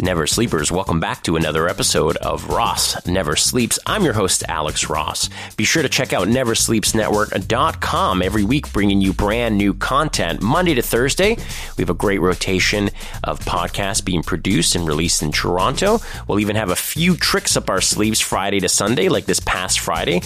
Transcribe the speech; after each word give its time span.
Never 0.00 0.26
Sleepers, 0.26 0.72
welcome 0.72 1.00
back 1.00 1.22
to 1.24 1.36
another 1.36 1.68
episode 1.68 2.16
of 2.16 2.48
Ross 2.48 3.06
Never 3.06 3.36
Sleeps. 3.36 3.78
I'm 3.86 4.04
your 4.04 4.14
host, 4.14 4.42
Alex 4.48 4.88
Ross. 4.88 5.28
Be 5.56 5.64
sure 5.64 5.82
to 5.82 5.88
check 5.88 6.14
out 6.14 6.28
neversleepsnetwork.com 6.28 8.22
every 8.22 8.42
week, 8.42 8.72
bringing 8.72 9.02
you 9.02 9.12
brand 9.12 9.58
new 9.58 9.74
content. 9.74 10.40
Monday 10.40 10.74
to 10.74 10.82
Thursday, 10.82 11.36
we 11.76 11.82
have 11.82 11.90
a 11.90 11.94
great 11.94 12.20
rotation 12.20 12.88
of 13.22 13.40
podcasts 13.40 14.02
being 14.02 14.22
produced 14.22 14.74
and 14.74 14.88
released 14.88 15.22
in 15.22 15.30
Toronto. 15.30 15.98
We'll 16.26 16.40
even 16.40 16.56
have 16.56 16.70
a 16.70 16.76
few 16.76 17.14
tricks 17.14 17.56
up 17.56 17.68
our 17.68 17.82
sleeves 17.82 18.18
Friday 18.18 18.60
to 18.60 18.70
Sunday, 18.70 19.10
like 19.10 19.26
this 19.26 19.40
past 19.40 19.80
Friday 19.80 20.22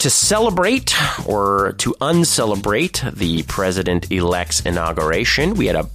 to 0.00 0.10
celebrate 0.10 0.94
or 1.26 1.74
to 1.78 1.94
uncelebrate 2.00 3.04
the 3.12 3.44
president 3.44 4.10
elect's 4.10 4.60
inauguration. 4.60 5.54
We 5.54 5.66
had 5.66 5.76
a 5.76 5.88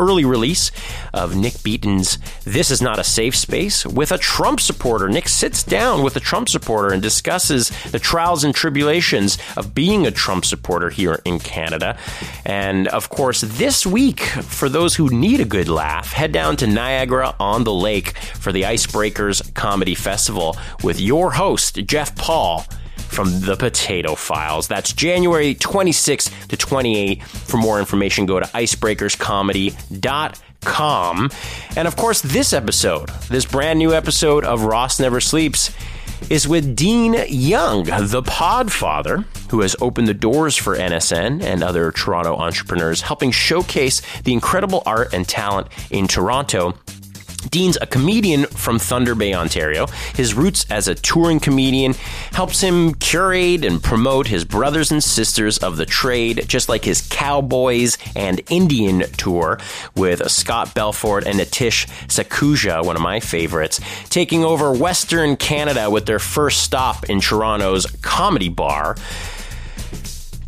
early 0.00 0.24
release 0.24 0.70
of 1.12 1.36
Nick 1.36 1.62
Beaton's 1.62 2.18
This 2.44 2.70
Is 2.70 2.80
Not 2.80 2.98
a 2.98 3.04
Safe 3.04 3.36
Space 3.36 3.84
with 3.84 4.10
a 4.10 4.18
Trump 4.18 4.58
supporter. 4.58 5.08
Nick 5.08 5.28
sits 5.28 5.62
down 5.62 6.02
with 6.02 6.16
a 6.16 6.20
Trump 6.20 6.48
supporter 6.48 6.92
and 6.92 7.02
discusses 7.02 7.70
the 7.90 7.98
trials 7.98 8.42
and 8.42 8.54
tribulations 8.54 9.36
of 9.56 9.74
being 9.74 10.06
a 10.06 10.10
Trump 10.10 10.46
supporter 10.46 10.88
here 10.88 11.20
in 11.26 11.38
Canada. 11.38 11.98
And 12.46 12.88
of 12.88 13.10
course, 13.10 13.42
this 13.42 13.86
week, 13.86 14.20
for 14.20 14.68
those 14.70 14.94
who 14.96 15.10
need 15.10 15.40
a 15.40 15.44
good 15.44 15.68
laugh, 15.68 16.12
head 16.12 16.32
down 16.32 16.56
to 16.56 16.66
Niagara 16.66 17.36
on 17.38 17.64
the 17.64 17.74
Lake 17.74 18.16
for 18.16 18.52
the 18.52 18.62
Icebreakers 18.62 19.54
Comedy 19.54 19.94
Festival 19.94 20.56
with 20.82 20.98
your 20.98 21.32
host, 21.32 21.74
Jeff 21.86 22.16
Paul 22.16 22.64
from 23.10 23.40
the 23.40 23.56
Potato 23.56 24.14
Files. 24.14 24.68
That's 24.68 24.92
January 24.92 25.54
26th 25.54 26.48
to 26.48 26.56
28th. 26.56 27.22
For 27.22 27.56
more 27.56 27.78
information, 27.78 28.26
go 28.26 28.40
to 28.40 28.46
icebreakerscomedy.com. 28.46 31.30
And 31.76 31.88
of 31.88 31.96
course, 31.96 32.22
this 32.22 32.52
episode, 32.52 33.08
this 33.28 33.44
brand 33.44 33.78
new 33.78 33.92
episode 33.92 34.44
of 34.44 34.64
Ross 34.64 35.00
Never 35.00 35.20
Sleeps, 35.20 35.70
is 36.28 36.46
with 36.46 36.76
Dean 36.76 37.16
Young, 37.28 37.84
the 37.84 38.22
podfather, 38.22 39.24
who 39.50 39.62
has 39.62 39.74
opened 39.80 40.06
the 40.06 40.14
doors 40.14 40.56
for 40.56 40.76
NSN 40.76 41.42
and 41.42 41.62
other 41.62 41.90
Toronto 41.92 42.36
entrepreneurs, 42.36 43.00
helping 43.00 43.30
showcase 43.30 44.02
the 44.22 44.32
incredible 44.32 44.82
art 44.86 45.14
and 45.14 45.26
talent 45.26 45.68
in 45.90 46.06
Toronto 46.06 46.74
Dean's 47.48 47.78
a 47.80 47.86
comedian 47.86 48.44
from 48.46 48.78
Thunder 48.78 49.14
Bay, 49.14 49.34
Ontario. 49.34 49.86
His 50.14 50.34
roots 50.34 50.66
as 50.70 50.88
a 50.88 50.94
touring 50.94 51.40
comedian 51.40 51.94
helps 52.32 52.60
him 52.60 52.94
curate 52.94 53.64
and 53.64 53.82
promote 53.82 54.26
his 54.26 54.44
brothers 54.44 54.90
and 54.90 55.02
sisters 55.02 55.58
of 55.58 55.76
the 55.76 55.86
trade, 55.86 56.44
just 56.46 56.68
like 56.68 56.84
his 56.84 57.06
Cowboys 57.08 57.96
and 58.14 58.40
Indian 58.50 59.00
tour 59.16 59.58
with 59.96 60.30
Scott 60.30 60.74
Belfort 60.74 61.26
and 61.26 61.38
Nitish 61.40 61.86
Sakhuja, 62.08 62.84
one 62.84 62.96
of 62.96 63.02
my 63.02 63.20
favorites, 63.20 63.80
taking 64.10 64.44
over 64.44 64.72
Western 64.72 65.36
Canada 65.36 65.90
with 65.90 66.06
their 66.06 66.18
first 66.18 66.62
stop 66.62 67.08
in 67.08 67.20
Toronto's 67.20 67.86
Comedy 68.02 68.48
Bar. 68.48 68.96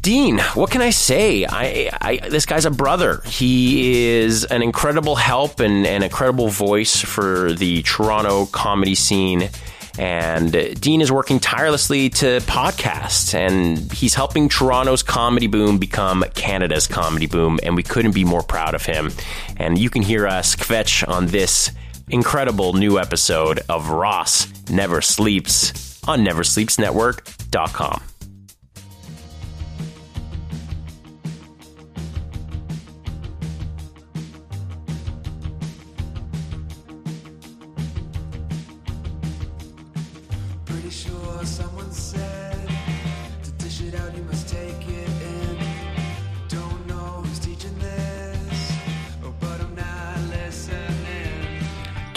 Dean, 0.03 0.39
what 0.55 0.70
can 0.72 0.83
I 0.83 0.91
say? 0.91 1.47
I, 1.48 1.89
I, 2.00 2.28
this 2.28 2.45
guy's 2.45 2.64
a 2.64 2.72
brother. 2.72 3.22
He 3.25 4.17
is 4.17 4.45
an 4.45 4.61
incredible 4.61 5.14
help 5.14 5.61
and 5.61 5.86
an 5.86 6.03
incredible 6.03 6.48
voice 6.48 7.00
for 7.00 7.53
the 7.53 7.83
Toronto 7.84 8.47
comedy 8.47 8.97
scene. 8.97 9.48
And 9.97 10.50
Dean 10.80 11.03
is 11.03 11.12
working 11.12 11.39
tirelessly 11.39 12.08
to 12.11 12.41
podcast, 12.41 13.34
and 13.34 13.92
he's 13.92 14.14
helping 14.14 14.48
Toronto's 14.48 15.05
comedy 15.05 15.47
boom 15.47 15.78
become 15.78 16.25
Canada's 16.34 16.89
comedy 16.89 17.27
boom. 17.27 17.61
And 17.62 17.77
we 17.77 17.84
couldn't 17.84 18.12
be 18.12 18.25
more 18.25 18.42
proud 18.42 18.75
of 18.75 18.84
him. 18.84 19.12
And 19.56 19.78
you 19.78 19.89
can 19.89 20.03
hear 20.03 20.27
us 20.27 20.56
kvetch 20.56 21.08
on 21.08 21.27
this 21.27 21.70
incredible 22.08 22.73
new 22.73 22.98
episode 22.98 23.61
of 23.69 23.91
Ross 23.91 24.48
Never 24.69 25.00
Sleeps 25.00 26.03
on 26.08 26.25
NeverSleepsNetwork.com. 26.25 28.11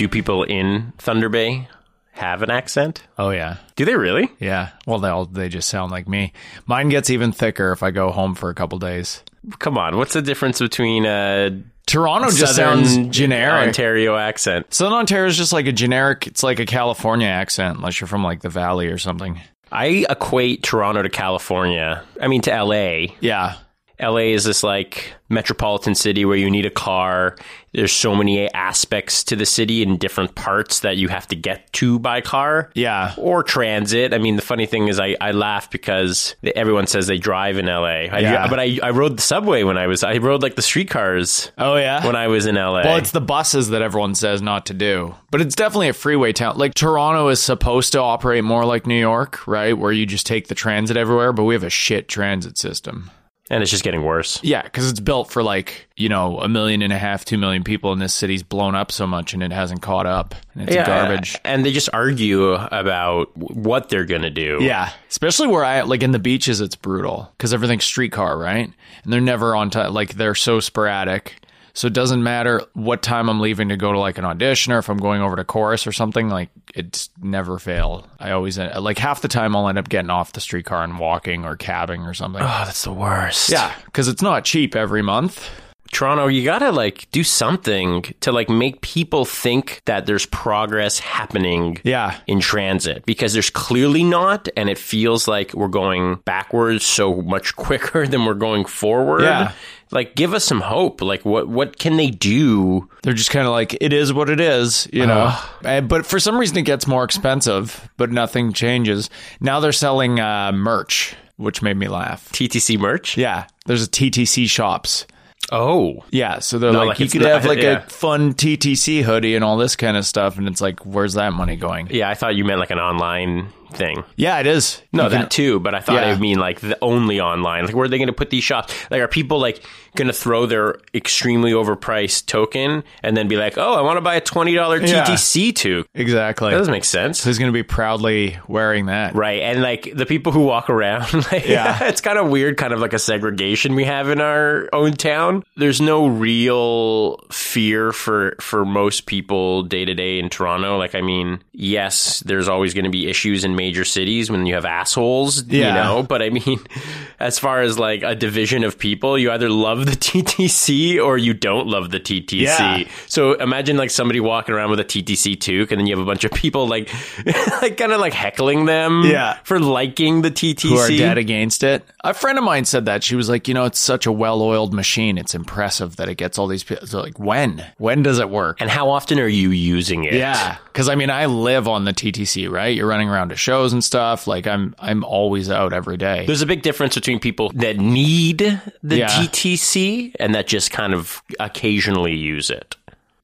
Do 0.06 0.10
people 0.10 0.44
in 0.44 0.94
Thunder 1.00 1.30
Bay 1.30 1.68
have 2.12 2.44
an 2.44 2.52
accent? 2.52 3.02
Oh 3.18 3.32
yeah, 3.32 3.58
Do 3.76 3.86
they 3.86 3.96
really? 3.96 4.30
yeah. 4.40 4.70
Well, 4.86 5.00
they 5.00 5.10
all 5.10 5.26
they 5.26 5.50
just 5.50 5.68
sound 5.68 5.92
like 5.92 6.08
me. 6.08 6.32
Mine 6.68 6.90
gets 6.90 7.10
even 7.10 7.32
thicker 7.32 7.72
if 7.72 7.82
I 7.82 7.90
go 7.90 8.12
home 8.12 8.36
for 8.36 8.52
a 8.52 8.54
couple 8.54 8.78
days. 8.78 9.24
Come 9.58 9.80
on, 9.80 9.98
what's 9.98 10.14
the 10.14 10.22
difference 10.22 10.60
between 10.60 11.08
a 11.08 11.60
Toronto 11.88 12.30
just 12.30 12.56
sounds 12.56 12.96
generic. 13.08 13.66
Ontario 13.70 14.16
accent? 14.16 14.72
Southern 14.72 14.94
Ontario 14.94 15.26
is 15.28 15.38
just 15.38 15.52
like 15.54 15.66
a 15.66 15.72
generic. 15.72 16.28
It's 16.28 16.44
like 16.44 16.60
a 16.60 16.68
California 16.68 17.28
accent, 17.28 17.78
unless 17.78 18.00
you're 18.00 18.08
from 18.08 18.24
like 18.24 18.42
the 18.42 18.50
Valley 18.50 18.86
or 18.90 19.00
something. 19.00 19.42
I 19.72 20.06
equate 20.08 20.62
Toronto 20.62 21.02
to 21.02 21.10
California. 21.10 22.04
I 22.22 22.28
mean 22.28 22.44
to 22.44 22.52
LA. 22.64 23.16
Yeah, 23.22 23.56
LA 24.00 24.32
is 24.34 24.44
this 24.44 24.64
like 24.64 25.14
metropolitan 25.30 25.96
city 25.96 26.24
where 26.26 26.38
you 26.38 26.50
need 26.52 26.66
a 26.66 26.70
car. 26.70 27.36
There's 27.74 27.92
so 27.92 28.16
many 28.16 28.50
aspects 28.54 29.24
to 29.26 29.36
the 29.36 29.46
city 29.46 29.82
in 29.82 29.98
different 29.98 30.36
parts 30.36 30.82
that 30.82 30.96
you 30.98 31.08
have 31.10 31.28
to 31.30 31.36
get 31.36 31.72
to 31.74 32.00
by 32.00 32.22
car. 32.22 32.70
yeah. 32.74 33.14
Or 33.18 33.44
transit. 33.44 34.14
I 34.14 34.18
mean, 34.18 34.36
the 34.38 34.42
funny 34.42 34.66
thing 34.66 34.88
is, 34.88 35.00
I, 35.00 35.18
I 35.20 35.32
laugh 35.32 35.70
because 35.72 36.36
everyone 36.56 36.88
says 36.88 37.08
they 37.08 37.18
drive 37.18 37.58
in 37.58 37.66
LA. 37.66 37.84
I, 38.12 38.20
Yeah. 38.20 38.48
But 38.50 38.60
I, 38.60 38.80
I 38.82 38.92
rode 38.92 39.18
the 39.18 39.22
subway 39.22 39.64
when 39.64 39.78
I 39.78 39.88
was, 39.88 40.04
I 40.04 40.18
rode 40.18 40.42
like 40.42 40.56
the 40.56 40.62
streetcars 40.62 41.52
Oh 41.58 41.76
yeah. 41.76 42.06
when 42.06 42.16
I 42.16 42.28
was 42.28 42.46
in 42.46 42.56
LA. 42.56 42.84
well, 42.84 42.98
it's 42.98 43.12
the 43.12 43.22
buses 43.22 43.70
that 43.70 43.82
everyone 43.82 44.16
says 44.16 44.42
not 44.42 44.68
to 44.68 44.74
do, 44.74 45.16
but 45.32 45.42
it's 45.42 45.56
definitely 45.56 45.90
a 45.90 45.94
freeway 45.94 46.32
town. 46.34 46.58
Like 46.58 46.76
Toronto 46.76 47.28
is 47.30 47.42
supposed 47.42 47.92
to 47.94 48.02
operate 48.02 48.44
more 48.44 48.64
like 48.64 48.86
New 48.88 49.00
York, 49.00 49.46
right, 49.48 49.78
where 49.78 49.92
you 49.92 50.06
just 50.06 50.26
take 50.26 50.48
the 50.48 50.56
transit 50.56 50.96
everywhere. 50.98 51.34
But 51.34 51.44
we 51.44 51.56
have 51.56 51.64
a 51.64 51.70
shit 51.70 52.08
transit 52.08 52.58
system. 52.58 53.12
And 53.50 53.62
it's 53.62 53.72
just 53.72 53.84
getting 53.84 54.04
worse. 54.04 54.40
Yeah, 54.44 54.62
because 54.64 54.90
it's 54.90 55.00
built 55.00 55.32
for 55.32 55.44
like 55.44 55.88
you 55.96 56.10
know 56.10 56.40
a 56.40 56.48
million 56.48 56.82
and 56.82 56.92
a 56.92 56.98
half, 56.98 57.26
two 57.26 57.38
million 57.38 57.64
people, 57.64 57.92
and 57.92 58.02
this 58.02 58.14
city's 58.14 58.44
blown 58.44 58.76
up 58.76 58.92
so 58.92 59.06
much, 59.06 59.34
and 59.34 59.44
it 59.44 59.52
hasn't 59.52 59.82
caught 59.82 60.06
up, 60.06 60.36
and 60.56 60.70
it's 60.70 60.88
garbage. 60.88 61.38
And 61.44 61.66
they 61.66 61.72
just 61.72 61.90
argue 61.94 62.54
about 62.54 63.36
what 63.38 63.90
they're 63.90 64.06
going 64.06 64.24
to 64.24 64.30
do. 64.30 64.60
Yeah, 64.62 64.92
especially 65.10 65.48
where 65.48 65.64
I 65.64 65.82
like 65.82 66.04
in 66.04 66.12
the 66.12 66.20
beaches, 66.20 66.62
it's 66.62 66.76
brutal 66.76 67.32
because 67.38 67.54
everything's 67.54 67.86
streetcar, 67.86 68.38
right? 68.38 68.72
And 69.04 69.14
they're 69.14 69.22
never 69.22 69.56
on 69.56 69.70
time. 69.70 69.94
Like 69.94 70.16
they're 70.16 70.36
so 70.36 70.60
sporadic. 70.60 71.36
So 71.76 71.88
it 71.88 71.94
doesn't 71.94 72.24
matter 72.24 72.62
what 72.74 73.02
time 73.02 73.30
I'm 73.30 73.42
leaving 73.42 73.68
to 73.68 73.76
go 73.78 73.92
to 73.92 74.00
like 74.00 74.18
an 74.18 74.24
audition 74.24 74.72
or 74.72 74.78
if 74.78 74.90
I'm 74.90 74.98
going 74.98 75.22
over 75.22 75.36
to 75.36 75.44
Corus 75.44 75.86
or 75.86 75.92
something. 75.92 76.30
Like 76.30 76.50
it's 76.74 77.10
never 77.22 77.60
fail. 77.60 78.08
I 78.18 78.32
always 78.32 78.58
uh, 78.58 78.80
like 78.82 78.98
half 78.98 79.22
the 79.22 79.28
time 79.28 79.56
I'll 79.58 79.68
end 79.68 79.78
up 79.78 79.90
getting 79.90 80.10
off 80.10 80.32
the 80.32 80.40
streetcar 80.40 80.86
and 80.86 80.98
walking 80.98 81.44
or 81.44 81.58
cabbing 81.58 82.04
or 82.04 82.14
something. 82.14 82.42
Oh, 82.42 82.64
that's 82.66 82.86
the 82.86 82.94
worst. 82.94 83.50
yeah, 83.50 83.74
because 83.86 84.08
it's 84.08 84.22
not 84.22 84.46
cheap 84.46 84.74
every 84.74 85.02
month. 85.02 85.50
Toronto, 85.92 86.28
you 86.28 86.44
gotta 86.44 86.72
like 86.72 87.10
do 87.12 87.24
something 87.24 88.04
to 88.22 88.32
like 88.32 88.50
make 88.50 88.82
people 88.82 89.24
think 89.26 89.82
that 89.86 90.06
there's 90.06 90.26
progress 90.26 91.00
happening 91.00 91.78
Yeah, 91.84 92.18
in 92.28 92.40
transit 92.40 93.06
because 93.06 93.34
there's 93.34 93.50
clearly 93.50 94.04
not, 94.04 94.50
and 94.58 94.70
it 94.70 94.78
feels 94.78 95.28
like 95.28 95.54
we're 95.54 95.68
going 95.68 96.16
backwards 96.26 96.86
so 96.86 97.22
much 97.22 97.56
quicker 97.56 98.08
than 98.08 98.26
we're 98.26 98.34
going 98.34 98.66
forward. 98.66 99.22
Yeah. 99.22 99.52
Like, 99.92 100.16
give 100.16 100.34
us 100.34 100.44
some 100.44 100.62
hope. 100.62 101.02
Like, 101.02 101.24
what 101.24 101.48
what 101.48 101.78
can 101.78 101.96
they 101.96 102.10
do? 102.10 102.90
they're 103.04 103.14
just 103.14 103.30
kind 103.30 103.46
of 103.46 103.52
like 103.54 103.78
it 103.80 103.94
is 103.94 104.12
what 104.12 104.30
it 104.30 104.40
is, 104.42 104.88
you 104.92 105.06
know. 105.06 105.34
And- 105.64 105.88
but 105.88 106.06
for 106.08 106.20
some 106.20 106.38
reason, 106.38 106.58
it 106.58 106.64
gets 106.64 106.88
more 106.88 107.04
expensive, 107.04 107.88
but 107.96 108.12
nothing 108.12 108.52
changes. 108.52 109.10
Now 109.40 109.60
they're 109.60 109.72
selling 109.72 110.20
uh, 110.20 110.52
merch, 110.52 111.16
which 111.38 111.62
made 111.62 111.78
me 111.78 111.88
laugh. 111.88 112.28
TTC 112.32 112.80
merch? 112.80 113.16
Yeah, 113.16 113.46
there's 113.68 113.86
a 113.86 113.90
TTC 113.90 114.50
shops. 114.50 115.06
Oh, 115.52 116.04
Yeah, 116.12 116.40
so 116.40 116.58
they're 116.58 116.72
No, 116.72 116.80
like, 116.80 116.88
like 116.90 117.00
you 117.00 117.08
could 117.10 117.22
not- 117.22 117.32
have 117.32 117.46
like 117.46 117.62
yeah. 117.62 117.78
a 117.86 117.90
fun 117.90 118.34
TTC 118.34 119.04
hoodie 119.04 119.36
and 119.36 119.44
all 119.44 119.58
this 119.58 119.76
kind 119.76 119.96
of 119.98 120.06
stuff, 120.06 120.38
and 120.38 120.48
it's 120.48 120.62
like, 120.62 120.80
where's 120.86 121.14
that 121.14 121.34
money 121.34 121.56
going? 121.56 121.88
yeah. 121.92 122.10
I 122.10 122.16
thought 122.16 122.36
you 122.36 122.46
meant 122.46 122.60
like 122.60 122.72
an 122.72 122.80
online 122.80 123.50
thing. 123.72 124.04
Yeah, 124.16 124.40
it 124.40 124.48
is. 124.48 124.82
No, 124.94 125.04
You 125.06 125.10
can- 125.10 125.22
that 125.22 125.32
too. 125.32 125.60
But 125.60 125.76
I 125.76 125.80
thought 125.80 125.96
Yeah. 126.02 126.10
would 126.12 126.22
mean 126.22 126.40
like 126.40 126.60
the 126.60 126.78
only 126.82 127.20
online. 127.20 127.66
Like, 127.66 127.76
where 127.76 127.86
are 127.86 127.88
they 127.90 127.98
going 127.98 128.08
to 128.08 128.14
put 128.14 128.30
these 128.30 128.44
shops? 128.44 128.74
Like, 128.92 129.02
are 129.02 129.08
people 129.08 129.40
like 129.40 129.62
going 129.96 130.08
to 130.08 130.14
throw 130.14 130.46
their 130.46 130.76
extremely 130.94 131.52
overpriced 131.52 132.26
token 132.26 132.84
and 133.02 133.16
then 133.16 133.28
be 133.30 133.38
like, 133.38 133.58
"Oh, 133.58 133.76
I 133.76 133.82
want 133.82 133.96
to 133.98 134.02
buy 134.02 134.16
a 134.16 134.22
twenty 134.22 134.54
dollar 134.54 134.82
Yeah. 134.82 135.06
TTC 135.06 135.54
toque"? 135.54 135.88
exactly. 135.94 136.52
That 136.52 136.58
doesn't 136.58 136.72
make 136.72 136.84
sense. 136.86 137.24
Who's 137.24 137.38
going 137.40 137.50
to 137.52 137.54
be 137.54 137.64
proudly 137.64 138.38
wearing 138.48 138.88
that? 138.88 139.16
Right. 139.16 139.42
And 139.42 139.62
like 139.62 139.90
the 139.96 140.06
people 140.06 140.32
who 140.32 140.42
walk 140.42 140.70
around, 140.70 141.14
like, 141.32 141.48
Yeah. 141.48 141.84
it's 141.88 142.02
kind 142.02 142.18
of 142.18 142.30
weird, 142.30 142.58
kind 142.58 142.74
of 142.74 142.80
like 142.80 142.94
a 142.94 143.00
segregation 143.00 143.76
we 143.76 143.86
have 143.86 144.10
in 144.10 144.20
our 144.20 144.68
own 144.74 144.94
town. 144.94 145.44
There's 145.56 145.80
no 145.80 146.08
real 146.08 147.18
fear 147.32 147.92
for, 147.92 148.36
for 148.42 148.66
most 148.66 149.06
people 149.06 149.64
day 149.64 149.86
to 149.86 149.94
day 149.94 150.20
in 150.20 150.30
Toronto. 150.30 150.78
Like, 150.78 150.96
I 150.96 151.02
mean, 151.02 151.40
yes, 151.54 152.20
there's 152.22 152.48
always 152.50 152.74
going 152.74 152.84
to 152.86 152.90
be 152.92 153.08
issues 153.10 153.44
in 153.56 153.66
major 153.66 153.86
cities 153.86 154.30
when 154.30 154.46
you 154.46 154.54
have 154.56 154.66
assholes, 154.66 155.46
you 155.48 155.62
know, 155.62 156.04
but 156.08 156.22
I 156.22 156.30
mean, 156.30 156.60
as 157.20 157.40
far 157.40 157.62
as 157.62 157.80
like 157.80 158.04
a 158.04 158.16
division 158.16 158.64
of 158.64 158.78
people, 158.78 159.18
you 159.18 159.32
either 159.32 159.50
love 159.50 159.86
the 159.86 159.92
TTC 160.40 161.04
or 161.04 161.18
you 161.18 161.34
don't 161.34 161.68
love 161.68 161.92
the 161.92 162.00
TTC. 162.00 162.42
Yeah. 162.42 162.84
So 163.08 163.34
imagine 163.34 163.78
like 163.78 163.90
somebody 163.90 164.20
walking 164.20 164.54
around 164.56 164.70
with 164.70 164.80
a 164.80 164.86
TTC 164.86 165.38
toque, 165.40 165.72
and 165.72 165.80
then 165.80 165.88
you 165.88 165.96
have 165.96 166.02
a 166.04 166.06
bunch 166.08 166.24
of 166.24 166.32
people 166.32 166.68
like, 166.68 166.90
like 167.62 167.78
kind 167.78 167.92
of 167.92 168.00
like 168.00 168.14
heckling 168.14 168.66
them, 168.66 169.04
Yeah. 169.06 169.38
for 169.44 169.60
liking 169.60 170.22
the 170.22 170.32
TTC. 170.32 170.70
Who 170.70 170.78
are 170.78 170.90
dead 170.90 171.18
against 171.18 171.64
it? 171.64 171.84
A 172.04 172.14
friend 172.14 172.38
of 172.38 172.44
mine 172.44 172.66
said 172.66 172.86
that 172.86 173.04
she 173.04 173.16
was 173.16 173.30
like, 173.30 173.48
you 173.48 173.54
know, 173.54 173.66
it's 173.66 173.80
such 173.80 174.06
a 174.06 174.12
well-oiled 174.12 174.74
machine. 174.74 175.18
It's 175.18 175.34
impressive 175.36 175.96
that 175.96 176.10
it 176.10 176.16
gets 176.16 176.38
all 176.38 176.48
these 176.48 176.64
people. 176.64 176.86
So 176.88 177.00
like, 177.02 177.18
when? 177.20 177.66
When 177.78 178.04
does 178.04 178.20
it 178.20 178.30
work? 178.30 178.62
and 178.62 178.70
how 178.70 178.90
often 178.90 179.20
are 179.20 179.28
you 179.28 179.50
using 179.52 180.04
it? 180.04 180.14
Yeah, 180.14 180.58
because 180.76 180.90
I 180.90 180.96
mean, 180.96 181.10
I 181.10 181.28
live 181.28 181.70
on 181.70 181.86
the 181.86 181.94
TTC, 181.94 182.52
right? 182.52 182.76
You're 182.76 182.86
running 182.86 183.08
around 183.08 183.30
to 183.30 183.38
shows 183.38 183.72
and 183.72 183.82
stuff. 183.82 184.28
Like, 184.28 184.46
I'm, 184.46 184.76
I'm 184.78 185.06
always 185.06 185.50
out 185.50 185.72
every 185.72 185.96
day. 185.96 186.26
There's 186.26 186.42
a 186.42 186.46
big 186.46 186.64
difference 186.64 186.96
between 186.96 187.22
people 187.22 187.50
that 187.56 187.78
need 187.78 188.40
the 188.84 188.98
Yeah. 188.98 189.08
TTC 189.08 190.16
and 190.20 190.36
that 190.36 190.48
just 190.48 190.72
kind 190.72 190.94
of 190.94 191.24
occasionally 191.40 192.14
use 192.14 192.50
it. 192.50 192.76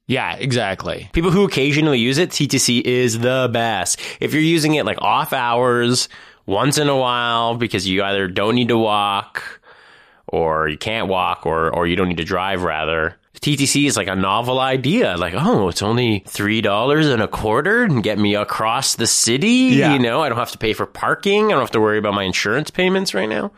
Yeah, 0.07 0.37
exactly. 0.37 1.09
People 1.11 1.31
who 1.31 1.43
occasionally 1.43 1.99
use 1.99 2.19
it, 2.19 2.29
TTC 2.29 2.83
is 2.83 3.19
the 3.19 3.49
best. 3.51 3.99
If 4.21 4.31
you're 4.33 4.41
using 4.41 4.75
it 4.75 4.85
like 4.85 5.01
off 5.01 5.33
hours, 5.33 6.07
once 6.45 6.77
in 6.77 6.87
a 6.87 6.95
while, 6.97 7.57
because 7.57 7.85
you 7.85 8.01
either 8.01 8.29
don't 8.29 8.55
need 8.55 8.69
to 8.69 8.77
walk 8.77 9.59
or 10.25 10.69
you 10.69 10.77
can't 10.77 11.09
walk 11.09 11.45
or, 11.45 11.69
or 11.75 11.85
you 11.85 11.97
don't 11.97 12.07
need 12.07 12.17
to 12.17 12.23
drive 12.23 12.63
rather. 12.63 13.17
TTC 13.39 13.87
is 13.87 13.97
like 13.97 14.07
a 14.07 14.15
novel 14.15 14.59
idea. 14.59 15.15
Like, 15.17 15.33
oh, 15.35 15.69
it's 15.69 15.81
only 15.81 16.19
$3 16.27 17.13
and 17.13 17.21
a 17.23 17.27
quarter 17.27 17.83
and 17.83 18.03
get 18.03 18.19
me 18.19 18.35
across 18.35 18.95
the 18.95 19.07
city. 19.07 19.47
Yeah. 19.73 19.93
You 19.93 19.99
know, 19.99 20.21
I 20.21 20.29
don't 20.29 20.37
have 20.37 20.51
to 20.51 20.57
pay 20.57 20.73
for 20.73 20.85
parking. 20.85 21.45
I 21.47 21.51
don't 21.51 21.61
have 21.61 21.71
to 21.71 21.81
worry 21.81 21.97
about 21.97 22.13
my 22.13 22.23
insurance 22.23 22.69
payments 22.69 23.13
right 23.13 23.29
now. 23.29 23.51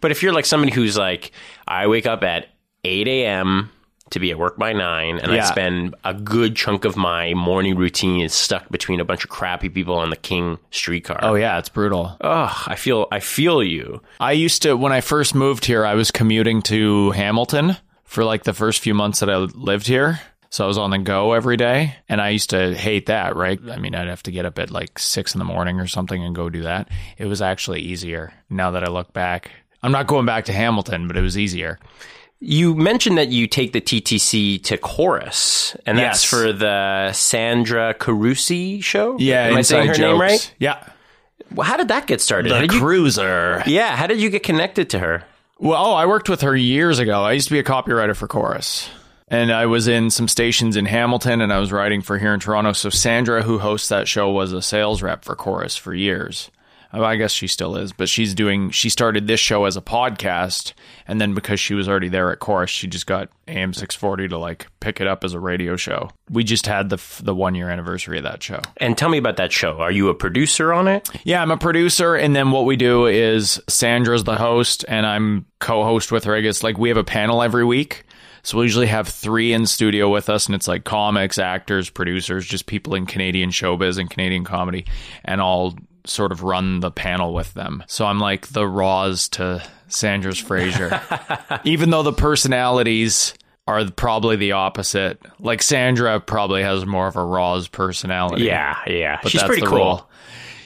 But 0.00 0.10
if 0.10 0.22
you're 0.22 0.32
like 0.32 0.46
somebody 0.46 0.72
who's 0.72 0.96
like, 0.96 1.30
I 1.68 1.86
wake 1.86 2.06
up 2.06 2.24
at 2.24 2.46
8 2.84 3.06
a.m. 3.06 3.70
to 4.10 4.18
be 4.18 4.32
at 4.32 4.38
work 4.38 4.58
by 4.58 4.72
9, 4.72 5.18
and 5.20 5.30
I 5.30 5.36
Yeah. 5.36 5.44
spend 5.44 5.94
a 6.04 6.12
good 6.14 6.56
chunk 6.56 6.84
of 6.84 6.96
my 6.96 7.32
morning 7.34 7.76
routine 7.76 8.22
is 8.22 8.32
stuck 8.34 8.68
between 8.70 8.98
a 8.98 9.04
bunch 9.04 9.22
of 9.22 9.30
crappy 9.30 9.68
people 9.68 9.94
on 9.94 10.10
the 10.10 10.16
King 10.16 10.58
streetcar. 10.72 11.20
Oh 11.22 11.34
yeah, 11.34 11.58
it's 11.58 11.68
brutal. 11.68 12.16
Ugh, 12.20 12.56
I 12.66 12.74
feel 12.74 13.06
I 13.12 13.20
feel 13.20 13.62
you. 13.62 14.02
I 14.18 14.32
used 14.32 14.62
to 14.62 14.76
when 14.76 14.90
I 14.92 15.00
first 15.00 15.34
moved 15.36 15.64
here, 15.66 15.86
I 15.86 15.94
was 15.94 16.10
commuting 16.10 16.60
to 16.62 17.12
Hamilton 17.12 17.76
for 18.12 18.24
like 18.24 18.44
the 18.44 18.52
first 18.52 18.80
few 18.80 18.92
months 18.94 19.20
that 19.20 19.30
I 19.30 19.36
lived 19.38 19.86
here. 19.86 20.20
So 20.50 20.64
I 20.64 20.66
was 20.68 20.76
on 20.76 20.90
the 20.90 20.98
go 20.98 21.32
every 21.32 21.56
day, 21.56 21.96
and 22.10 22.20
I 22.20 22.28
used 22.28 22.50
to 22.50 22.74
hate 22.74 23.06
that. 23.06 23.34
Right? 23.36 23.58
I 23.70 23.78
mean, 23.78 23.94
I'd 23.94 24.08
have 24.08 24.22
to 24.24 24.30
get 24.30 24.44
up 24.44 24.58
at 24.58 24.70
like 24.70 24.98
six 24.98 25.34
in 25.34 25.38
the 25.38 25.46
morning 25.46 25.80
or 25.80 25.86
something 25.86 26.22
and 26.22 26.34
go 26.34 26.50
do 26.50 26.62
that. 26.64 26.90
It 27.16 27.24
was 27.24 27.40
actually 27.40 27.80
easier 27.80 28.34
now 28.50 28.72
that 28.72 28.84
I 28.84 28.90
look 28.90 29.14
back. 29.14 29.50
I'm 29.82 29.92
not 29.92 30.06
going 30.06 30.26
back 30.26 30.44
to 30.44 30.52
Hamilton, 30.52 31.08
but 31.08 31.16
it 31.16 31.22
was 31.22 31.38
easier. 31.38 31.78
You 32.38 32.74
mentioned 32.74 33.16
that 33.18 33.28
you 33.28 33.46
take 33.46 33.72
the 33.72 33.80
TTC 33.80 34.62
to 34.64 34.76
Corus, 34.76 35.74
and 35.86 35.96
that's 35.96 36.22
Yes. 36.22 36.24
for 36.30 36.52
the 36.52 37.12
Sandra 37.12 37.94
Carusi 37.94 38.82
show. 38.84 39.16
Yeah, 39.18 39.44
am 39.46 39.56
I 39.56 39.62
saying 39.62 39.86
her 39.86 39.92
inside 39.94 40.06
name 40.06 40.20
right? 40.20 40.54
Yeah, 40.58 40.84
Well, 41.54 41.66
how 41.66 41.76
did 41.78 41.88
that 41.88 42.06
get 42.06 42.20
started? 42.20 42.50
How 42.52 42.60
the 42.60 42.66
did 42.66 42.74
you- 42.74 42.80
cruiser. 42.80 43.62
yeah, 43.66 43.96
how 43.96 44.06
did 44.06 44.20
you 44.20 44.28
get 44.28 44.42
connected 44.42 44.90
to 44.90 44.98
her? 44.98 45.24
Well, 45.62 45.80
oh, 45.80 45.92
I 45.92 46.06
worked 46.06 46.28
with 46.28 46.40
her 46.40 46.56
years 46.56 46.98
ago. 46.98 47.22
I 47.22 47.34
used 47.34 47.46
to 47.46 47.54
be 47.54 47.60
a 47.60 47.62
copywriter 47.62 48.16
for 48.16 48.26
Corus. 48.26 48.90
And 49.28 49.52
I 49.52 49.66
was 49.66 49.86
in 49.86 50.10
some 50.10 50.26
stations 50.26 50.74
in 50.74 50.86
Hamilton 50.86 51.40
and 51.40 51.52
I 51.52 51.60
was 51.60 51.70
writing 51.70 52.02
for 52.02 52.18
here 52.18 52.34
in 52.34 52.40
Toronto. 52.40 52.72
So 52.72 52.90
Sandra, 52.90 53.44
who 53.44 53.60
hosts 53.60 53.88
that 53.90 54.08
show, 54.08 54.28
was 54.32 54.52
a 54.52 54.60
sales 54.60 55.02
rep 55.02 55.24
for 55.24 55.36
Corus 55.36 55.76
for 55.76 55.94
years. 55.94 56.50
Oh, 56.92 57.04
I 57.04 57.14
guess 57.14 57.30
she 57.30 57.46
still 57.46 57.76
is, 57.76 57.92
but 57.92 58.08
she's 58.08 58.34
doing, 58.34 58.70
she 58.70 58.88
started 58.88 59.28
this 59.28 59.38
show 59.38 59.64
as 59.66 59.76
a 59.76 59.80
podcast. 59.80 60.72
And 61.12 61.20
then 61.20 61.34
because 61.34 61.60
she 61.60 61.74
was 61.74 61.90
already 61.90 62.08
there 62.08 62.32
at 62.32 62.38
Corus, 62.38 62.70
she 62.70 62.86
just 62.86 63.06
got 63.06 63.28
AM 63.46 63.74
640 63.74 64.28
to 64.28 64.38
like 64.38 64.66
pick 64.80 64.98
it 64.98 65.06
up 65.06 65.24
as 65.24 65.34
a 65.34 65.38
radio 65.40 65.76
show. 65.76 66.08
We 66.30 66.42
just 66.42 66.66
had 66.66 66.88
the, 66.88 66.94
f- 66.96 67.20
the 67.22 67.34
one 67.34 67.54
year 67.54 67.68
anniversary 67.68 68.16
of 68.16 68.24
that 68.24 68.42
show. 68.42 68.62
And 68.78 68.96
tell 68.96 69.10
me 69.10 69.18
about 69.18 69.36
that 69.36 69.52
show. 69.52 69.76
Are 69.80 69.90
you 69.90 70.08
a 70.08 70.14
producer 70.14 70.72
on 70.72 70.88
it? 70.88 71.10
Yeah, 71.24 71.42
I'm 71.42 71.50
a 71.50 71.58
producer, 71.58 72.14
and 72.14 72.34
then 72.34 72.50
what 72.50 72.64
we 72.64 72.76
do 72.76 73.04
is 73.04 73.60
Sandra's 73.68 74.24
the 74.24 74.36
host, 74.36 74.86
and 74.88 75.04
I'm 75.04 75.44
co-host 75.58 76.12
with 76.12 76.24
her. 76.24 76.34
I 76.34 76.40
guess 76.40 76.62
like 76.62 76.78
we 76.78 76.88
have 76.88 76.96
a 76.96 77.04
panel 77.04 77.42
every 77.42 77.66
week, 77.66 78.04
so 78.42 78.56
we 78.56 78.64
usually 78.64 78.86
have 78.86 79.06
three 79.06 79.52
in 79.52 79.66
studio 79.66 80.08
with 80.08 80.30
us, 80.30 80.46
and 80.46 80.54
it's 80.54 80.66
like 80.66 80.84
comics, 80.84 81.36
actors, 81.36 81.90
producers, 81.90 82.46
just 82.46 82.64
people 82.64 82.94
in 82.94 83.04
Canadian 83.04 83.50
showbiz 83.50 83.98
and 83.98 84.08
Canadian 84.08 84.44
comedy, 84.44 84.86
and 85.26 85.42
I'll 85.42 85.76
sort 86.06 86.32
of 86.32 86.42
run 86.42 86.80
the 86.80 86.90
panel 86.90 87.32
with 87.34 87.54
them. 87.54 87.82
So 87.86 88.06
I'm 88.06 88.18
like 88.18 88.48
the 88.48 88.66
Roz 88.66 89.28
to 89.30 89.62
Sandra's 89.88 90.40
Frasier, 90.42 91.60
even 91.64 91.90
though 91.90 92.02
the 92.02 92.12
personalities 92.12 93.34
are 93.66 93.88
probably 93.90 94.36
the 94.36 94.52
opposite. 94.52 95.20
Like 95.38 95.62
Sandra 95.62 96.18
probably 96.20 96.62
has 96.62 96.84
more 96.84 97.06
of 97.06 97.16
a 97.16 97.24
Roz 97.24 97.68
personality. 97.68 98.44
Yeah, 98.44 98.76
yeah. 98.86 99.18
But 99.22 99.30
She's 99.32 99.40
that's 99.40 99.48
pretty 99.48 99.62
the 99.62 99.68
cool. 99.68 99.78
role. 99.78 100.10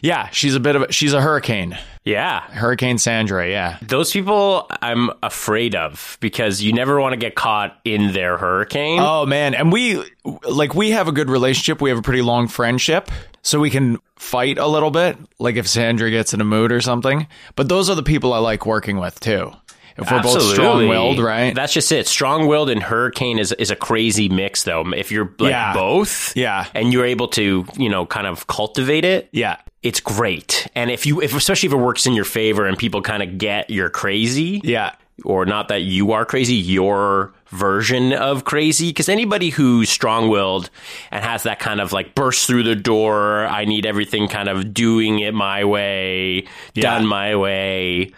Yeah, 0.03 0.29
she's 0.31 0.55
a 0.55 0.61
bit 0.61 0.77
of 0.77 0.83
a, 0.83 0.93
she's 0.93 1.13
a 1.13 1.21
hurricane. 1.21 1.77
Yeah. 2.07 2.41
Hurricane 2.41 2.99
Sandra, 2.99 3.49
yeah. 3.51 3.79
Those 3.83 4.13
people 4.13 4.71
I'm 4.81 5.11
afraid 5.23 5.75
of 5.75 6.17
because 6.21 6.63
you 6.63 6.73
never 6.73 7.01
want 7.01 7.13
to 7.13 7.17
get 7.19 7.35
caught 7.35 7.79
in 7.85 8.13
their 8.13 8.39
hurricane. 8.39 9.01
Oh 9.03 9.27
man, 9.27 9.55
and 9.55 9.73
we 9.73 10.03
like 10.49 10.73
we 10.75 10.93
have 10.93 11.09
a 11.09 11.13
good 11.13 11.29
relationship. 11.29 11.83
We 11.83 11.91
have 11.91 11.99
a 11.99 12.03
pretty 12.03 12.23
long 12.23 12.47
friendship, 12.49 13.11
so 13.43 13.59
we 13.59 13.71
can 13.71 13.99
fight 14.15 14.57
a 14.57 14.67
little 14.69 14.93
bit 14.93 15.19
like 15.41 15.57
if 15.57 15.67
Sandra 15.69 16.09
gets 16.11 16.33
in 16.33 16.41
a 16.41 16.45
mood 16.45 16.71
or 16.73 16.81
something. 16.81 17.27
But 17.57 17.69
those 17.69 17.91
are 17.91 17.97
the 17.97 18.05
people 18.05 18.33
I 18.33 18.39
like 18.39 18.65
working 18.67 18.99
with 18.99 19.19
too. 19.21 19.51
If 19.99 20.11
we're 20.11 20.23
both 20.23 20.43
strong-willed, 20.43 21.19
right? 21.21 21.55
That's 21.55 21.73
just 21.73 21.91
it. 21.91 22.07
Strong-willed 22.07 22.69
and 22.69 22.83
hurricane 22.83 23.39
is 23.39 23.53
is 23.53 23.71
a 23.71 23.77
crazy 23.77 24.29
mix, 24.29 24.63
though. 24.63 24.85
If 24.93 25.11
you're 25.11 25.33
like 25.39 25.51
Yeah. 25.51 25.73
both, 25.73 26.37
Yeah. 26.37 26.67
and 26.75 26.93
you're 26.93 27.07
able 27.07 27.29
to, 27.29 27.65
you 27.79 27.89
know, 27.89 28.05
kind 28.05 28.27
of 28.27 28.47
cultivate 28.47 29.07
it, 29.07 29.29
yeah. 29.33 29.57
It's 29.87 30.01
great. 30.01 30.67
And 30.75 30.91
if 30.91 31.07
you, 31.07 31.21
if 31.23 31.35
especially 31.35 31.69
if 31.69 31.73
it 31.73 31.77
works 31.77 32.07
in 32.07 32.13
your 32.15 32.25
favor 32.25 32.67
and 32.67 32.77
people 32.77 33.03
kind 33.03 33.23
of 33.23 33.39
get 33.39 33.71
you're 33.71 33.91
crazy, 33.91 34.61
Yeah. 34.65 34.93
or 35.25 35.47
not 35.47 35.69
that 35.69 35.83
you 35.83 36.13
are 36.13 36.25
crazy, 36.25 36.55
your 36.55 37.33
version 37.49 38.13
of 38.13 38.45
crazy. 38.45 38.89
Because 38.91 39.09
anybody 39.09 39.51
who's 39.51 39.89
strong 39.89 40.29
willed 40.29 40.71
and 41.11 41.25
has 41.25 41.45
that 41.45 41.59
kind 41.61 41.81
of 41.81 41.93
like 41.93 42.15
burst 42.15 42.47
through 42.47 42.65
the 42.65 42.75
door, 42.75 43.47
I 43.47 43.65
need 43.65 43.87
everything 43.87 44.29
kind 44.29 44.49
of 44.49 44.75
doing 44.75 45.21
it 45.21 45.33
my 45.35 45.65
way, 45.65 46.47
done 46.75 47.07
my 47.07 47.37
way. 47.37 48.13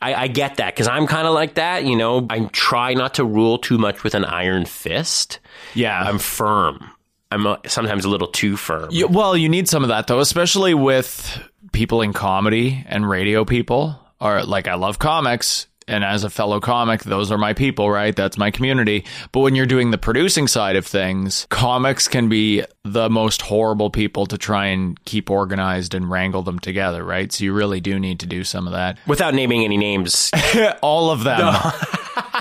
I, 0.00 0.14
I 0.14 0.26
get 0.28 0.58
that 0.58 0.74
because 0.74 0.86
I'm 0.86 1.06
kind 1.08 1.26
of 1.26 1.34
like 1.34 1.54
that. 1.54 1.84
You 1.84 1.96
know, 1.96 2.26
I 2.30 2.40
try 2.52 2.94
not 2.94 3.14
to 3.14 3.24
rule 3.24 3.58
too 3.58 3.78
much 3.78 4.04
with 4.04 4.14
an 4.14 4.24
iron 4.24 4.64
fist. 4.66 5.40
Yeah. 5.74 5.98
I'm 6.00 6.18
firm. 6.20 6.90
I'm 7.30 7.46
uh 7.46 7.56
sometimes 7.66 8.04
a 8.04 8.08
little 8.08 8.28
too 8.28 8.56
firm. 8.56 8.88
You- 8.90 9.08
well, 9.08 9.36
you 9.36 9.48
need 9.48 9.68
some 9.68 9.82
of 9.82 9.88
that 9.88 10.06
though, 10.06 10.20
especially 10.20 10.74
with 10.74 11.40
people 11.72 12.00
in 12.02 12.12
comedy 12.12 12.84
and 12.88 13.08
radio 13.08 13.44
people. 13.44 13.98
Or 14.20 14.42
like 14.42 14.66
I 14.66 14.74
love 14.74 14.98
comics, 14.98 15.68
and 15.86 16.02
as 16.02 16.24
a 16.24 16.28
fellow 16.30 16.58
comic, 16.58 17.04
those 17.04 17.30
are 17.30 17.38
my 17.38 17.52
people, 17.52 17.88
right? 17.88 18.14
That's 18.16 18.36
my 18.36 18.50
community. 18.50 19.04
But 19.30 19.40
when 19.40 19.54
you're 19.54 19.64
doing 19.64 19.92
the 19.92 19.96
producing 19.98 20.48
side 20.48 20.74
of 20.74 20.84
things, 20.84 21.46
comics 21.50 22.08
can 22.08 22.28
be 22.28 22.64
the 22.84 23.08
most 23.08 23.42
horrible 23.42 23.90
people 23.90 24.26
to 24.26 24.36
try 24.36 24.66
and 24.66 25.02
keep 25.04 25.30
organized 25.30 25.94
and 25.94 26.10
wrangle 26.10 26.42
them 26.42 26.58
together, 26.58 27.04
right? 27.04 27.32
So 27.32 27.44
you 27.44 27.52
really 27.52 27.80
do 27.80 28.00
need 28.00 28.18
to 28.20 28.26
do 28.26 28.42
some 28.42 28.66
of 28.66 28.72
that. 28.72 28.98
Without 29.06 29.34
naming 29.34 29.62
any 29.64 29.76
names, 29.76 30.32
all 30.82 31.10
of 31.12 31.22
them. 31.22 31.54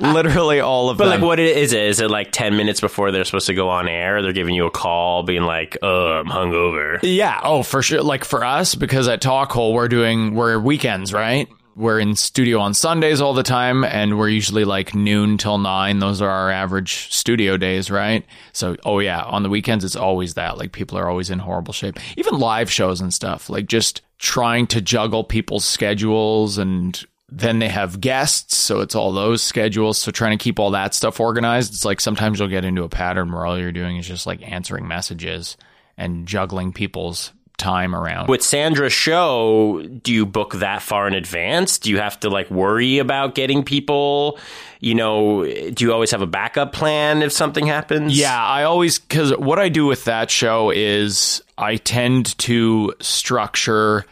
Literally 0.00 0.60
all 0.60 0.90
of 0.90 0.98
that. 0.98 1.04
But 1.04 1.10
them. 1.10 1.20
like, 1.20 1.26
what 1.26 1.40
it- 1.40 1.56
is 1.56 1.72
it? 1.72 1.82
Is 1.82 2.00
it 2.00 2.10
like 2.10 2.32
ten 2.32 2.56
minutes 2.56 2.80
before 2.80 3.10
they're 3.10 3.24
supposed 3.24 3.46
to 3.48 3.54
go 3.54 3.68
on 3.68 3.88
air? 3.88 4.22
They're 4.22 4.32
giving 4.32 4.54
you 4.54 4.66
a 4.66 4.70
call, 4.70 5.22
being 5.22 5.42
like, 5.42 5.76
"Oh, 5.82 6.12
I'm 6.12 6.26
hungover." 6.26 6.98
Yeah. 7.02 7.40
Oh, 7.42 7.62
for 7.62 7.82
sure. 7.82 8.02
Like 8.02 8.24
for 8.24 8.44
us, 8.44 8.74
because 8.74 9.08
at 9.08 9.20
Talk 9.20 9.52
Hole, 9.52 9.74
we're 9.74 9.88
doing, 9.88 10.34
we're 10.34 10.58
weekends, 10.58 11.12
right? 11.12 11.48
we're 11.76 12.00
in 12.00 12.16
studio 12.16 12.58
on 12.58 12.74
Sundays 12.74 13.20
all 13.20 13.34
the 13.34 13.44
time, 13.44 13.84
and 13.84 14.18
we're 14.18 14.28
usually 14.28 14.64
like 14.64 14.96
noon 14.96 15.38
till 15.38 15.58
nine. 15.58 16.00
Those 16.00 16.20
are 16.20 16.28
our 16.28 16.50
average 16.50 17.12
studio 17.14 17.56
days, 17.56 17.88
right? 17.88 18.26
So, 18.52 18.74
oh 18.84 18.98
yeah, 18.98 19.22
on 19.22 19.44
the 19.44 19.48
weekends 19.48 19.84
it's 19.84 19.94
always 19.94 20.34
that. 20.34 20.58
Like 20.58 20.72
people 20.72 20.98
are 20.98 21.08
always 21.08 21.30
in 21.30 21.38
horrible 21.38 21.72
shape. 21.72 21.96
Even 22.16 22.40
live 22.40 22.68
shows 22.68 23.00
and 23.00 23.14
stuff. 23.14 23.48
Like 23.48 23.66
just 23.68 24.00
trying 24.18 24.66
to 24.66 24.80
juggle 24.80 25.22
people's 25.22 25.64
schedules 25.64 26.58
and 26.58 27.00
then 27.30 27.58
they 27.58 27.68
have 27.68 28.00
guests, 28.00 28.56
so 28.56 28.80
it's 28.80 28.94
all 28.94 29.12
those 29.12 29.42
schedules. 29.42 29.98
So 29.98 30.10
trying 30.10 30.36
to 30.36 30.42
keep 30.42 30.58
all 30.58 30.70
that 30.70 30.94
stuff 30.94 31.20
organized, 31.20 31.74
it's 31.74 31.84
like 31.84 32.00
sometimes 32.00 32.38
you'll 32.38 32.48
get 32.48 32.64
into 32.64 32.84
a 32.84 32.88
pattern 32.88 33.32
where 33.32 33.44
all 33.44 33.58
you're 33.58 33.72
doing 33.72 33.98
is 33.98 34.08
just 34.08 34.26
like 34.26 34.40
answering 34.42 34.88
messages 34.88 35.56
and 35.96 36.26
juggling 36.26 36.72
people's 36.72 37.32
time 37.58 37.94
around. 37.94 38.28
With 38.28 38.42
Sandra's 38.42 38.92
show, 38.92 39.82
do 40.02 40.12
you 40.12 40.24
book 40.24 40.54
that 40.54 40.80
far 40.80 41.06
in 41.06 41.14
advance? 41.14 41.78
Do 41.78 41.90
you 41.90 41.98
have 41.98 42.18
to 42.20 42.30
like 42.30 42.50
worry 42.50 42.98
about 42.98 43.34
getting 43.34 43.62
people? 43.64 44.38
You 44.80 44.94
know, 44.94 45.44
do 45.44 45.84
you 45.84 45.92
always 45.92 46.12
have 46.12 46.22
a 46.22 46.26
backup 46.26 46.72
plan 46.72 47.20
if 47.20 47.32
something 47.32 47.66
happens? 47.66 48.18
Yeah, 48.18 48.42
I 48.42 48.62
always 48.62 48.98
because 48.98 49.36
what 49.36 49.58
I 49.58 49.68
do 49.68 49.84
with 49.84 50.04
that 50.04 50.30
show 50.30 50.70
is 50.70 51.42
I 51.58 51.76
tend 51.76 52.38
to 52.38 52.94
structure 53.00 54.06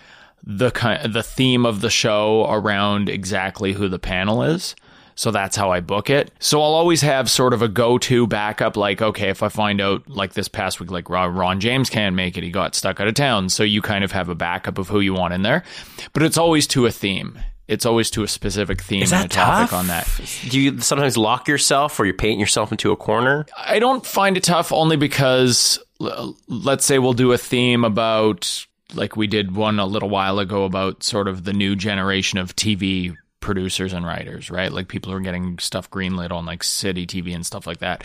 the 0.46 0.70
kind 0.70 1.12
the 1.12 1.22
theme 1.22 1.66
of 1.66 1.80
the 1.80 1.90
show 1.90 2.46
around 2.48 3.08
exactly 3.08 3.72
who 3.72 3.88
the 3.88 3.98
panel 3.98 4.42
is. 4.42 4.76
So 5.18 5.30
that's 5.30 5.56
how 5.56 5.72
I 5.72 5.80
book 5.80 6.10
it. 6.10 6.30
So 6.40 6.60
I'll 6.60 6.74
always 6.74 7.00
have 7.00 7.30
sort 7.30 7.54
of 7.54 7.62
a 7.62 7.68
go-to 7.68 8.26
backup 8.26 8.76
like 8.76 9.00
okay, 9.00 9.30
if 9.30 9.42
I 9.42 9.48
find 9.48 9.80
out 9.80 10.08
like 10.08 10.34
this 10.34 10.46
past 10.48 10.78
week 10.78 10.90
like 10.90 11.08
Ron 11.08 11.34
Ron 11.34 11.58
James 11.60 11.88
can't 11.90 12.14
make 12.14 12.36
it, 12.36 12.44
he 12.44 12.50
got 12.50 12.74
stuck 12.74 13.00
out 13.00 13.08
of 13.08 13.14
town, 13.14 13.48
so 13.48 13.62
you 13.62 13.80
kind 13.82 14.04
of 14.04 14.12
have 14.12 14.28
a 14.28 14.34
backup 14.34 14.78
of 14.78 14.88
who 14.88 15.00
you 15.00 15.14
want 15.14 15.32
in 15.34 15.42
there. 15.42 15.64
But 16.12 16.22
it's 16.22 16.36
always 16.36 16.66
to 16.68 16.86
a 16.86 16.90
theme. 16.90 17.38
It's 17.66 17.84
always 17.84 18.10
to 18.12 18.22
a 18.22 18.28
specific 18.28 18.80
theme 18.80 19.02
Is 19.02 19.12
and 19.12 19.22
that 19.22 19.26
a 19.26 19.28
topic 19.36 19.70
tough? 19.70 19.78
on 19.80 19.86
that. 19.88 20.08
Do 20.50 20.60
you 20.60 20.78
sometimes 20.80 21.16
lock 21.16 21.48
yourself 21.48 21.98
or 21.98 22.04
you 22.04 22.12
paint 22.12 22.38
yourself 22.38 22.70
into 22.70 22.92
a 22.92 22.96
corner? 22.96 23.44
I 23.58 23.80
don't 23.80 24.06
find 24.06 24.36
it 24.36 24.44
tough 24.44 24.70
only 24.70 24.96
because 24.96 25.78
let's 25.98 26.84
say 26.84 27.00
we'll 27.00 27.12
do 27.14 27.32
a 27.32 27.38
theme 27.38 27.84
about 27.84 28.66
like 28.94 29.16
we 29.16 29.26
did 29.26 29.54
one 29.54 29.78
a 29.78 29.86
little 29.86 30.08
while 30.08 30.38
ago 30.38 30.64
about 30.64 31.02
sort 31.02 31.28
of 31.28 31.44
the 31.44 31.52
new 31.52 31.76
generation 31.76 32.38
of 32.38 32.54
TV 32.54 33.16
producers 33.40 33.92
and 33.92 34.06
writers, 34.06 34.50
right? 34.50 34.72
Like 34.72 34.88
people 34.88 35.12
who 35.12 35.18
are 35.18 35.22
getting 35.22 35.58
stuff 35.58 35.90
greenlit 35.90 36.32
on 36.32 36.46
like 36.46 36.62
city 36.62 37.06
TV 37.06 37.34
and 37.34 37.44
stuff 37.44 37.66
like 37.66 37.78
that. 37.78 38.04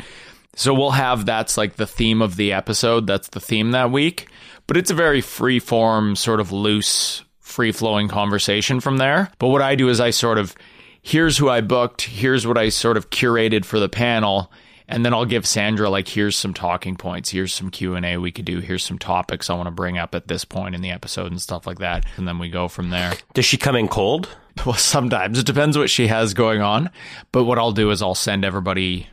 So 0.55 0.73
we'll 0.73 0.91
have 0.91 1.25
that's 1.25 1.57
like 1.57 1.75
the 1.75 1.88
theme 1.88 2.21
of 2.21 2.35
the 2.35 2.53
episode. 2.53 3.07
That's 3.07 3.29
the 3.29 3.39
theme 3.39 3.71
that 3.71 3.91
week. 3.91 4.27
But 4.67 4.77
it's 4.77 4.91
a 4.91 4.95
very 4.95 5.21
free 5.21 5.59
form, 5.59 6.15
sort 6.15 6.39
of 6.39 6.51
loose, 6.51 7.23
free 7.39 7.71
flowing 7.71 8.07
conversation 8.07 8.79
from 8.79 8.97
there. 8.97 9.31
But 9.39 9.50
what 9.50 9.61
I 9.61 9.75
do 9.75 9.89
is 9.89 10.00
I 10.00 10.11
sort 10.11 10.38
of 10.38 10.55
here's 11.01 11.38
who 11.38 11.50
I 11.50 11.61
booked, 11.61 12.01
here's 12.03 12.45
what 12.45 12.57
I 12.57 12.69
sort 12.69 12.97
of 12.97 13.09
curated 13.09 13.65
for 13.65 13.79
the 13.79 13.89
panel, 13.89 14.51
and 14.91 15.05
then 15.05 15.13
I'll 15.13 15.25
give 15.25 15.48
Sandra 15.48 15.89
like 15.89 16.07
here's 16.07 16.36
some 16.36 16.53
talking 16.53 16.95
points, 16.95 17.29
here's 17.29 17.53
some 17.53 17.69
Q&A 17.69 18.17
we 18.17 18.31
could 18.31 18.45
do, 18.45 18.60
here's 18.60 18.83
some 18.83 19.00
topics 19.00 19.50
I 19.50 19.53
want 19.55 19.67
to 19.67 19.71
bring 19.71 19.98
up 19.98 20.13
at 20.13 20.27
this 20.27 20.45
point 20.45 20.75
in 20.75 20.81
the 20.81 20.91
episode 20.91 21.31
and 21.31 21.41
stuff 21.41 21.65
like 21.65 21.79
that. 21.79 22.05
And 22.17 22.27
then 22.27 22.39
we 22.39 22.50
go 22.50 22.67
from 22.67 22.89
there. 22.89 23.13
Does 23.33 23.45
she 23.45 23.57
come 23.57 23.75
in 23.75 23.88
cold? 23.88 24.29
Well, 24.65 24.75
sometimes 24.75 25.39
it 25.39 25.45
depends 25.45 25.77
what 25.77 25.89
she 25.89 26.07
has 26.07 26.33
going 26.33 26.62
on, 26.62 26.89
but 27.31 27.45
what 27.45 27.57
I'll 27.57 27.71
do 27.71 27.89
is 27.89 28.01
I'll 28.01 28.13
send 28.13 28.43
everybody 28.43 29.07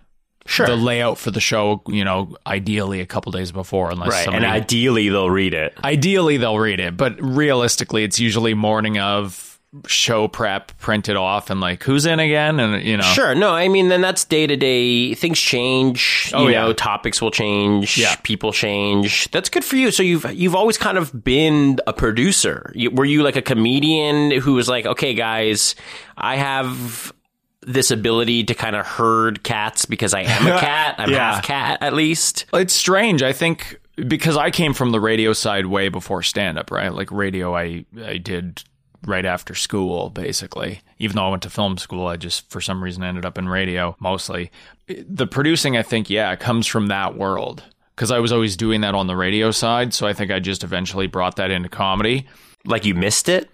Sure. 0.46 0.66
the 0.66 0.76
layout 0.76 1.16
for 1.16 1.30
the 1.30 1.40
show, 1.40 1.80
you 1.86 2.04
know, 2.04 2.34
ideally 2.46 3.00
a 3.00 3.06
couple 3.06 3.30
days 3.30 3.52
before 3.52 3.90
unless 3.90 4.10
right. 4.10 4.24
somebody 4.24 4.44
And 4.44 4.52
ideally 4.52 5.10
they'll 5.10 5.30
read 5.30 5.54
it. 5.54 5.74
Ideally, 5.84 6.38
they'll 6.38 6.58
read 6.58 6.80
it, 6.80 6.96
but 6.96 7.22
realistically, 7.22 8.02
it's 8.02 8.18
usually 8.18 8.54
morning 8.54 8.98
of 8.98 9.47
show 9.86 10.28
prep, 10.28 10.76
print 10.78 11.08
it 11.08 11.16
off, 11.16 11.50
and 11.50 11.60
like, 11.60 11.82
who's 11.82 12.06
in 12.06 12.18
again? 12.20 12.58
And, 12.58 12.82
you 12.82 12.96
know, 12.96 13.02
Sure. 13.02 13.34
No, 13.34 13.50
I 13.50 13.68
mean, 13.68 13.88
then 13.88 14.00
that's 14.00 14.24
day 14.24 14.46
to 14.46 14.56
day. 14.56 15.12
Things 15.14 15.38
change. 15.38 16.30
Oh, 16.34 16.42
you 16.42 16.46
Oh, 16.46 16.48
yeah. 16.48 16.60
know, 16.62 16.72
topics 16.72 17.20
will 17.20 17.30
change. 17.30 17.98
Yeah. 17.98 18.16
People 18.22 18.52
change. 18.52 19.30
That's 19.30 19.50
good 19.50 19.64
for 19.64 19.76
you. 19.76 19.90
So 19.90 20.02
you've 20.02 20.24
you've 20.32 20.54
always 20.54 20.78
kind 20.78 20.96
of 20.96 21.22
been 21.24 21.78
a 21.86 21.92
producer. 21.92 22.72
You, 22.74 22.90
were 22.90 23.04
you 23.04 23.22
like 23.22 23.36
a 23.36 23.42
comedian 23.42 24.30
who 24.40 24.54
was 24.54 24.68
like, 24.68 24.86
okay, 24.86 25.12
guys, 25.14 25.74
I 26.16 26.36
have 26.36 27.12
this 27.62 27.90
ability 27.90 28.44
to 28.44 28.54
kind 28.54 28.74
of 28.74 28.86
herd 28.86 29.42
cats 29.42 29.84
because 29.84 30.14
I 30.14 30.22
am 30.22 30.46
a 30.46 30.58
cat. 30.60 30.94
I'm 30.96 31.10
Yeah. 31.10 31.34
half 31.34 31.44
cat 31.44 31.82
at 31.82 31.92
least. 31.92 32.46
it's 32.54 32.72
strange. 32.72 33.22
I 33.22 33.34
think 33.34 33.78
because 34.06 34.36
I 34.38 34.50
came 34.50 34.72
from 34.72 34.92
the 34.92 35.00
radio 35.00 35.34
side 35.34 35.66
way 35.66 35.90
before 35.90 36.22
stand 36.22 36.56
up, 36.56 36.70
right? 36.70 36.94
Like 36.94 37.10
radio, 37.12 37.54
I, 37.54 37.84
I 38.02 38.16
did 38.16 38.62
right 39.06 39.24
after 39.24 39.54
school, 39.54 40.10
basically. 40.10 40.80
Even 40.98 41.16
though 41.16 41.26
I 41.26 41.30
went 41.30 41.42
to 41.44 41.50
film 41.50 41.78
school, 41.78 42.06
I 42.06 42.16
just, 42.16 42.50
for 42.50 42.60
some 42.60 42.82
reason, 42.82 43.02
ended 43.02 43.24
up 43.24 43.38
in 43.38 43.48
radio 43.48 43.96
mostly. 44.00 44.50
The 44.86 45.26
producing, 45.26 45.76
I 45.76 45.82
think, 45.82 46.10
yeah, 46.10 46.34
comes 46.36 46.66
from 46.66 46.88
that 46.88 47.16
world. 47.16 47.62
Because 47.94 48.10
I 48.10 48.20
was 48.20 48.32
always 48.32 48.56
doing 48.56 48.82
that 48.82 48.94
on 48.94 49.08
the 49.08 49.16
radio 49.16 49.50
side. 49.50 49.92
So 49.92 50.06
I 50.06 50.12
think 50.12 50.30
I 50.30 50.38
just 50.38 50.62
eventually 50.62 51.08
brought 51.08 51.36
that 51.36 51.50
into 51.50 51.68
comedy. 51.68 52.26
Like 52.64 52.84
you 52.84 52.94
missed 52.94 53.28
it. 53.28 53.50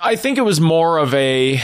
I 0.00 0.16
think 0.16 0.38
it 0.38 0.42
was 0.42 0.60
more 0.60 0.98
of 0.98 1.12
a 1.14 1.60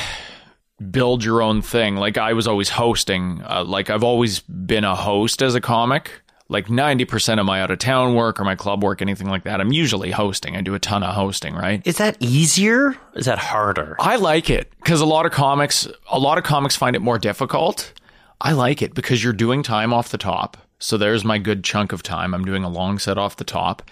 build 0.90 1.22
your 1.22 1.42
own 1.42 1.62
thing. 1.62 1.96
Like 1.96 2.18
I 2.18 2.32
was 2.32 2.48
always 2.48 2.70
hosting. 2.70 3.42
Uh, 3.44 3.64
like 3.64 3.90
I've 3.90 4.02
always 4.02 4.40
been 4.40 4.84
a 4.84 4.96
host 4.96 5.42
as 5.42 5.54
a 5.54 5.60
comic. 5.60 6.22
Like 6.50 6.66
90% 6.66 7.38
of 7.38 7.46
my 7.46 7.62
out 7.62 7.70
of 7.70 7.78
town 7.78 8.16
work 8.16 8.40
or 8.40 8.44
my 8.44 8.56
club 8.56 8.82
work, 8.82 9.00
anything 9.00 9.28
like 9.28 9.44
that, 9.44 9.60
I'm 9.60 9.72
usually 9.72 10.10
hosting. 10.10 10.56
I 10.56 10.62
do 10.62 10.74
a 10.74 10.80
ton 10.80 11.04
of 11.04 11.14
hosting, 11.14 11.54
right? 11.54 11.80
Is 11.86 11.98
that 11.98 12.16
easier? 12.18 12.96
Is 13.14 13.26
that 13.26 13.38
harder? 13.38 13.94
I 14.00 14.16
like 14.16 14.50
it 14.50 14.68
because 14.80 15.00
a 15.00 15.06
lot 15.06 15.26
of 15.26 15.32
comics, 15.32 15.86
a 16.10 16.18
lot 16.18 16.38
of 16.38 16.44
comics 16.44 16.74
find 16.74 16.96
it 16.96 17.00
more 17.00 17.20
difficult. 17.20 17.92
I 18.40 18.50
like 18.50 18.82
it 18.82 18.94
because 18.94 19.22
you're 19.22 19.32
doing 19.32 19.62
time 19.62 19.92
off 19.92 20.08
the 20.08 20.18
top. 20.18 20.56
So 20.80 20.96
there's 20.96 21.24
my 21.24 21.38
good 21.38 21.62
chunk 21.62 21.92
of 21.92 22.02
time. 22.02 22.34
I'm 22.34 22.44
doing 22.44 22.64
a 22.64 22.68
long 22.68 22.98
set 22.98 23.16
off 23.16 23.36
the 23.36 23.44
top. 23.44 23.82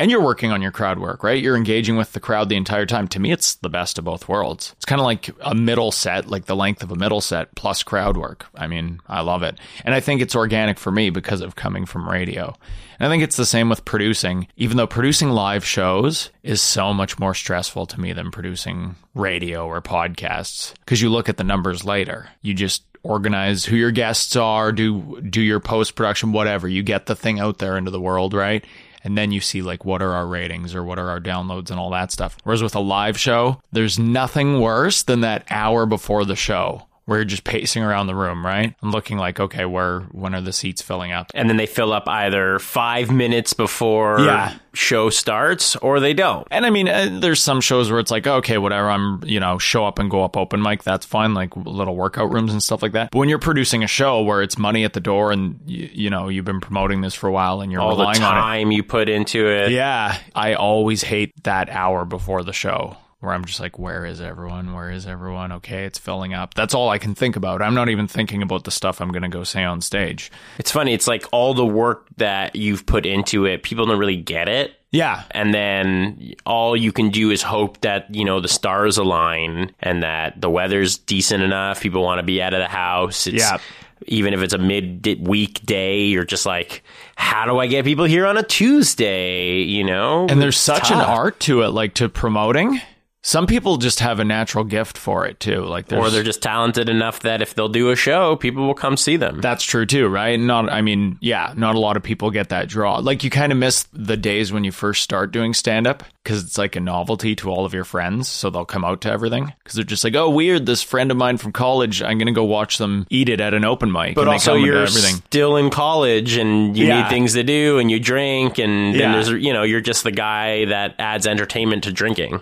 And 0.00 0.10
you're 0.10 0.22
working 0.22 0.50
on 0.50 0.62
your 0.62 0.72
crowd 0.72 0.98
work, 0.98 1.22
right? 1.22 1.42
You're 1.42 1.58
engaging 1.58 1.98
with 1.98 2.12
the 2.12 2.20
crowd 2.20 2.48
the 2.48 2.56
entire 2.56 2.86
time. 2.86 3.06
To 3.08 3.20
me, 3.20 3.32
it's 3.32 3.56
the 3.56 3.68
best 3.68 3.98
of 3.98 4.06
both 4.06 4.30
worlds. 4.30 4.72
It's 4.78 4.86
kind 4.86 4.98
of 4.98 5.04
like 5.04 5.28
a 5.42 5.54
middle 5.54 5.92
set, 5.92 6.26
like 6.26 6.46
the 6.46 6.56
length 6.56 6.82
of 6.82 6.90
a 6.90 6.96
middle 6.96 7.20
set 7.20 7.54
plus 7.54 7.82
crowd 7.82 8.16
work. 8.16 8.46
I 8.54 8.66
mean, 8.66 9.00
I 9.08 9.20
love 9.20 9.42
it. 9.42 9.58
And 9.84 9.94
I 9.94 10.00
think 10.00 10.22
it's 10.22 10.34
organic 10.34 10.78
for 10.78 10.90
me 10.90 11.10
because 11.10 11.42
of 11.42 11.54
coming 11.54 11.84
from 11.84 12.08
radio. 12.08 12.56
And 12.98 13.06
I 13.06 13.10
think 13.10 13.22
it's 13.22 13.36
the 13.36 13.44
same 13.44 13.68
with 13.68 13.84
producing, 13.84 14.48
even 14.56 14.78
though 14.78 14.86
producing 14.86 15.32
live 15.32 15.66
shows 15.66 16.30
is 16.42 16.62
so 16.62 16.94
much 16.94 17.18
more 17.18 17.34
stressful 17.34 17.84
to 17.84 18.00
me 18.00 18.14
than 18.14 18.30
producing 18.30 18.96
radio 19.14 19.66
or 19.66 19.82
podcasts 19.82 20.72
because 20.76 21.02
you 21.02 21.10
look 21.10 21.28
at 21.28 21.36
the 21.36 21.44
numbers 21.44 21.84
later. 21.84 22.30
You 22.40 22.54
just 22.54 22.84
organize 23.02 23.66
who 23.66 23.76
your 23.76 23.90
guests 23.90 24.34
are, 24.34 24.72
do 24.72 25.20
do 25.20 25.42
your 25.42 25.60
post 25.60 25.94
production, 25.94 26.32
whatever. 26.32 26.68
You 26.68 26.82
get 26.82 27.04
the 27.04 27.16
thing 27.16 27.38
out 27.38 27.58
there 27.58 27.76
into 27.76 27.90
the 27.90 28.00
world, 28.00 28.32
right? 28.32 28.64
And 29.02 29.16
then 29.16 29.32
you 29.32 29.40
see 29.40 29.62
like 29.62 29.84
what 29.84 30.02
are 30.02 30.12
our 30.12 30.26
ratings 30.26 30.74
or 30.74 30.84
what 30.84 30.98
are 30.98 31.08
our 31.08 31.20
downloads 31.20 31.70
and 31.70 31.80
all 31.80 31.90
that 31.90 32.12
stuff. 32.12 32.36
Whereas 32.44 32.62
with 32.62 32.74
a 32.74 32.80
live 32.80 33.18
show, 33.18 33.60
there's 33.72 33.98
nothing 33.98 34.60
worse 34.60 35.02
than 35.02 35.20
that 35.22 35.46
hour 35.50 35.86
before 35.86 36.24
the 36.24 36.36
show 36.36 36.86
where 37.10 37.18
you're 37.18 37.24
just 37.24 37.42
pacing 37.42 37.82
around 37.82 38.06
the 38.06 38.14
room, 38.14 38.46
right? 38.46 38.72
And 38.82 38.92
looking 38.92 39.18
like, 39.18 39.40
okay, 39.40 39.64
where 39.64 40.02
when 40.12 40.32
are 40.32 40.40
the 40.40 40.52
seats 40.52 40.80
filling 40.80 41.10
up? 41.10 41.26
and 41.34 41.48
then 41.50 41.56
they 41.56 41.66
fill 41.66 41.92
up 41.92 42.08
either 42.08 42.60
five 42.60 43.10
minutes 43.10 43.52
before 43.52 44.20
Yeah. 44.20 44.54
show 44.74 45.10
starts 45.10 45.74
or 45.76 45.98
they 45.98 46.14
don't. 46.14 46.46
And 46.52 46.64
I 46.64 46.70
mean, 46.70 46.88
uh, 46.88 47.18
there's 47.20 47.42
some 47.42 47.60
shows 47.60 47.90
where 47.90 47.98
it's 47.98 48.12
like, 48.12 48.28
okay, 48.28 48.58
whatever, 48.58 48.88
I'm, 48.88 49.24
you 49.26 49.40
know, 49.40 49.58
show 49.58 49.84
up 49.84 49.98
and 49.98 50.08
go 50.08 50.22
up 50.22 50.36
open 50.36 50.62
mic, 50.62 50.84
that's 50.84 51.04
fine, 51.04 51.34
like 51.34 51.56
little 51.56 51.96
workout 51.96 52.32
rooms 52.32 52.52
and 52.52 52.62
stuff 52.62 52.80
like 52.80 52.92
that. 52.92 53.10
But 53.10 53.18
when 53.18 53.28
you're 53.28 53.40
producing 53.40 53.82
a 53.82 53.88
show 53.88 54.22
where 54.22 54.40
it's 54.40 54.56
money 54.56 54.84
at 54.84 54.92
the 54.92 55.00
door 55.00 55.32
and, 55.32 55.58
you, 55.66 55.90
you 55.92 56.10
know, 56.10 56.28
you've 56.28 56.44
been 56.44 56.60
promoting 56.60 57.00
this 57.00 57.14
for 57.14 57.26
a 57.28 57.32
while 57.32 57.60
and 57.60 57.72
you're 57.72 57.80
All 57.80 57.96
the 57.96 58.02
relying 58.04 58.22
on 58.22 58.36
it. 58.36 58.40
time 58.40 58.70
you 58.70 58.84
put 58.84 59.08
into 59.08 59.48
it. 59.48 59.72
Yeah, 59.72 60.16
I 60.36 60.54
always 60.54 61.02
hate 61.02 61.32
that 61.42 61.68
hour 61.70 62.04
before 62.04 62.44
the 62.44 62.52
show 62.52 62.96
where 63.20 63.32
I'm 63.32 63.44
just 63.44 63.60
like, 63.60 63.78
where 63.78 64.04
is 64.04 64.20
everyone? 64.20 64.72
Where 64.72 64.90
is 64.90 65.06
everyone? 65.06 65.52
Okay, 65.52 65.84
it's 65.84 65.98
filling 65.98 66.34
up. 66.34 66.54
That's 66.54 66.74
all 66.74 66.88
I 66.88 66.98
can 66.98 67.14
think 67.14 67.36
about. 67.36 67.62
I'm 67.62 67.74
not 67.74 67.90
even 67.90 68.08
thinking 68.08 68.42
about 68.42 68.64
the 68.64 68.70
stuff 68.70 69.00
I'm 69.00 69.10
going 69.10 69.22
to 69.22 69.28
go 69.28 69.44
say 69.44 69.62
on 69.62 69.80
stage. 69.82 70.32
It's 70.58 70.70
funny. 70.70 70.94
It's 70.94 71.06
like 71.06 71.26
all 71.30 71.52
the 71.52 71.66
work 71.66 72.06
that 72.16 72.56
you've 72.56 72.86
put 72.86 73.04
into 73.04 73.44
it, 73.44 73.62
people 73.62 73.86
don't 73.86 73.98
really 73.98 74.16
get 74.16 74.48
it. 74.48 74.74
Yeah. 74.90 75.22
And 75.30 75.54
then 75.54 76.32
all 76.44 76.76
you 76.76 76.92
can 76.92 77.10
do 77.10 77.30
is 77.30 77.42
hope 77.42 77.80
that, 77.82 78.12
you 78.12 78.24
know, 78.24 78.40
the 78.40 78.48
stars 78.48 78.98
align 78.98 79.72
and 79.80 80.02
that 80.02 80.40
the 80.40 80.50
weather's 80.50 80.98
decent 80.98 81.42
enough. 81.42 81.80
People 81.80 82.02
want 82.02 82.18
to 82.18 82.24
be 82.24 82.42
out 82.42 82.54
of 82.54 82.60
the 82.60 82.68
house. 82.68 83.26
It's, 83.26 83.38
Yeah. 83.38 83.58
Even 84.06 84.32
if 84.32 84.40
it's 84.40 84.54
a 84.54 84.58
mid-week 84.58 85.60
day, 85.66 86.04
you're 86.04 86.24
just 86.24 86.46
like, 86.46 86.82
how 87.16 87.44
do 87.44 87.58
I 87.58 87.66
get 87.66 87.84
people 87.84 88.06
here 88.06 88.24
on 88.24 88.38
a 88.38 88.42
Tuesday? 88.42 89.58
You 89.60 89.84
know? 89.84 90.26
And 90.26 90.40
there's 90.40 90.56
such 90.56 90.90
an 90.90 90.96
art 90.96 91.38
to 91.40 91.60
it, 91.62 91.68
like 91.68 91.92
to 91.96 92.08
promoting. 92.08 92.80
Some 93.22 93.46
people 93.46 93.76
just 93.76 94.00
have 94.00 94.18
a 94.18 94.24
natural 94.24 94.64
gift 94.64 94.96
for 94.96 95.26
it 95.26 95.38
too. 95.40 95.62
Like, 95.64 95.88
there's, 95.88 96.00
or 96.06 96.10
they're 96.10 96.22
just 96.22 96.40
talented 96.42 96.88
enough 96.88 97.20
that 97.20 97.42
if 97.42 97.52
they'll 97.54 97.68
do 97.68 97.90
a 97.90 97.96
show, 97.96 98.34
people 98.36 98.66
will 98.66 98.72
come 98.74 98.96
see 98.96 99.16
them. 99.16 99.42
That's 99.42 99.62
true 99.62 99.84
too, 99.84 100.08
right? 100.08 100.40
Not, 100.40 100.70
I 100.72 100.80
mean, 100.80 101.18
yeah, 101.20 101.52
not 101.54 101.74
a 101.74 101.78
lot 101.78 101.98
of 101.98 102.02
people 102.02 102.30
get 102.30 102.48
that 102.48 102.68
draw. 102.68 102.96
Like, 102.96 103.22
you 103.22 103.28
kind 103.28 103.52
of 103.52 103.58
miss 103.58 103.82
the 103.92 104.16
days 104.16 104.52
when 104.54 104.64
you 104.64 104.72
first 104.72 105.02
start 105.02 105.32
doing 105.32 105.52
stand 105.52 105.86
up 105.86 106.02
because 106.24 106.42
it's 106.42 106.56
like 106.56 106.76
a 106.76 106.80
novelty 106.80 107.36
to 107.36 107.50
all 107.50 107.66
of 107.66 107.74
your 107.74 107.84
friends. 107.84 108.26
So 108.26 108.48
they'll 108.48 108.64
come 108.64 108.86
out 108.86 109.02
to 109.02 109.12
everything 109.12 109.52
because 109.64 109.74
they're 109.74 109.84
just 109.84 110.02
like, 110.02 110.14
oh, 110.14 110.30
weird, 110.30 110.64
this 110.64 110.82
friend 110.82 111.10
of 111.10 111.18
mine 111.18 111.36
from 111.36 111.52
college, 111.52 112.02
I'm 112.02 112.16
going 112.16 112.26
to 112.26 112.32
go 112.32 112.44
watch 112.44 112.78
them 112.78 113.06
eat 113.10 113.28
it 113.28 113.40
at 113.42 113.52
an 113.52 113.66
open 113.66 113.92
mic. 113.92 114.14
but 114.14 114.28
also, 114.28 114.54
you're 114.54 114.84
everything. 114.84 115.16
still 115.26 115.56
in 115.58 115.68
college 115.68 116.36
and 116.38 116.74
you 116.74 116.86
Yeah. 116.86 117.02
need 117.02 117.10
things 117.10 117.34
to 117.34 117.42
do 117.42 117.78
and 117.78 117.90
you 117.90 118.00
drink 118.00 118.58
and 118.58 118.94
then 118.94 119.00
Yeah. 119.00 119.12
there's 119.12 119.28
you 119.30 119.52
know 119.52 119.62
you're 119.62 119.82
just 119.82 120.04
the 120.04 120.10
guy 120.10 120.64
that 120.66 120.94
adds 120.98 121.26
entertainment 121.26 121.84
to 121.84 121.92
drinking. 121.92 122.40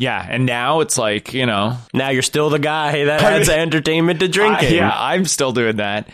Yeah. 0.00 0.26
And 0.26 0.46
now 0.46 0.80
it's 0.80 0.96
like, 0.96 1.34
you 1.34 1.44
know, 1.44 1.76
Now 1.92 2.08
you're 2.08 2.22
still 2.22 2.48
the 2.48 2.58
guy 2.58 3.04
that 3.04 3.20
I 3.22 3.32
adds 3.32 3.48
mean- 3.50 3.58
entertainment 3.58 4.20
to 4.20 4.26
I- 4.26 4.28
drinking. 4.30 4.74
yeah, 4.76 4.90
I'm 4.94 5.26
still 5.26 5.52
doing 5.52 5.76
that. 5.76 6.08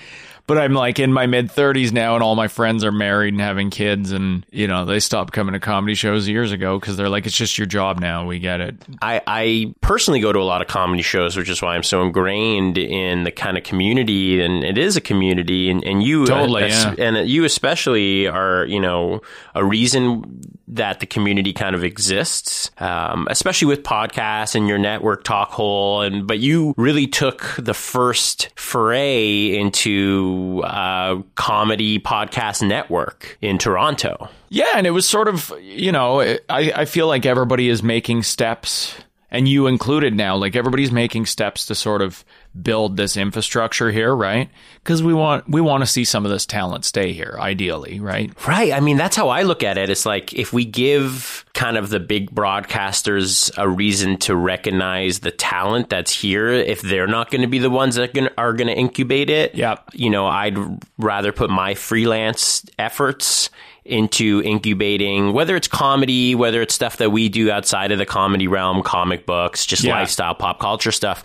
But 0.47 0.59
I'm 0.59 0.75
like 0.75 0.99
in 0.99 1.13
my 1.13 1.27
mid 1.27 1.49
30s 1.49 1.93
now, 1.93 2.15
and 2.15 2.23
all 2.23 2.37
my 2.37 2.49
friends 2.49 2.85
are 2.85 2.93
married 2.93 3.35
and 3.35 3.41
having 3.41 3.71
kids, 3.71 4.13
and 4.13 4.47
you 4.51 4.69
know 4.69 4.85
they 4.85 5.01
stopped 5.01 5.33
coming 5.33 5.55
to 5.55 5.61
comedy 5.61 5.95
shows 5.95 6.29
years 6.29 6.53
ago 6.53 6.79
because 6.79 6.97
they're 6.97 7.09
like, 7.09 7.27
it's 7.27 7.37
just 7.37 7.59
your 7.59 7.67
job 7.67 7.99
now. 7.99 8.27
We 8.27 8.39
get 8.39 8.61
it. 8.61 8.77
I, 9.03 9.21
I 9.27 9.75
personally 9.81 10.21
go 10.21 10.33
to 10.33 10.39
a 10.39 10.45
lot 10.47 10.63
of 10.63 10.69
comedy 10.69 11.03
shows, 11.03 11.37
which 11.37 11.49
is 11.49 11.61
why 11.61 11.75
I'm 11.75 11.83
so 11.83 12.03
ingrained 12.03 12.79
in 12.79 13.25
the 13.25 13.33
kind 13.33 13.59
of 13.59 13.65
community, 13.65 14.41
and 14.41 14.63
it 14.63 14.79
is 14.79 14.97
a 14.97 15.01
community, 15.01 15.69
and, 15.71 15.83
and 15.85 16.03
you 16.03 16.27
Totally, 16.27 16.65
uh, 16.65 16.69
yeah. 16.69 16.95
and 16.99 17.29
you 17.29 17.45
especially 17.45 18.27
are, 18.29 18.65
you 18.67 18.81
know, 18.81 19.23
a 19.55 19.65
reason 19.65 20.43
that 20.69 21.01
the 21.01 21.07
community 21.07 21.53
kind 21.53 21.75
of 21.75 21.85
exists, 21.85 22.71
um, 22.79 23.27
especially 23.31 23.67
with 23.67 23.83
podcasts 23.83 24.55
and 24.55 24.69
your 24.69 24.79
network 24.79 25.25
talk 25.25 25.51
hole, 25.51 26.03
and 26.03 26.27
but 26.27 26.39
you 26.39 26.75
really 26.77 27.07
took 27.07 27.55
the 27.59 27.75
first 27.75 28.51
foray 28.57 29.57
into 29.57 30.36
uh, 30.63 31.23
comedy 31.35 31.99
podcast 31.99 32.67
network 32.67 33.39
in 33.41 33.59
Toronto. 33.59 34.29
Yeah, 34.49 34.73
and 34.75 34.87
it 34.87 34.91
was 34.91 35.09
sort 35.09 35.29
of, 35.29 35.53
you 35.61 35.93
know, 35.93 36.21
I, 36.21 36.39
I 36.49 36.85
feel 36.85 37.07
like 37.07 37.27
everybody 37.27 37.69
is 37.69 37.83
making 37.83 38.23
steps, 38.23 38.95
and 39.31 39.49
you 39.49 39.67
included 39.67 40.15
now, 40.15 40.37
like 40.37 40.57
everybody's 40.57 40.93
making 40.93 41.27
steps 41.27 41.67
to 41.67 41.75
sort 41.75 42.03
of 42.03 42.25
build 42.63 42.97
this 42.97 43.17
infrastructure 43.17 43.91
here, 43.91 44.15
right? 44.15 44.49
Because 44.83 45.03
we 45.03 45.13
want 45.15 45.49
we 45.49 45.61
want 45.61 45.83
to 45.83 45.87
see 45.87 46.05
some 46.05 46.25
of 46.25 46.31
this 46.31 46.47
talent 46.47 46.85
stay 46.85 47.13
here, 47.13 47.37
ideally, 47.39 48.01
right? 48.01 48.33
Right. 48.47 48.73
I 48.73 48.81
mean, 48.81 48.97
that's 48.97 49.17
how 49.17 49.29
I 49.29 49.43
look 49.43 49.63
at 49.63 49.79
it. 49.79 49.91
It's 49.91 50.07
like 50.07 50.33
if 50.35 50.53
we 50.53 50.65
give 50.65 51.45
kind 51.55 51.77
of 51.77 51.91
the 51.91 52.01
big 52.01 52.31
broadcasters 52.35 53.51
a 53.57 53.69
reason 53.69 54.17
to 54.19 54.37
recognize 54.37 55.21
the 55.21 55.31
talent 55.31 55.89
that's 55.89 56.13
here, 56.13 56.49
if 56.49 56.83
they're 56.83 57.07
not 57.07 57.31
going 57.31 57.43
to 57.43 57.47
be 57.49 57.59
the 57.59 57.71
ones 57.71 57.95
that 57.97 58.15
gonna, 58.15 58.31
are 58.39 58.53
going 58.53 58.69
to 58.69 58.75
incubate 58.75 59.31
it, 59.31 59.55
Yep. 59.55 59.91
you 59.95 60.11
know, 60.11 60.27
I'd 60.27 60.57
rather 60.99 61.33
put 61.33 61.51
my 61.51 61.75
freelance 61.75 62.65
efforts 62.79 63.51
into 63.85 64.43
incubating 64.45 65.33
whether 65.33 65.55
it's 65.55 65.69
comedy, 65.69 66.35
whether 66.35 66.61
it's 66.61 66.75
stuff 66.75 66.97
that 66.97 67.11
we 67.11 67.29
do 67.29 67.51
outside 67.53 67.93
of 67.93 67.99
the 67.99 68.07
comedy 68.07 68.49
realm, 68.49 68.83
comic 68.83 69.27
books, 69.27 69.65
just 69.65 69.85
Yeah. 69.85 69.95
lifestyle, 69.95 70.35
pop 70.35 70.59
culture 70.59 70.91
stuff 70.91 71.23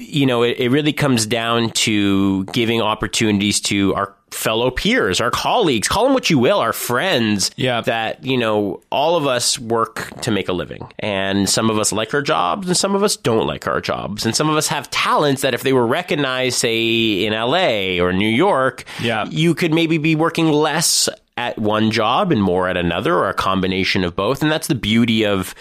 you 0.00 0.26
know, 0.26 0.42
it, 0.42 0.58
it 0.58 0.70
really 0.70 0.92
comes 0.92 1.26
down 1.26 1.70
to 1.70 2.44
giving 2.46 2.80
opportunities 2.80 3.60
to 3.62 3.94
our 3.94 4.14
fellow 4.30 4.70
peers, 4.70 5.20
our 5.20 5.30
colleagues, 5.30 5.88
call 5.88 6.04
them 6.04 6.14
what 6.14 6.30
you 6.30 6.38
will, 6.38 6.58
our 6.60 6.72
friends. 6.72 7.50
Yeah. 7.56 7.80
That, 7.80 8.24
you 8.24 8.38
know, 8.38 8.80
all 8.90 9.16
of 9.16 9.26
us 9.26 9.58
work 9.58 10.20
to 10.22 10.30
make 10.30 10.48
a 10.48 10.52
living. 10.52 10.88
And 11.00 11.48
some 11.50 11.68
of 11.68 11.78
us 11.78 11.92
like 11.92 12.14
our 12.14 12.22
jobs 12.22 12.68
and 12.68 12.76
some 12.76 12.94
of 12.94 13.02
us 13.02 13.16
don't 13.16 13.46
like 13.48 13.66
our 13.66 13.80
jobs. 13.80 14.24
And 14.24 14.34
some 14.36 14.48
of 14.48 14.56
us 14.56 14.68
have 14.68 14.88
talents 14.90 15.42
that 15.42 15.52
if 15.52 15.62
they 15.62 15.72
were 15.72 15.86
recognized, 15.86 16.58
say, 16.58 17.24
in 17.26 17.32
LA 17.32 18.00
or 18.02 18.12
New 18.12 18.28
York, 18.28 18.84
Yeah. 19.00 19.26
you 19.30 19.54
could 19.54 19.74
maybe 19.74 19.98
be 19.98 20.14
working 20.14 20.48
less 20.52 21.08
at 21.36 21.58
one 21.58 21.90
job 21.90 22.30
and 22.30 22.42
more 22.42 22.68
at 22.68 22.76
another 22.76 23.14
or 23.14 23.28
a 23.30 23.34
combination 23.34 24.04
of 24.04 24.14
both. 24.14 24.42
And 24.42 24.52
that's 24.52 24.68
the 24.68 24.74
beauty 24.76 25.24
of 25.26 25.54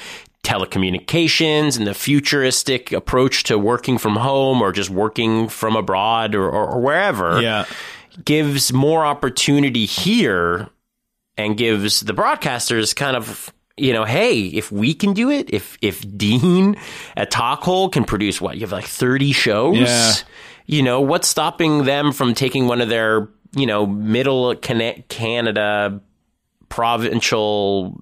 telecommunications 0.50 1.78
and 1.78 1.86
the 1.88 1.94
futuristic 1.94 2.92
approach 2.92 3.44
to 3.44 3.58
working 3.58 3.98
from 3.98 4.16
home 4.16 4.62
or 4.62 4.72
just 4.72 4.90
working 4.90 5.48
from 5.48 5.76
abroad 5.76 6.36
or, 6.36 6.50
or, 6.50 6.68
or 6.76 6.82
wherever 6.82 7.42
Yeah. 7.42 7.66
gives 8.24 8.74
more 8.74 9.06
opportunity 9.06 9.86
here 9.86 10.68
and 11.38 11.58
gives 11.58 12.02
the 12.02 12.14
broadcasters 12.14 12.96
kind 12.96 13.16
of 13.16 13.54
you 13.78 13.94
know 13.94 14.04
hey 14.04 14.42
if 14.48 14.72
we 14.74 14.94
can 14.94 15.14
do 15.14 15.30
it 15.30 15.54
if 15.54 15.78
if 15.82 16.04
dean 16.18 16.76
at 17.16 17.32
talkhole 17.32 17.90
can 17.90 18.04
produce 18.04 18.42
what 18.42 18.56
you 18.56 18.62
have 18.62 18.74
like 18.74 18.84
30 18.86 19.32
shows 19.32 19.78
Yeah. 19.78 20.14
you 20.66 20.84
know 20.84 21.00
what's 21.00 21.30
stopping 21.30 21.86
them 21.86 22.12
from 22.12 22.34
taking 22.34 22.68
one 22.68 22.82
of 22.82 22.90
their 22.90 23.30
you 23.56 23.66
know 23.66 23.86
middle 23.86 24.54
Cana- 24.58 25.02
canada 25.08 26.02
provincial 26.70 28.00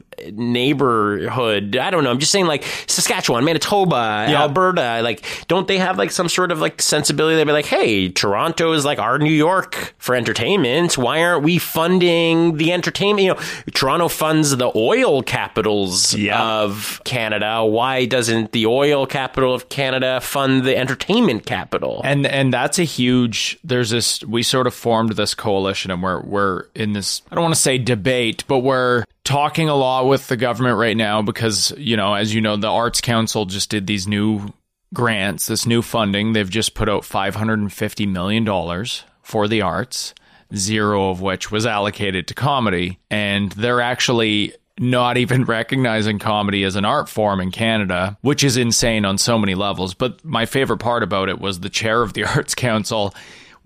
neighborhood. 0.72 1.78
I 1.78 1.90
don't 1.92 2.04
know. 2.04 2.10
I'm 2.12 2.20
just 2.20 2.32
saying, 2.32 2.48
like 2.48 2.64
Saskatchewan, 2.88 3.44
Manitoba, 3.46 4.26
Alberta. 4.30 5.02
Like, 5.04 5.24
don't 5.48 5.68
they 5.68 5.78
have 5.78 5.98
like 5.98 6.12
some 6.12 6.30
sort 6.30 6.52
of 6.52 6.60
like 6.60 6.82
sensibility? 6.82 7.36
They'd 7.36 7.44
be 7.46 7.52
like, 7.52 7.66
hey, 7.66 8.10
Toronto 8.10 8.74
is 8.74 8.86
like 8.86 9.00
our 9.00 9.20
New 9.20 9.32
York 9.34 9.94
for 9.98 10.16
entertainment. 10.16 10.98
Why 10.98 11.24
aren't 11.24 11.44
we 11.44 11.58
funding 11.58 12.58
the 12.58 12.72
entertainment? 12.74 13.26
You 13.26 13.34
know, 13.36 13.40
Toronto 13.74 14.08
funds 14.08 14.56
the 14.58 14.72
oil 14.76 15.22
capitals 15.24 16.14
Yeah. 16.14 16.62
of 16.62 17.01
Canada. 17.03 17.64
Why 17.66 18.06
doesn't 18.06 18.51
the 18.51 18.66
oil 18.66 19.06
capital 19.06 19.53
of 19.53 19.70
Canada 19.70 20.20
fund 20.22 20.64
the 20.64 20.77
entertainment 20.77 21.46
capital? 21.46 22.01
and 22.03 22.25
and 22.25 22.53
that's 22.53 22.80
a 22.80 22.84
huge 22.84 23.58
there's 23.64 23.90
this 23.90 24.24
we 24.24 24.44
sort 24.44 24.68
of 24.68 24.74
formed 24.74 25.12
this 25.14 25.34
coalition 25.34 25.92
and 25.92 26.01
we're 26.03 26.22
we're 26.22 26.66
in 26.75 26.94
this 26.94 27.22
I 27.32 27.36
don't 27.36 27.44
want 27.44 27.56
to 27.56 27.60
say 27.62 27.77
debate 27.77 28.44
but 28.48 28.56
we're 28.59 29.03
talking 29.24 29.70
a 29.70 29.75
lot 29.75 30.07
with 30.07 30.27
the 30.27 30.37
government 30.37 30.77
right 30.77 30.96
now 30.96 31.22
because 31.22 31.72
you 31.77 31.98
know 31.98 32.13
as 32.13 32.33
you 32.33 32.41
know 32.41 32.55
the 32.55 32.67
arts 32.67 33.01
council 33.01 33.46
just 33.46 33.70
did 33.70 33.85
these 33.87 34.07
new 34.07 34.53
grants 34.93 35.48
this 35.48 35.65
new 35.65 35.81
funding 35.81 36.31
they've 36.31 36.50
just 36.50 36.74
put 36.74 36.87
out 36.87 37.03
550 37.03 38.05
million 38.05 38.46
dollars 38.46 39.03
for 39.22 39.48
the 39.48 39.61
arts 39.61 40.13
zero 40.55 41.09
of 41.09 41.22
which 41.22 41.51
was 41.51 41.65
allocated 41.65 42.27
to 42.27 42.33
comedy 42.33 43.00
and 43.11 43.51
they're 43.51 43.81
actually 43.81 44.53
not 44.79 45.17
even 45.17 45.43
recognizing 45.46 46.20
comedy 46.20 46.63
as 46.63 46.75
an 46.75 46.85
art 46.85 47.09
form 47.09 47.39
in 47.39 47.51
Canada, 47.51 48.17
which 48.22 48.43
is 48.43 48.57
insane 48.57 49.05
on 49.05 49.17
so 49.17 49.37
many 49.37 49.55
levels. 49.55 49.93
But 49.93 50.24
my 50.24 50.46
favorite 50.46 50.77
part 50.77 51.03
about 51.03 51.29
it 51.29 51.39
was 51.39 51.59
the 51.59 51.70
chair 51.70 52.01
of 52.01 52.13
the 52.13 52.24
Arts 52.35 52.55
Council 52.55 53.13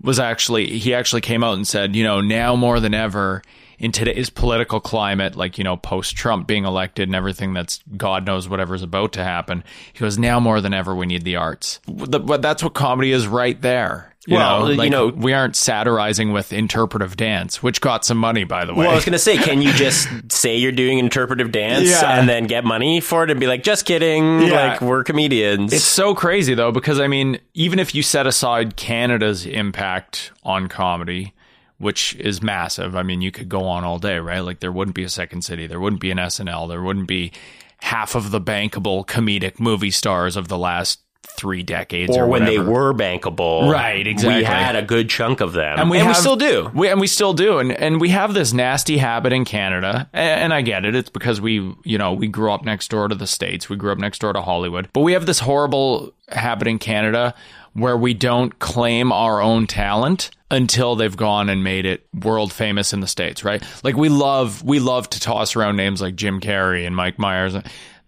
was 0.00 0.18
actually, 0.18 0.78
he 0.78 0.94
actually 0.94 1.20
came 1.20 1.44
out 1.44 1.54
and 1.54 1.66
said, 1.66 1.94
you 1.94 2.02
know, 2.04 2.20
now 2.20 2.56
more 2.56 2.80
than 2.80 2.94
ever 2.94 3.42
in 3.82 3.90
today's 3.92 4.30
political 4.30 4.80
climate, 4.80 5.34
like, 5.36 5.58
you 5.58 5.64
know, 5.64 5.76
post 5.76 6.16
Trump 6.16 6.46
being 6.46 6.64
elected 6.64 7.08
and 7.08 7.16
everything 7.16 7.52
that's 7.52 7.80
God 7.96 8.24
knows 8.24 8.48
whatever's 8.48 8.82
about 8.82 9.12
to 9.14 9.24
happen, 9.24 9.64
he 9.92 9.98
goes, 9.98 10.16
now 10.18 10.38
more 10.40 10.60
than 10.60 10.72
ever, 10.72 10.94
we 10.94 11.04
need 11.04 11.24
the 11.24 11.36
arts. 11.36 11.80
The- 11.88 12.20
But 12.20 12.40
that's 12.42 12.62
what 12.62 12.74
comedy 12.74 13.10
is 13.10 13.26
right 13.26 13.60
there. 13.60 14.08
You 14.24 14.36
Well, 14.36 14.68
know, 14.68 14.82
you 14.84 14.88
know- 14.88 15.08
we 15.08 15.32
aren't 15.32 15.56
satirizing 15.56 16.30
with 16.32 16.52
interpretive 16.52 17.16
dance, 17.16 17.60
which 17.60 17.80
got 17.80 18.04
some 18.04 18.18
money, 18.18 18.44
by 18.44 18.64
the 18.64 18.72
way. 18.72 18.84
Well, 18.84 18.92
I 18.92 18.94
was 18.94 19.04
going 19.04 19.14
to 19.14 19.18
say, 19.18 19.36
can 19.36 19.60
you 19.60 19.72
just 19.72 20.08
say 20.30 20.56
you're 20.56 20.70
doing 20.70 21.00
interpretive 21.00 21.50
dance 21.50 21.90
Yeah. 21.90 22.20
and 22.20 22.28
then 22.28 22.44
get 22.46 22.64
money 22.64 23.00
for 23.00 23.24
it 23.24 23.32
and 23.32 23.40
be 23.40 23.48
like, 23.48 23.64
just 23.64 23.84
kidding, 23.84 24.42
Yeah. 24.42 24.52
like 24.74 24.80
we're 24.80 25.02
comedians? 25.02 25.72
It's 25.72 25.82
so 25.82 26.14
crazy 26.14 26.54
though, 26.54 26.70
because 26.70 27.00
I 27.00 27.08
mean, 27.08 27.40
even 27.54 27.80
if 27.80 27.96
you 27.96 28.04
set 28.04 28.28
aside 28.28 28.76
Canada's 28.76 29.44
impact 29.44 30.30
on 30.44 30.68
comedy, 30.68 31.34
which 31.82 32.14
is 32.14 32.40
massive, 32.40 32.94
I 32.94 33.02
mean, 33.02 33.20
you 33.20 33.30
could 33.32 33.48
go 33.48 33.64
on 33.64 33.82
all 33.84 33.98
day, 33.98 34.18
right? 34.18 34.40
Like 34.40 34.60
there 34.60 34.72
wouldn't 34.72 34.94
be 34.94 35.04
a 35.04 35.08
Second 35.08 35.42
City, 35.42 35.66
there 35.66 35.80
wouldn't 35.80 36.00
be 36.00 36.10
an 36.10 36.18
SNL, 36.18 36.68
there 36.68 36.80
wouldn't 36.82 37.08
be 37.08 37.32
half 37.80 38.14
of 38.14 38.30
the 38.30 38.40
bankable 38.40 39.04
comedic 39.04 39.58
movie 39.58 39.90
stars 39.90 40.36
of 40.36 40.46
the 40.48 40.56
last 40.56 41.00
three 41.24 41.62
decades, 41.62 42.16
or, 42.16 42.24
or 42.24 42.26
when 42.28 42.44
they 42.44 42.58
were 42.58 42.92
bankable, 42.92 43.70
Right, 43.70 44.06
exactly. 44.06 44.38
We 44.38 44.44
had 44.44 44.76
a 44.76 44.82
good 44.82 45.08
chunk 45.08 45.40
of 45.40 45.52
them, 45.52 45.78
and 45.78 45.90
we, 45.90 45.98
we 45.98 46.04
have- 46.04 46.16
still 46.16 46.36
do. 46.36 46.70
We, 46.74 46.88
and 46.88 47.00
we 47.00 47.06
still 47.06 47.32
do, 47.32 47.58
and 47.58 47.72
and 47.72 48.00
we 48.00 48.10
have 48.10 48.34
this 48.34 48.52
nasty 48.52 48.98
habit 48.98 49.32
in 49.32 49.44
Canada, 49.44 50.08
and, 50.12 50.40
and 50.42 50.54
I 50.54 50.62
get 50.62 50.84
it. 50.84 50.94
It's 50.94 51.10
because 51.10 51.40
we, 51.40 51.74
you 51.84 51.96
know, 51.98 52.12
we 52.12 52.28
grew 52.28 52.52
up 52.52 52.64
next 52.64 52.88
door 52.90 53.08
to 53.08 53.14
the 53.14 53.26
states. 53.26 53.68
We 53.68 53.76
grew 53.76 53.92
up 53.92 53.98
next 53.98 54.20
door 54.20 54.32
to 54.32 54.42
Hollywood, 54.42 54.88
but 54.92 55.00
we 55.00 55.12
have 55.14 55.26
this 55.26 55.38
horrible 55.40 56.12
habit 56.28 56.66
in 56.68 56.78
Canada 56.78 57.34
where 57.74 57.96
we 57.96 58.14
don't 58.14 58.58
claim 58.58 59.12
our 59.12 59.40
own 59.40 59.66
talent 59.66 60.30
until 60.50 60.94
they've 60.96 61.16
gone 61.16 61.48
and 61.48 61.64
made 61.64 61.86
it 61.86 62.06
world 62.12 62.52
famous 62.52 62.92
in 62.92 63.00
the 63.00 63.06
states, 63.06 63.42
right? 63.44 63.62
Like 63.82 63.96
we 63.96 64.08
love 64.08 64.62
we 64.62 64.78
love 64.80 65.08
to 65.10 65.20
toss 65.20 65.56
around 65.56 65.76
names 65.76 66.02
like 66.02 66.14
Jim 66.14 66.40
Carrey 66.40 66.86
and 66.86 66.94
Mike 66.94 67.18
Myers. 67.18 67.54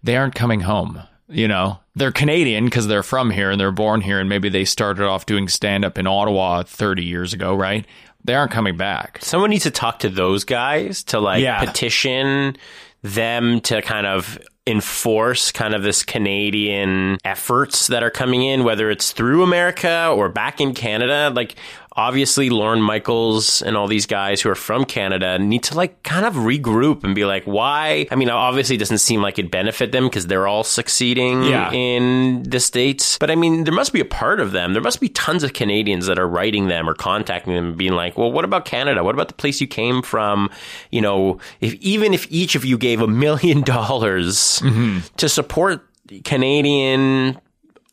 They 0.03 0.15
aren't 0.17 0.35
coming 0.35 0.59
home. 0.61 1.01
You 1.27 1.47
know, 1.47 1.79
they're 1.95 2.11
Canadian 2.11 2.65
because 2.65 2.85
they're 2.85 3.01
from 3.01 3.31
here 3.31 3.49
and 3.49 3.59
they're 3.59 3.71
born 3.71 4.01
here, 4.01 4.19
and 4.19 4.29
maybe 4.29 4.47
they 4.49 4.63
started 4.63 5.05
off 5.07 5.25
doing 5.25 5.47
stand 5.47 5.83
up 5.83 5.97
in 5.97 6.05
Ottawa 6.05 6.61
30 6.61 7.03
years 7.03 7.33
ago, 7.33 7.55
right? 7.55 7.83
They 8.23 8.35
aren't 8.35 8.51
coming 8.51 8.77
back. 8.77 9.17
Someone 9.23 9.49
needs 9.49 9.63
to 9.63 9.71
talk 9.71 9.99
to 9.99 10.09
those 10.09 10.43
guys 10.43 11.03
to 11.05 11.19
like 11.19 11.41
Yeah. 11.41 11.65
petition 11.65 12.57
them 13.01 13.59
to 13.61 13.81
kind 13.81 14.05
of 14.05 14.37
enforce 14.67 15.51
kind 15.51 15.75
of 15.75 15.83
this 15.83 16.03
Canadian 16.03 17.17
efforts 17.23 17.87
that 17.87 18.03
are 18.03 18.09
coming 18.09 18.43
in, 18.43 18.63
whether 18.63 18.89
it's 18.89 19.11
through 19.11 19.43
America 19.43 20.11
or 20.15 20.29
back 20.29 20.59
in 20.59 20.73
Canada. 20.73 21.31
Like, 21.33 21.55
obviously, 21.95 22.49
Lorne 22.49 22.81
Michaels 22.81 23.61
and 23.61 23.77
all 23.77 23.87
these 23.87 24.05
guys 24.05 24.41
who 24.41 24.49
are 24.49 24.55
from 24.55 24.85
Canada 24.85 25.39
need 25.39 25.63
to 25.63 25.75
like 25.75 26.03
kind 26.03 26.25
of 26.25 26.33
regroup 26.35 27.03
and 27.03 27.15
be 27.15 27.25
like, 27.25 27.45
why? 27.45 28.07
I 28.11 28.15
mean, 28.15 28.29
obviously, 28.29 28.75
it 28.75 28.79
doesn't 28.79 28.97
seem 28.99 29.21
like 29.21 29.39
it 29.39 29.49
benefit 29.49 29.91
them 29.91 30.05
because 30.05 30.27
they're 30.27 30.47
all 30.47 30.63
succeeding 30.63 31.43
Yeah. 31.43 31.71
in 31.71 32.43
the 32.43 32.59
States. 32.59 33.17
But 33.17 33.31
I 33.31 33.35
mean, 33.35 33.63
there 33.63 33.73
must 33.73 33.93
be 33.93 34.01
a 34.01 34.05
part 34.05 34.39
of 34.39 34.51
them. 34.51 34.73
There 34.73 34.81
must 34.81 34.99
be 34.99 35.09
tons 35.09 35.43
of 35.43 35.53
Canadians 35.53 36.05
that 36.07 36.19
are 36.19 36.27
writing 36.27 36.67
them 36.67 36.89
or 36.89 36.93
contacting 36.93 37.53
them 37.53 37.67
and 37.67 37.77
being 37.77 37.93
like, 37.93 38.17
well, 38.17 38.31
what 38.31 38.45
about 38.45 38.65
Canada? 38.65 39.03
What 39.03 39.15
about 39.15 39.27
the 39.27 39.33
place 39.33 39.61
you 39.61 39.67
came 39.67 40.01
from? 40.01 40.49
You 40.91 41.01
know, 41.01 41.39
if 41.61 41.73
even 41.75 42.13
if 42.13 42.27
each 42.29 42.55
of 42.55 42.65
you 42.65 42.77
gave 42.77 43.01
a 43.01 43.07
million 43.07 43.61
dollars 43.75 44.59
mm-hmm. 44.63 44.99
to 45.17 45.29
support 45.29 45.87
Canadian 46.23 47.39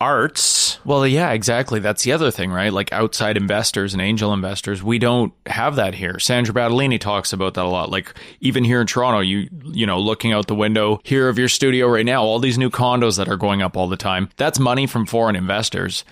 arts. 0.03 0.81
Well, 0.85 1.07
yeah, 1.07 1.31
exactly. 1.31 1.79
That's 1.79 2.03
the 2.03 2.13
other 2.13 2.33
thing, 2.33 2.51
right? 2.51 2.73
Like 2.73 2.93
outside 2.93 3.37
investors 3.37 3.93
and 3.93 4.03
angel 4.03 4.33
investors, 4.33 4.83
we 4.83 4.99
don't 4.99 5.33
have 5.47 5.77
that 5.77 5.95
here. 5.95 6.19
Sandra 6.19 6.53
Battaglini 6.53 6.99
talks 6.99 7.33
about 7.33 7.55
that 7.55 7.65
a 7.65 7.69
lot. 7.69 7.89
Like 7.89 8.13
even 8.41 8.65
here 8.65 8.81
in 8.81 8.89
Toronto, 8.89 9.21
you 9.21 9.49
you 9.65 9.87
know, 9.87 10.01
looking 10.01 10.33
out 10.33 10.49
the 10.49 10.57
window 10.57 11.01
here 11.05 11.29
of 11.29 11.39
your 11.39 11.49
studio 11.49 11.87
right 11.87 12.05
now, 12.05 12.23
all 12.23 12.41
these 12.41 12.59
new 12.59 12.69
condos 12.69 13.17
that 13.17 13.29
are 13.29 13.37
going 13.37 13.63
up 13.63 13.77
all 13.77 13.89
the 13.89 13.97
time. 13.97 14.29
That's 14.37 14.59
money 14.59 14.89
from 14.89 15.07
foreign 15.07 15.37
investors. 15.37 16.05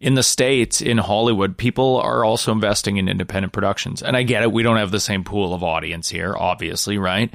In 0.00 0.14
the 0.14 0.22
States, 0.22 0.80
in 0.80 0.98
Hollywood, 0.98 1.56
people 1.56 1.96
are 1.96 2.24
also 2.24 2.52
investing 2.52 2.98
in 2.98 3.08
independent 3.08 3.52
productions. 3.52 4.02
And 4.02 4.16
I 4.16 4.22
get 4.22 4.42
it, 4.42 4.52
we 4.52 4.62
don't 4.62 4.76
have 4.76 4.92
the 4.92 5.00
same 5.00 5.24
pool 5.24 5.54
of 5.54 5.64
audience 5.64 6.08
here, 6.08 6.36
obviously, 6.36 6.98
right? 6.98 7.32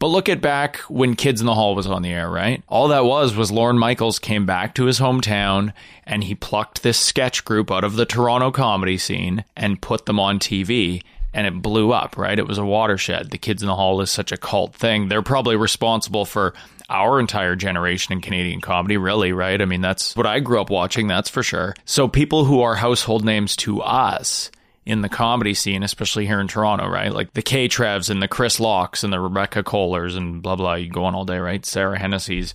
But 0.00 0.08
look 0.08 0.30
at 0.30 0.40
back 0.40 0.78
when 0.88 1.14
Kids 1.14 1.42
in 1.42 1.46
the 1.46 1.54
Hall 1.54 1.74
was 1.74 1.86
on 1.86 2.00
the 2.00 2.10
air, 2.10 2.30
right? 2.30 2.64
All 2.68 2.88
that 2.88 3.04
was 3.04 3.36
was 3.36 3.52
Lorne 3.52 3.78
Michaels 3.78 4.18
came 4.18 4.46
back 4.46 4.74
to 4.74 4.86
his 4.86 4.98
hometown 4.98 5.74
and 6.06 6.24
he 6.24 6.34
plucked 6.34 6.82
this 6.82 6.98
sketch 6.98 7.44
group 7.44 7.70
out 7.70 7.84
of 7.84 7.96
the 7.96 8.06
Toronto 8.06 8.50
comedy 8.50 8.96
scene 8.96 9.44
and 9.54 9.82
put 9.82 10.06
them 10.06 10.18
on 10.18 10.38
TV 10.38 11.02
and 11.34 11.46
it 11.46 11.60
blew 11.60 11.92
up, 11.92 12.16
right? 12.16 12.38
It 12.38 12.48
was 12.48 12.56
a 12.56 12.64
watershed. 12.64 13.30
The 13.30 13.36
Kids 13.36 13.62
in 13.62 13.66
the 13.66 13.76
Hall 13.76 14.00
is 14.00 14.10
such 14.10 14.32
a 14.32 14.38
cult 14.38 14.74
thing. 14.74 15.08
They're 15.08 15.20
probably 15.20 15.56
responsible 15.56 16.24
for 16.24 16.54
our 16.88 17.20
entire 17.20 17.54
generation 17.54 18.14
in 18.14 18.22
Canadian 18.22 18.62
comedy, 18.62 18.96
really, 18.96 19.32
right? 19.32 19.60
I 19.60 19.66
mean, 19.66 19.82
that's 19.82 20.16
what 20.16 20.26
I 20.26 20.40
grew 20.40 20.62
up 20.62 20.70
watching, 20.70 21.08
that's 21.08 21.28
for 21.28 21.42
sure. 21.42 21.74
So 21.84 22.08
people 22.08 22.46
who 22.46 22.62
are 22.62 22.74
household 22.74 23.22
names 23.22 23.54
to 23.56 23.82
us 23.82 24.50
in 24.86 25.02
the 25.02 25.08
comedy 25.08 25.54
scene, 25.54 25.82
especially 25.82 26.26
here 26.26 26.40
in 26.40 26.48
Toronto, 26.48 26.88
right? 26.88 27.12
Like 27.12 27.32
the 27.34 27.42
K 27.42 27.68
Trevs 27.68 28.10
and 28.10 28.22
the 28.22 28.28
Chris 28.28 28.58
Lockes 28.58 29.04
and 29.04 29.12
the 29.12 29.20
Rebecca 29.20 29.62
Kohlers 29.62 30.16
and 30.16 30.42
blah 30.42 30.56
blah. 30.56 30.74
You 30.74 30.88
go 30.88 31.04
on 31.04 31.14
all 31.14 31.24
day, 31.24 31.38
right? 31.38 31.64
Sarah 31.64 31.98
Hennessy's. 31.98 32.54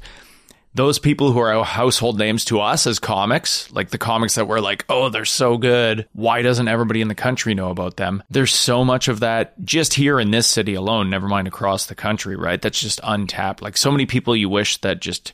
Those 0.73 0.99
people 0.99 1.31
who 1.31 1.39
are 1.39 1.63
household 1.63 2.19
names 2.19 2.43
to 2.45 2.59
us 2.59 2.85
as 2.85 2.99
comics, 2.99 3.71
like 3.71 3.91
the 3.91 3.97
comics 3.97 4.35
that 4.35 4.49
we're 4.49 4.59
like, 4.59 4.83
oh, 4.89 5.07
they're 5.07 5.23
so 5.23 5.57
good. 5.57 6.05
Why 6.11 6.41
doesn't 6.41 6.67
everybody 6.67 6.99
in 6.99 7.07
the 7.07 7.15
country 7.15 7.53
know 7.53 7.69
about 7.69 7.95
them? 7.95 8.21
There's 8.29 8.53
so 8.53 8.83
much 8.83 9.07
of 9.07 9.21
that 9.21 9.53
just 9.63 9.93
here 9.93 10.19
in 10.19 10.31
this 10.31 10.47
city 10.47 10.73
alone, 10.73 11.09
never 11.09 11.29
mind 11.29 11.47
across 11.47 11.85
the 11.85 11.95
country, 11.95 12.35
right? 12.35 12.61
That's 12.61 12.81
just 12.81 12.99
untapped. 13.03 13.61
Like 13.61 13.77
so 13.77 13.89
many 13.89 14.05
people 14.05 14.35
you 14.35 14.49
wish 14.49 14.75
that 14.81 14.99
just 14.99 15.31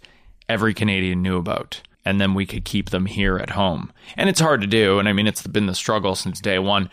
every 0.47 0.75
Canadian 0.75 1.23
knew 1.23 1.37
about 1.37 1.81
and 2.05 2.19
then 2.19 2.33
we 2.33 2.45
could 2.45 2.65
keep 2.65 2.89
them 2.89 3.05
here 3.05 3.37
at 3.37 3.51
home. 3.51 3.91
And 4.17 4.29
it's 4.29 4.39
hard 4.39 4.61
to 4.61 4.67
do. 4.67 4.99
And 4.99 5.07
I 5.07 5.13
mean, 5.13 5.27
it's 5.27 5.45
been 5.45 5.67
the 5.67 5.75
struggle 5.75 6.15
since 6.15 6.39
day 6.39 6.59
one. 6.59 6.89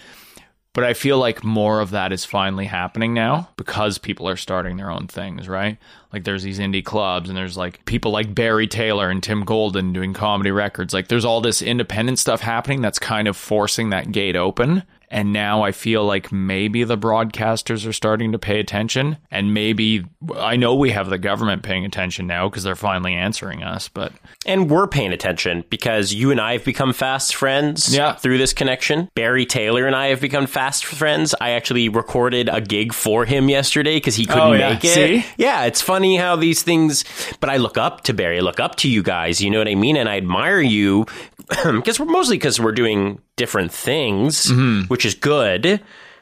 But 0.75 0.85
I 0.85 0.95
feel 0.95 1.19
like 1.19 1.43
more 1.43 1.81
of 1.81 1.91
that 1.91 2.13
is 2.13 2.25
finally 2.25 2.67
happening 2.67 3.13
now 3.13 3.49
because 3.57 3.99
people 3.99 4.29
are 4.29 4.37
starting 4.37 4.77
their 4.77 4.91
own 4.91 5.09
things, 5.09 5.49
right? 5.49 5.79
Like 6.13 6.23
there's 6.25 6.43
these 6.43 6.61
indie 6.61 6.85
clubs 6.85 7.29
and 7.29 7.37
there's 7.37 7.57
like 7.57 7.85
people 7.85 8.13
like 8.13 8.35
Barry 8.35 8.69
Taylor 8.69 9.11
and 9.11 9.23
Tim 9.23 9.45
Golden 9.45 9.93
doing 9.93 10.13
comedy 10.13 10.51
records. 10.51 10.95
Like 10.95 11.09
there's 11.09 11.25
all 11.25 11.41
this 11.41 11.63
independent 11.63 12.19
stuff 12.19 12.43
happening 12.43 12.81
that's 12.81 12.99
kind 12.99 13.27
of 13.27 13.37
forcing 13.37 13.91
that 13.91 14.13
gate 14.13 14.37
open. 14.37 14.85
And 15.11 15.33
now 15.33 15.63
I 15.63 15.73
feel 15.73 16.05
like 16.05 16.31
maybe 16.31 16.85
the 16.85 16.99
broadcasters 16.99 17.87
are 17.87 17.93
starting 17.93 18.33
to 18.33 18.39
pay 18.39 18.61
attention. 18.61 19.17
And 19.31 19.55
maybe 19.55 20.05
I 20.37 20.57
know 20.57 20.75
we 20.75 20.91
have 20.91 21.09
the 21.09 21.17
government 21.19 21.63
paying 21.63 21.85
attention 21.85 22.27
now 22.27 22.49
because 22.49 22.63
they're 22.63 22.77
finally 22.77 23.15
answering 23.15 23.63
us. 23.63 23.89
But 23.89 24.13
And 24.45 24.71
we're 24.71 24.87
paying 24.87 25.13
attention 25.13 25.65
because 25.71 26.13
you 26.13 26.31
and 26.31 26.41
I 26.41 26.53
have 26.53 26.65
become 26.65 26.93
fast 26.93 27.35
friends 27.35 27.95
Yeah. 27.95 28.13
through 28.15 28.39
this 28.39 28.53
connection. 28.53 29.09
Barry 29.15 29.47
Taylor 29.47 29.87
and 29.87 29.97
I 29.97 30.09
have 30.09 30.21
become 30.21 30.47
fast 30.47 30.85
friends. 30.85 31.35
I 31.41 31.51
actually 31.51 31.89
recorded 31.89 32.49
a 32.53 32.61
gig 32.61 32.93
for 32.93 33.25
him 33.25 33.49
yesterday 33.49 33.97
because 33.97 34.15
he 34.17 34.27
couldn't 34.27 34.43
Oh, 34.43 34.53
yeah. 34.53 34.71
make 34.75 34.85
it. 34.85 34.89
See? 34.95 35.27
Yeah, 35.39 35.65
it's 35.65 35.81
funny 35.81 36.17
how 36.17 36.37
these 36.37 36.63
things, 36.63 37.05
but 37.41 37.49
I 37.49 37.57
look 37.57 37.79
up 37.79 38.03
to 38.05 38.13
Barry, 38.15 38.39
I 38.39 38.41
look 38.41 38.61
up 38.61 38.77
to 38.77 38.89
you 38.91 39.03
guys, 39.03 39.41
you 39.41 39.51
know 39.51 39.59
what 39.59 39.69
I 39.69 39.75
mean? 39.75 39.97
And 39.97 40.09
I 40.09 40.17
admire 40.19 40.61
you 40.61 41.07
because 41.65 41.99
we're 41.99 42.07
mostly 42.07 42.37
because 42.37 42.61
we're 42.61 42.73
doing 42.73 43.21
different 43.39 43.73
things, 43.73 44.47
Mm-hmm. 44.51 44.83
which 44.89 45.07
is 45.07 45.15
good. 45.15 45.81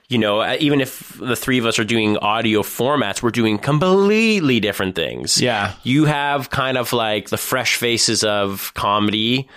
You 0.09 0.19
know, 0.19 0.39
uh, 0.41 0.57
even 0.61 0.81
if 0.81 1.19
the 1.19 1.35
three 1.35 1.59
of 1.59 1.67
us 1.67 1.81
are 1.81 1.85
doing 1.85 2.17
audio 2.19 2.63
formats, 2.63 3.23
we're 3.25 3.33
doing 3.33 3.59
completely 3.59 4.61
different 4.61 4.95
things. 4.95 5.41
Yeah. 5.43 5.73
You 5.83 6.05
have 6.05 6.49
kind 6.51 6.79
of 6.79 6.93
like 6.93 7.29
the 7.29 7.37
fresh 7.37 7.75
faces 7.75 8.23
of 8.23 8.73
comedy 8.75 9.49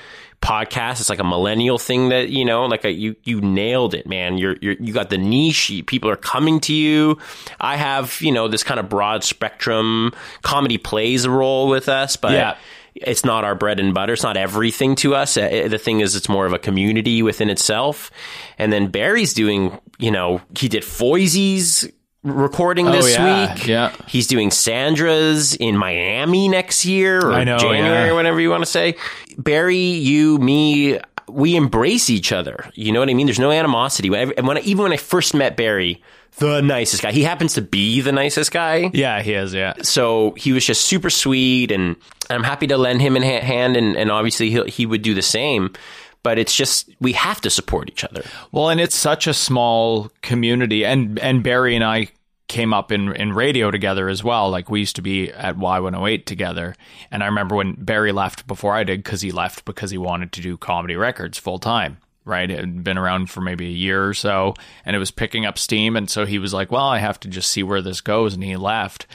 podcast. 0.41 1.01
It's 1.01 1.09
like 1.09 1.19
a 1.19 1.23
millennial 1.23 1.77
thing 1.77 2.09
that, 2.09 2.29
you 2.29 2.45
know, 2.45 2.65
like 2.65 2.83
a, 2.83 2.91
you, 2.91 3.15
you 3.25 3.41
nailed 3.41 3.93
it, 3.93 4.07
man. 4.07 4.39
You're, 4.39 4.55
you're, 4.59 4.73
you 4.79 4.91
got 4.91 5.11
the 5.11 5.19
niche. 5.19 5.71
People 5.85 6.09
are 6.09 6.15
coming 6.15 6.59
to 6.61 6.73
you. 6.73 7.19
I 7.59 7.75
have, 7.75 8.19
you 8.21 8.31
know, 8.31 8.47
this 8.47 8.63
kind 8.63 8.79
of 8.79 8.89
broad 8.89 9.23
spectrum 9.23 10.13
comedy 10.41 10.79
plays 10.79 11.25
a 11.25 11.29
role 11.29 11.67
with 11.67 11.89
us, 11.89 12.15
but 12.15 12.31
Yeah. 12.31 12.55
It's 13.01 13.23
not 13.25 13.43
our 13.43 13.55
bread 13.55 13.79
and 13.79 13.93
butter. 13.93 14.13
It's 14.13 14.23
not 14.23 14.37
everything 14.37 14.95
to 14.97 15.15
us. 15.15 15.37
Uh, 15.37 15.67
The 15.69 15.77
thing 15.77 16.01
is, 16.01 16.15
it's 16.15 16.29
more 16.29 16.45
of 16.45 16.53
a 16.53 16.59
community 16.59 17.21
within 17.23 17.49
itself. 17.49 18.11
And 18.57 18.71
then 18.73 18.87
Barry's 18.87 19.33
doing, 19.33 19.79
you 19.99 20.11
know, 20.11 20.41
he 20.57 20.67
did 20.67 20.83
Foisy's 20.83 21.89
recording 22.23 22.87
Oh, 22.87 22.91
this 22.91 23.15
yeah, 23.15 23.53
week. 23.55 23.67
yeah. 23.67 23.95
He's 24.07 24.27
doing 24.27 24.51
Sandra's 24.51 25.55
in 25.55 25.77
Miami 25.77 26.49
next 26.49 26.83
year 26.85 27.19
or 27.25 27.31
I 27.31 27.45
know, 27.45 27.57
January 27.57 28.07
yeah. 28.07 28.11
or 28.11 28.15
whatever 28.15 28.41
you 28.41 28.49
want 28.49 28.63
to 28.63 28.69
say. 28.69 28.95
Barry, 29.37 29.77
you, 29.77 30.37
me, 30.37 30.99
we 31.31 31.55
embrace 31.55 32.09
each 32.09 32.31
other. 32.31 32.69
You 32.73 32.91
know 32.91 32.99
what 32.99 33.09
I 33.09 33.13
mean? 33.13 33.27
There's 33.27 33.39
no 33.39 33.51
animosity. 33.51 34.09
When 34.09 34.29
I, 34.29 34.33
and 34.37 34.47
when 34.47 34.57
I, 34.57 34.61
even 34.61 34.83
when 34.83 34.93
I 34.93 34.97
first 34.97 35.33
met 35.33 35.55
Barry, 35.57 36.01
the 36.37 36.61
nicest 36.61 37.01
guy, 37.01 37.11
he 37.11 37.23
happens 37.23 37.53
to 37.55 37.61
be 37.61 38.01
the 38.01 38.11
nicest 38.11 38.51
guy 38.51 38.91
yeah, 38.93 39.21
he 39.21 39.33
is. 39.33 39.53
Yeah. 39.53 39.73
so 39.81 40.31
he 40.37 40.53
was 40.53 40.65
just 40.65 40.85
super 40.85 41.09
sweet 41.09 41.71
and 41.71 41.95
I'm 42.29 42.43
happy 42.43 42.67
to 42.67 42.77
lend 42.77 43.01
him 43.01 43.17
a 43.17 43.39
hand 43.39 43.75
and, 43.75 43.97
and 43.97 44.11
obviously 44.11 44.49
he 44.51 44.63
he 44.65 44.85
would 44.85 45.01
do 45.01 45.13
the 45.13 45.23
same 45.23 45.73
but 46.21 46.37
it's 46.37 46.55
just 46.55 46.89
we 47.01 47.13
have 47.13 47.41
to 47.41 47.49
support 47.49 47.89
each 47.89 48.03
other 48.03 48.23
Well, 48.51 48.69
and 48.69 48.79
it's 48.79 48.95
such 48.95 49.25
a 49.27 49.33
small 49.33 50.11
community, 50.21 50.85
and 50.85 51.17
and 51.19 51.43
Barry 51.43 51.75
and 51.75 51.83
I 51.83 52.09
came 52.49 52.73
up 52.73 52.91
in 52.91 53.15
in 53.15 53.31
radio 53.31 53.71
together 53.71 54.09
as 54.09 54.23
well. 54.23 54.49
Like 54.49 54.69
we 54.69 54.81
used 54.81 54.97
to 54.97 55.01
be 55.01 55.31
at 55.31 55.55
Y108 55.55 56.25
together, 56.25 56.75
and 57.09 57.23
I 57.23 57.27
remember 57.27 57.55
when 57.55 57.75
Barry 57.75 58.11
left 58.11 58.45
before 58.45 58.75
I 58.75 58.83
did 58.83 59.01
because 59.01 59.21
he 59.21 59.31
left 59.31 59.63
because 59.63 59.91
he 59.91 59.97
wanted 59.97 60.33
to 60.33 60.41
do 60.41 60.57
comedy 60.57 60.97
records 60.97 61.37
full 61.37 61.59
time. 61.59 61.99
Right, 62.25 62.51
it 62.51 62.59
had 62.59 62.83
been 62.83 62.97
around 62.97 63.31
for 63.31 63.41
maybe 63.41 63.67
a 63.67 63.71
year 63.71 64.05
or 64.05 64.13
so, 64.13 64.53
and 64.85 64.95
it 64.95 64.99
was 64.99 65.09
picking 65.09 65.45
up 65.45 65.57
steam. 65.57 65.95
And 65.95 66.09
so 66.09 66.25
he 66.25 66.37
was 66.37 66.53
like, 66.53 66.71
"Well, 66.71 66.85
I 66.85 66.99
have 66.99 67.19
to 67.21 67.27
just 67.27 67.49
see 67.49 67.63
where 67.63 67.81
this 67.81 68.01
goes," 68.01 68.35
and 68.35 68.43
he 68.43 68.55
left. 68.55 69.07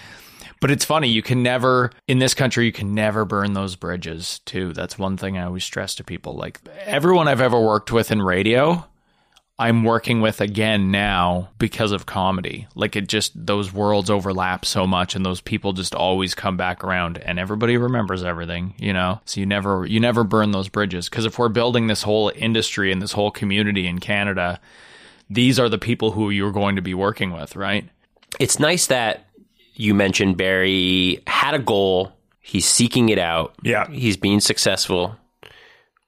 But 0.60 0.70
it's 0.70 0.84
funny, 0.84 1.08
you 1.08 1.20
can 1.20 1.42
never, 1.42 1.90
in 2.08 2.20
this 2.20 2.32
country, 2.32 2.64
you 2.64 2.72
can 2.72 2.94
never 2.94 3.26
burn 3.26 3.52
those 3.52 3.76
bridges, 3.76 4.40
too. 4.46 4.72
That's 4.72 4.98
one 4.98 5.18
thing 5.18 5.36
I 5.36 5.44
always 5.44 5.62
stress 5.62 5.94
to 5.96 6.04
people. 6.04 6.34
Like, 6.36 6.58
everyone 6.86 7.28
I've 7.28 7.42
ever 7.42 7.60
worked 7.60 7.92
with 7.92 8.10
in 8.10 8.22
radio, 8.22 8.86
I'm 9.58 9.84
working 9.84 10.20
with 10.20 10.40
again 10.40 10.90
now 10.90 11.50
because 11.58 11.92
of 11.92 12.06
comedy. 12.06 12.66
Like, 12.74 12.96
it 12.96 13.06
just, 13.08 13.32
those 13.46 13.72
worlds 13.72 14.10
overlap 14.10 14.64
so 14.64 14.84
much, 14.86 15.14
and 15.14 15.24
those 15.24 15.40
people 15.40 15.72
just 15.72 15.94
always 15.94 16.34
come 16.34 16.56
back 16.56 16.82
around, 16.82 17.18
and 17.18 17.38
everybody 17.38 17.76
remembers 17.76 18.24
everything, 18.24 18.74
you 18.78 18.92
know? 18.92 19.20
So 19.26 19.38
you 19.38 19.46
never, 19.46 19.86
you 19.86 20.00
never 20.00 20.24
burn 20.24 20.50
those 20.50 20.68
bridges. 20.68 21.08
Because 21.08 21.24
if 21.24 21.38
we're 21.38 21.48
building 21.50 21.86
this 21.86 22.02
whole 22.02 22.32
industry 22.34 22.90
and 22.90 23.00
this 23.00 23.12
whole 23.12 23.30
community 23.30 23.86
in 23.86 24.00
Canada, 24.00 24.58
these 25.30 25.60
are 25.60 25.68
the 25.68 25.78
people 25.78 26.10
who 26.10 26.30
you're 26.30 26.50
going 26.52 26.74
to 26.76 26.82
be 26.82 26.94
working 26.94 27.32
with, 27.32 27.54
right? 27.56 27.88
it's 28.40 28.58
nice 28.58 28.88
that 28.88 29.28
you 29.74 29.94
mentioned 29.94 30.36
Barry 30.36 31.22
had 31.28 31.54
a 31.54 31.58
goal 31.60 32.12
he's 32.40 32.66
seeking 32.66 33.08
it 33.08 33.18
out 33.18 33.54
Yeah. 33.62 33.88
he's 33.88 34.16
being 34.16 34.40
successful 34.40 35.16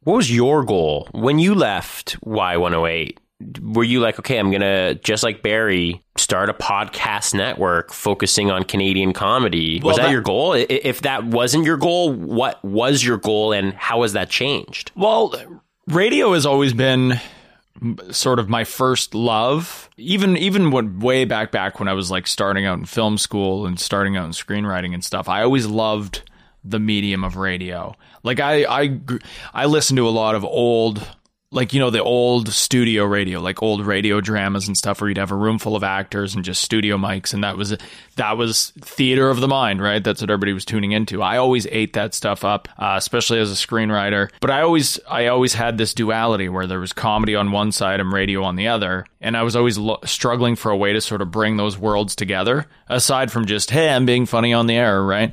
what 0.03 0.17
was 0.17 0.35
your 0.35 0.65
goal 0.65 1.07
when 1.13 1.39
you 1.39 1.55
left 1.55 2.19
Y108 2.23 3.19
were 3.61 3.85
you 3.85 4.01
like 4.01 4.19
okay 4.19 4.39
I'm 4.39 4.51
going 4.51 4.63
to 4.63 4.95
just 4.95 5.23
like 5.23 5.43
Barry 5.43 6.03
start 6.17 6.49
a 6.49 6.55
podcast 6.55 7.35
network 7.35 7.93
focusing 7.93 8.51
on 8.51 8.65
Canadian 8.65 9.13
comedy 9.13 9.81
was 9.83 9.97
that, 9.97 10.05
that- 10.05 10.11
your 10.13 10.23
goal 10.23 10.55
if 10.55 11.03
that 11.03 11.25
wasn't 11.25 11.65
your 11.65 11.77
goal 11.77 12.13
what 12.13 12.65
was 12.65 13.05
your 13.05 13.19
goal 13.19 13.53
and 13.53 13.75
how 13.75 14.03
has 14.03 14.15
that 14.15 14.31
changed 14.31 14.91
Well, 14.95 15.35
radio 15.87 16.33
has 16.33 16.47
always 16.47 16.73
been 16.73 17.21
sort 18.11 18.39
of 18.39 18.49
my 18.49 18.65
first 18.65 19.15
love. 19.15 19.91
Even 19.99 20.35
even 20.39 20.71
when 20.71 20.99
way 20.99 21.27
back 21.27 21.53
back 21.53 21.79
when 21.79 21.89
I 21.89 21.93
was 21.93 22.11
like 22.11 22.27
starting 22.27 22.65
out 22.65 22.79
in 22.79 22.87
film 22.87 23.19
school 23.19 23.67
and 23.67 23.79
starting 23.79 24.17
out 24.17 24.25
in 24.25 24.31
screenwriting 24.31 24.95
and 24.95 25.05
stuff, 25.05 25.29
I 25.29 25.43
always 25.43 25.67
loved 25.67 26.23
the 26.65 26.81
medium 26.81 27.23
of 27.23 27.37
radio. 27.37 27.95
Like 28.23 28.41
I 28.41 28.65
I 28.65 28.99
I 29.53 29.67
listen 29.67 29.95
to 29.97 30.09
a 30.09 30.11
lot 30.11 30.35
of 30.35 30.43
old 30.43 31.07
like 31.53 31.73
you 31.73 31.79
know 31.79 31.91
the 31.91 32.03
old 32.03 32.49
studio 32.49 33.05
radio 33.05 33.41
like 33.41 33.63
old 33.63 33.87
radio 33.87 34.21
dramas 34.21 34.67
and 34.67 34.77
stuff 34.77 35.01
where 35.01 35.09
you'd 35.09 35.17
have 35.17 35.31
a 35.31 35.37
room 35.37 35.59
full 35.59 35.77
of 35.77 35.85
actors 35.85 36.35
and 36.35 36.45
just 36.45 36.61
studio 36.61 36.97
mics 36.97 37.33
and 37.33 37.45
that 37.45 37.57
was 37.57 37.77
that 38.17 38.37
was 38.37 38.73
theater 38.81 39.31
of 39.31 39.41
the 39.41 39.49
mind 39.49 39.81
right? 39.81 40.03
That's 40.03 40.21
what 40.21 40.31
everybody 40.31 40.53
was 40.53 40.65
tuning 40.65 40.93
into. 40.93 41.23
I 41.23 41.37
always 41.37 41.67
ate 41.71 41.93
that 41.93 42.15
stuff 42.15 42.45
up 42.45 42.69
uh, 42.79 42.95
especially 42.97 43.39
as 43.39 43.51
a 43.53 43.55
screenwriter. 43.55 44.31
But 44.41 44.51
i 44.51 44.63
always 44.63 44.99
i 45.09 45.27
always 45.27 45.55
had 45.55 45.79
this 45.79 45.95
duality 45.95 46.49
where 46.49 46.67
there 46.67 46.81
was 46.81 46.93
comedy 46.93 47.35
on 47.35 47.53
one 47.53 47.71
side 47.73 48.01
and 48.01 48.13
radio 48.13 48.43
on 48.43 48.57
the 48.57 48.69
other 48.69 49.07
and 49.21 49.37
i 49.37 49.43
was 49.43 49.55
always 49.55 49.79
lo- 49.79 50.01
struggling 50.05 50.57
for 50.57 50.71
a 50.71 50.77
way 50.77 50.93
to 50.93 51.01
sort 51.01 51.23
of 51.23 51.31
bring 51.31 51.57
those 51.57 51.79
worlds 51.79 52.17
together 52.17 52.67
aside 52.89 53.31
from 53.31 53.47
just 53.47 53.71
hey 53.71 53.89
i'm 53.89 54.05
being 54.07 54.27
funny 54.27 54.53
on 54.53 54.67
the 54.67 54.75
air 54.77 55.03
right? 55.03 55.33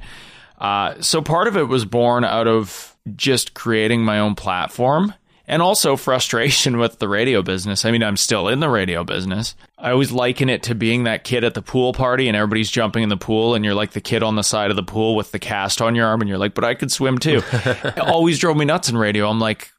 Uh, 0.60 1.02
so 1.02 1.21
part 1.21 1.47
of 1.47 1.58
it 1.58 1.63
was 1.63 1.84
born 1.84 2.23
out 2.23 2.47
of 2.47 2.95
just 3.15 3.54
creating 3.54 4.06
my 4.06 4.19
own 4.19 4.34
platform 4.36 5.13
and 5.47 5.62
also 5.62 5.95
frustration 5.95 6.77
with 6.79 6.99
the 6.99 7.08
radio 7.08 7.41
business. 7.41 7.86
I 7.86 7.91
mean, 7.91 8.03
I'm 8.03 8.17
still 8.17 8.47
in 8.47 8.60
the 8.60 8.69
radio 8.69 9.03
business. 9.03 9.56
I 9.77 9.91
always 9.91 10.12
liken 10.12 10.49
it 10.49 10.63
to 10.63 10.75
being 10.75 11.03
that 11.03 11.23
kid 11.23 11.43
at 11.43 11.53
the 11.53 11.62
pool 11.62 11.93
party 11.93 12.27
and 12.27 12.38
everybody's 12.38 12.71
jumping 12.71 13.03
in 13.03 13.10
the 13.10 13.17
pool 13.17 13.56
and 13.56 13.65
you're 13.65 13.73
like 13.73 13.91
the 13.91 14.01
kid 14.01 14.23
on 14.23 14.36
the 14.36 14.43
side 14.43 14.69
of 14.69 14.75
the 14.75 14.84
pool 14.84 15.15
with 15.15 15.32
the 15.32 15.39
cast 15.39 15.82
on 15.82 15.95
your 15.95 16.08
arm 16.08 16.21
and 16.21 16.29
you're 16.29 16.38
like, 16.38 16.53
but 16.53 16.63
I 16.63 16.73
could 16.73 16.91
swim 16.91 17.17
too. 17.17 17.41
it 17.51 17.99
always 17.99 18.39
drove 18.39 18.58
me 18.58 18.65
nuts 18.65 18.89
in 18.89 18.97
radio. 18.97 19.29
I'm 19.29 19.39
like, 19.39 19.71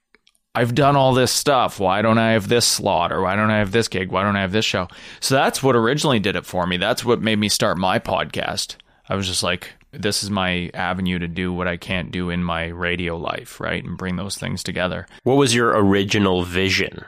I've 0.55 0.75
done 0.75 0.95
all 0.95 1.15
this 1.15 1.33
stuff. 1.33 1.81
Why 1.81 2.01
don't 2.03 2.19
I 2.19 2.33
have 2.33 2.49
this 2.49 2.67
slot 2.67 3.13
or 3.13 3.23
why 3.23 3.35
don't 3.35 3.51
I 3.51 3.59
have 3.59 3.73
this 3.73 3.89
gig? 3.89 4.13
Why 4.13 4.23
don't 4.23 4.37
I 4.37 4.43
have 4.43 4.53
this 4.53 4.65
show? 4.65 4.89
So 5.21 5.35
that's 5.35 5.63
what 5.63 5.75
originally 5.75 6.21
did 6.21 6.37
it 6.37 6.47
for 6.47 6.67
me. 6.67 6.77
That's 6.77 7.05
what 7.05 7.21
made 7.21 7.39
me 7.39 7.49
start 7.49 7.77
my 7.77 7.99
podcast. 7.99 8.77
I 9.09 9.17
was 9.17 9.27
just 9.27 9.43
like, 9.43 9.73
this 9.99 10.23
is 10.23 10.31
my 10.31 10.71
avenue 10.75 11.19
to 11.19 11.29
do 11.29 11.53
what 11.53 11.69
I 11.69 11.77
can't 11.77 12.11
do 12.11 12.31
in 12.31 12.43
my 12.43 12.67
radio 12.67 13.17
life, 13.17 13.61
right? 13.61 13.83
And 13.83 13.97
bring 13.97 14.17
those 14.17 14.37
things 14.37 14.63
together. 14.63 15.07
What 15.23 15.35
was 15.35 15.55
your 15.55 15.71
original 15.71 16.45
vision? 16.45 17.05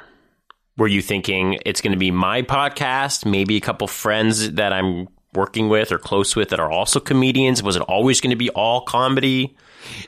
Were 0.76 0.86
you 0.86 1.00
thinking 1.00 1.58
it's 1.64 1.80
going 1.80 1.92
to 1.92 1.98
be 1.98 2.10
my 2.10 2.42
podcast, 2.42 3.24
maybe 3.24 3.56
a 3.56 3.60
couple 3.60 3.88
friends 3.88 4.52
that 4.52 4.72
I'm 4.72 5.08
working 5.32 5.68
with 5.68 5.92
or 5.92 5.98
close 5.98 6.36
with 6.36 6.50
that 6.50 6.60
are 6.60 6.70
also 6.70 7.00
comedians? 7.00 7.62
Was 7.62 7.76
it 7.76 7.82
always 7.82 8.20
going 8.20 8.30
to 8.30 8.36
be 8.36 8.50
all 8.50 8.82
comedy? 8.82 9.56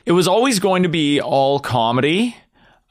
It 0.05 0.11
was 0.11 0.27
always 0.27 0.59
going 0.59 0.83
to 0.83 0.89
be 0.89 1.21
all 1.21 1.59
comedy. 1.59 2.35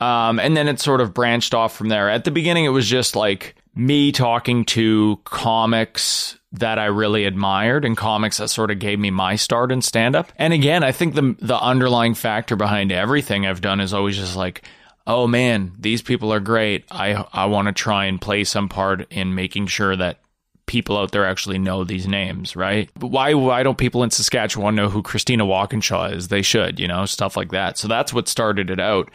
Um, 0.00 0.38
and 0.38 0.56
then 0.56 0.68
it 0.68 0.80
sort 0.80 1.00
of 1.00 1.12
branched 1.12 1.54
off 1.54 1.76
from 1.76 1.88
there. 1.88 2.08
At 2.08 2.24
the 2.24 2.30
beginning, 2.30 2.64
it 2.64 2.70
was 2.70 2.86
just 2.88 3.16
like 3.16 3.56
me 3.74 4.12
talking 4.12 4.64
to 4.66 5.20
comics 5.24 6.37
that 6.52 6.78
I 6.78 6.86
really 6.86 7.24
admired 7.24 7.84
and 7.84 7.96
comics 7.96 8.38
that 8.38 8.48
sort 8.48 8.70
of 8.70 8.78
gave 8.78 8.98
me 8.98 9.10
my 9.10 9.36
start 9.36 9.70
in 9.70 9.82
stand 9.82 10.16
up. 10.16 10.32
And 10.36 10.52
again, 10.52 10.82
I 10.82 10.92
think 10.92 11.14
the 11.14 11.36
the 11.40 11.58
underlying 11.58 12.14
factor 12.14 12.56
behind 12.56 12.92
everything 12.92 13.46
I've 13.46 13.60
done 13.60 13.80
is 13.80 13.92
always 13.92 14.16
just 14.16 14.36
like, 14.36 14.62
oh 15.06 15.26
man, 15.26 15.72
these 15.78 16.02
people 16.02 16.32
are 16.32 16.40
great. 16.40 16.84
I 16.90 17.24
I 17.32 17.46
want 17.46 17.68
to 17.68 17.72
try 17.72 18.06
and 18.06 18.20
play 18.20 18.44
some 18.44 18.68
part 18.68 19.12
in 19.12 19.34
making 19.34 19.66
sure 19.66 19.94
that 19.96 20.18
people 20.66 20.96
out 20.98 21.10
there 21.12 21.24
actually 21.24 21.58
know 21.58 21.82
these 21.82 22.06
names, 22.06 22.54
right? 22.56 22.88
But 22.94 23.08
why 23.08 23.34
why 23.34 23.62
don't 23.62 23.78
people 23.78 24.02
in 24.02 24.10
Saskatchewan 24.10 24.74
know 24.74 24.88
who 24.88 25.02
Christina 25.02 25.44
Walkinshaw 25.44 26.06
is? 26.06 26.28
They 26.28 26.42
should, 26.42 26.80
you 26.80 26.88
know, 26.88 27.04
stuff 27.04 27.36
like 27.36 27.50
that. 27.50 27.76
So 27.76 27.88
that's 27.88 28.12
what 28.12 28.28
started 28.28 28.70
it 28.70 28.80
out. 28.80 29.10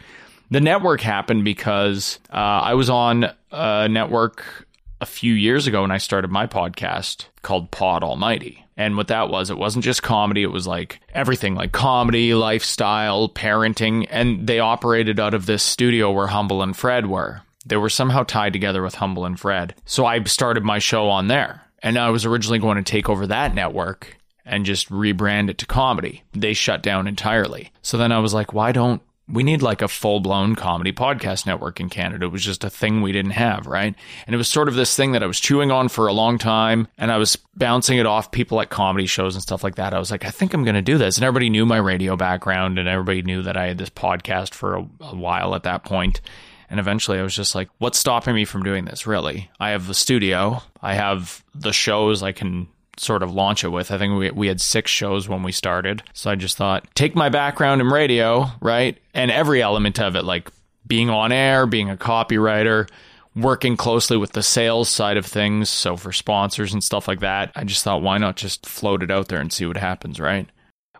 The 0.50 0.60
network 0.60 1.00
happened 1.00 1.44
because 1.44 2.18
uh, 2.30 2.36
I 2.36 2.74
was 2.74 2.90
on 2.90 3.30
a 3.50 3.88
network 3.88 4.66
a 5.00 5.06
few 5.06 5.34
years 5.34 5.66
ago 5.66 5.82
when 5.82 5.90
I 5.90 5.98
started 5.98 6.30
my 6.30 6.46
podcast 6.46 7.26
called 7.42 7.70
Pod 7.70 8.02
Almighty. 8.02 8.64
And 8.76 8.96
what 8.96 9.08
that 9.08 9.28
was, 9.28 9.50
it 9.50 9.58
wasn't 9.58 9.84
just 9.84 10.02
comedy, 10.02 10.42
it 10.42 10.50
was 10.50 10.66
like 10.66 11.00
everything 11.12 11.54
like 11.54 11.72
comedy, 11.72 12.34
lifestyle, 12.34 13.28
parenting. 13.28 14.06
And 14.10 14.46
they 14.46 14.58
operated 14.58 15.20
out 15.20 15.34
of 15.34 15.46
this 15.46 15.62
studio 15.62 16.10
where 16.10 16.26
Humble 16.26 16.62
and 16.62 16.76
Fred 16.76 17.06
were. 17.06 17.42
They 17.66 17.76
were 17.76 17.90
somehow 17.90 18.24
tied 18.24 18.52
together 18.52 18.82
with 18.82 18.96
Humble 18.96 19.24
and 19.24 19.38
Fred. 19.38 19.74
So 19.84 20.06
I 20.06 20.22
started 20.24 20.64
my 20.64 20.78
show 20.80 21.08
on 21.08 21.28
there. 21.28 21.62
And 21.82 21.98
I 21.98 22.10
was 22.10 22.24
originally 22.24 22.58
going 22.58 22.76
to 22.76 22.82
take 22.82 23.08
over 23.08 23.26
that 23.26 23.54
network 23.54 24.16
and 24.44 24.66
just 24.66 24.90
rebrand 24.90 25.50
it 25.50 25.58
to 25.58 25.66
comedy. 25.66 26.22
They 26.32 26.54
shut 26.54 26.82
down 26.82 27.06
entirely. 27.06 27.70
So 27.82 27.96
then 27.96 28.10
I 28.10 28.18
was 28.18 28.34
like, 28.34 28.52
why 28.52 28.72
don't 28.72 29.02
we 29.26 29.42
need 29.42 29.62
like 29.62 29.80
a 29.80 29.88
full 29.88 30.20
blown 30.20 30.54
comedy 30.54 30.92
podcast 30.92 31.46
network 31.46 31.80
in 31.80 31.88
Canada. 31.88 32.26
It 32.26 32.32
was 32.32 32.44
just 32.44 32.62
a 32.62 32.70
thing 32.70 33.00
we 33.00 33.12
didn't 33.12 33.32
have, 33.32 33.66
right? 33.66 33.94
And 34.26 34.34
it 34.34 34.36
was 34.36 34.48
sort 34.48 34.68
of 34.68 34.74
this 34.74 34.94
thing 34.94 35.12
that 35.12 35.22
I 35.22 35.26
was 35.26 35.40
chewing 35.40 35.70
on 35.70 35.88
for 35.88 36.06
a 36.06 36.12
long 36.12 36.36
time 36.36 36.88
and 36.98 37.10
I 37.10 37.16
was 37.16 37.36
bouncing 37.56 37.98
it 37.98 38.06
off 38.06 38.32
people 38.32 38.60
at 38.60 38.68
comedy 38.68 39.06
shows 39.06 39.34
and 39.34 39.42
stuff 39.42 39.64
like 39.64 39.76
that. 39.76 39.94
I 39.94 39.98
was 39.98 40.10
like, 40.10 40.24
I 40.24 40.30
think 40.30 40.52
I'm 40.52 40.64
going 40.64 40.74
to 40.74 40.82
do 40.82 40.98
this. 40.98 41.16
And 41.16 41.24
everybody 41.24 41.48
knew 41.48 41.64
my 41.64 41.78
radio 41.78 42.16
background 42.16 42.78
and 42.78 42.86
everybody 42.86 43.22
knew 43.22 43.42
that 43.42 43.56
I 43.56 43.68
had 43.68 43.78
this 43.78 43.90
podcast 43.90 44.52
for 44.52 44.76
a, 44.76 44.86
a 45.00 45.16
while 45.16 45.54
at 45.54 45.62
that 45.62 45.84
point. 45.84 46.20
And 46.68 46.78
eventually 46.78 47.18
I 47.18 47.22
was 47.22 47.34
just 47.34 47.54
like, 47.54 47.68
what's 47.78 47.98
stopping 47.98 48.34
me 48.34 48.44
from 48.44 48.62
doing 48.62 48.84
this, 48.84 49.06
really? 49.06 49.50
I 49.58 49.70
have 49.70 49.86
the 49.86 49.94
studio, 49.94 50.62
I 50.82 50.94
have 50.94 51.44
the 51.54 51.72
shows 51.72 52.22
I 52.22 52.32
can 52.32 52.68
sort 52.96 53.22
of 53.22 53.32
launch 53.32 53.64
it 53.64 53.68
with. 53.68 53.90
I 53.90 53.98
think 53.98 54.18
we 54.18 54.30
we 54.30 54.46
had 54.48 54.60
six 54.60 54.90
shows 54.90 55.28
when 55.28 55.42
we 55.42 55.52
started. 55.52 56.02
So 56.12 56.30
I 56.30 56.34
just 56.34 56.56
thought, 56.56 56.86
take 56.94 57.14
my 57.14 57.28
background 57.28 57.80
in 57.80 57.88
radio, 57.88 58.46
right? 58.60 58.98
And 59.14 59.30
every 59.30 59.62
element 59.62 59.98
of 60.00 60.16
it, 60.16 60.24
like 60.24 60.50
being 60.86 61.10
on 61.10 61.32
air, 61.32 61.66
being 61.66 61.90
a 61.90 61.96
copywriter, 61.96 62.88
working 63.36 63.76
closely 63.76 64.16
with 64.16 64.32
the 64.32 64.42
sales 64.42 64.88
side 64.88 65.16
of 65.16 65.26
things, 65.26 65.68
so 65.68 65.96
for 65.96 66.12
sponsors 66.12 66.72
and 66.72 66.84
stuff 66.84 67.08
like 67.08 67.20
that. 67.20 67.50
I 67.56 67.64
just 67.64 67.82
thought 67.82 68.02
why 68.02 68.18
not 68.18 68.36
just 68.36 68.66
float 68.66 69.02
it 69.02 69.10
out 69.10 69.28
there 69.28 69.40
and 69.40 69.52
see 69.52 69.66
what 69.66 69.76
happens, 69.76 70.20
right? 70.20 70.48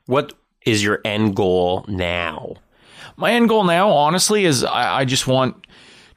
What 0.06 0.32
is 0.66 0.82
your 0.82 1.00
end 1.04 1.36
goal 1.36 1.84
now? 1.88 2.54
My 3.16 3.32
end 3.32 3.48
goal 3.48 3.64
now, 3.64 3.90
honestly, 3.90 4.44
is 4.44 4.64
I, 4.64 5.00
I 5.00 5.04
just 5.04 5.26
want 5.26 5.66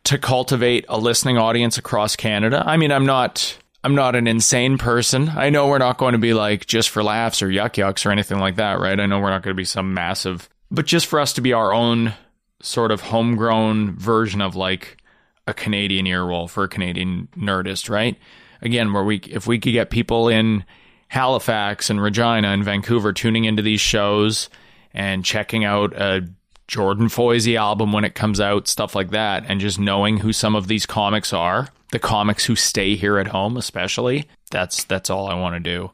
to 0.06 0.18
cultivate 0.18 0.86
a 0.90 0.98
listening 0.98 1.38
audience 1.38 1.78
across 1.78 2.16
Canada. 2.16 2.64
I 2.66 2.78
mean, 2.78 2.92
I'm 2.92 3.06
not 3.06 3.58
I'm 3.84 3.96
not 3.96 4.16
an 4.16 4.28
insane 4.28 4.78
person. 4.78 5.30
I 5.30 5.50
know 5.50 5.68
we're 5.68 5.78
not 5.78 5.98
going 5.98 6.14
to 6.14 6.20
be 6.20 6.34
like 6.34 6.66
just 6.66 6.90
for 6.90 7.04
laughs 7.04 7.42
or 7.42 7.50
Yuk 7.52 7.78
Yuk's 7.78 8.06
or 8.06 8.12
anything 8.12 8.40
like 8.40 8.56
that, 8.56 8.80
right? 8.80 9.00
I 9.00 9.06
know 9.06 9.20
we're 9.20 9.30
not 9.30 9.44
going 9.44 9.56
to 9.56 9.60
be 9.60 9.66
some 9.66 9.94
massive, 9.94 10.50
but 10.72 10.86
just 10.86 11.06
for 11.06 11.20
us 11.20 11.34
to 11.34 11.42
be 11.42 11.54
our 11.54 11.74
own 11.74 12.14
sort 12.62 12.92
of 12.92 13.02
homegrown 13.02 13.96
version 13.96 14.42
of 14.42 14.56
like 14.56 14.98
a 15.46 15.54
Canadian 15.54 16.06
earwolf 16.06 16.58
or 16.58 16.64
a 16.64 16.70
Canadian 16.70 17.30
nerdist, 17.38 17.90
right? 17.90 18.18
Again, 18.62 18.92
where 18.94 19.04
we 19.04 19.18
if 19.18 19.48
we 19.48 19.60
could 19.60 19.74
get 19.74 19.90
people 19.90 20.28
in 20.28 20.66
Halifax 21.08 21.90
and 21.90 22.02
Regina 22.02 22.50
and 22.50 22.64
Vancouver 22.64 23.14
tuning 23.14 23.46
into 23.46 23.62
these 23.62 23.80
shows 23.80 24.50
and 24.94 25.24
checking 25.24 25.64
out 25.64 25.94
a 25.94 26.28
Jordan 26.68 27.08
Foisy 27.08 27.58
album 27.58 27.94
when 27.94 28.04
it 28.04 28.16
comes 28.16 28.42
out, 28.42 28.68
stuff 28.68 28.96
like 28.96 29.12
that, 29.12 29.46
and 29.48 29.62
just 29.62 29.80
knowing 29.80 30.18
who 30.18 30.34
some 30.34 30.56
of 30.56 30.68
these 30.68 30.86
comics 30.86 31.32
are, 31.32 31.70
the 31.92 32.00
comics 32.00 32.46
who 32.46 32.56
stay 32.56 32.96
here 32.96 33.18
at 33.18 33.28
home 33.28 33.58
especially, 33.58 34.28
that's 34.52 34.84
that's 34.86 35.10
all 35.10 35.28
I 35.28 35.36
want 35.36 35.56
to 35.56 35.60
do. 35.60 35.92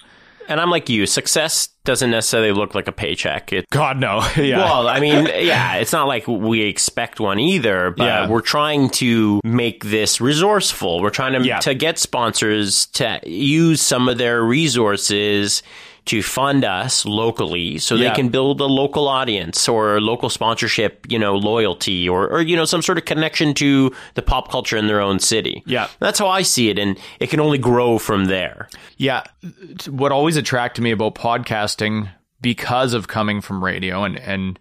And 0.49 0.59
I'm 0.59 0.69
like 0.69 0.89
you, 0.89 1.05
success 1.05 1.69
doesn't 1.85 2.11
necessarily 2.11 2.51
look 2.51 2.75
like 2.75 2.89
a 2.89 2.91
paycheck. 2.91 3.53
It, 3.53 3.69
God 3.69 3.97
no. 3.97 4.17
yeah. 4.37 4.57
Well, 4.57 4.89
I 4.89 4.99
mean, 4.99 5.25
yeah, 5.25 5.75
it's 5.75 5.93
not 5.93 6.07
like 6.09 6.27
we 6.27 6.63
expect 6.63 7.21
one 7.21 7.39
either, 7.39 7.91
but 7.95 8.03
Yeah. 8.03 8.27
we're 8.29 8.41
trying 8.41 8.89
to 8.91 9.39
make 9.45 9.85
this 9.85 10.19
resourceful. 10.19 11.01
We're 11.01 11.11
trying 11.11 11.41
to 11.41 11.47
Yeah. 11.47 11.59
to 11.59 11.73
get 11.73 11.97
sponsors 11.97 12.87
to 12.87 13.21
use 13.25 13.81
some 13.81 14.09
of 14.09 14.17
their 14.17 14.43
resources 14.43 15.63
to 16.05 16.21
fund 16.21 16.65
us 16.65 17.05
locally 17.05 17.77
so 17.77 17.95
Yeah. 17.95 18.09
they 18.09 18.15
can 18.15 18.29
build 18.29 18.59
a 18.59 18.65
local 18.65 19.07
audience 19.07 19.69
or 19.69 20.01
local 20.01 20.29
sponsorship, 20.29 21.05
you 21.09 21.17
know, 21.17 21.35
loyalty 21.35 22.09
or 22.09 22.27
or 22.27 22.41
you 22.41 22.55
know, 22.57 22.65
some 22.65 22.81
sort 22.81 22.97
of 22.97 23.05
connection 23.05 23.53
to 23.55 23.93
the 24.15 24.21
pop 24.21 24.51
culture 24.51 24.75
in 24.75 24.87
their 24.87 24.99
own 24.99 25.19
city. 25.19 25.63
Yeah. 25.65 25.87
That's 25.99 26.19
how 26.19 26.27
I 26.27 26.41
see 26.41 26.69
it 26.69 26.77
and 26.77 26.97
it 27.19 27.29
can 27.29 27.39
only 27.39 27.57
grow 27.57 27.97
from 27.97 28.25
there. 28.25 28.67
Yeah. 28.97 29.23
What 29.89 30.11
always 30.11 30.35
attracted 30.35 30.81
me 30.81 30.91
about 30.91 31.15
podcasting 31.15 32.09
because 32.41 32.93
of 32.93 33.07
coming 33.07 33.39
from 33.39 33.63
radio 33.63 34.03
and 34.03 34.19
and 34.19 34.59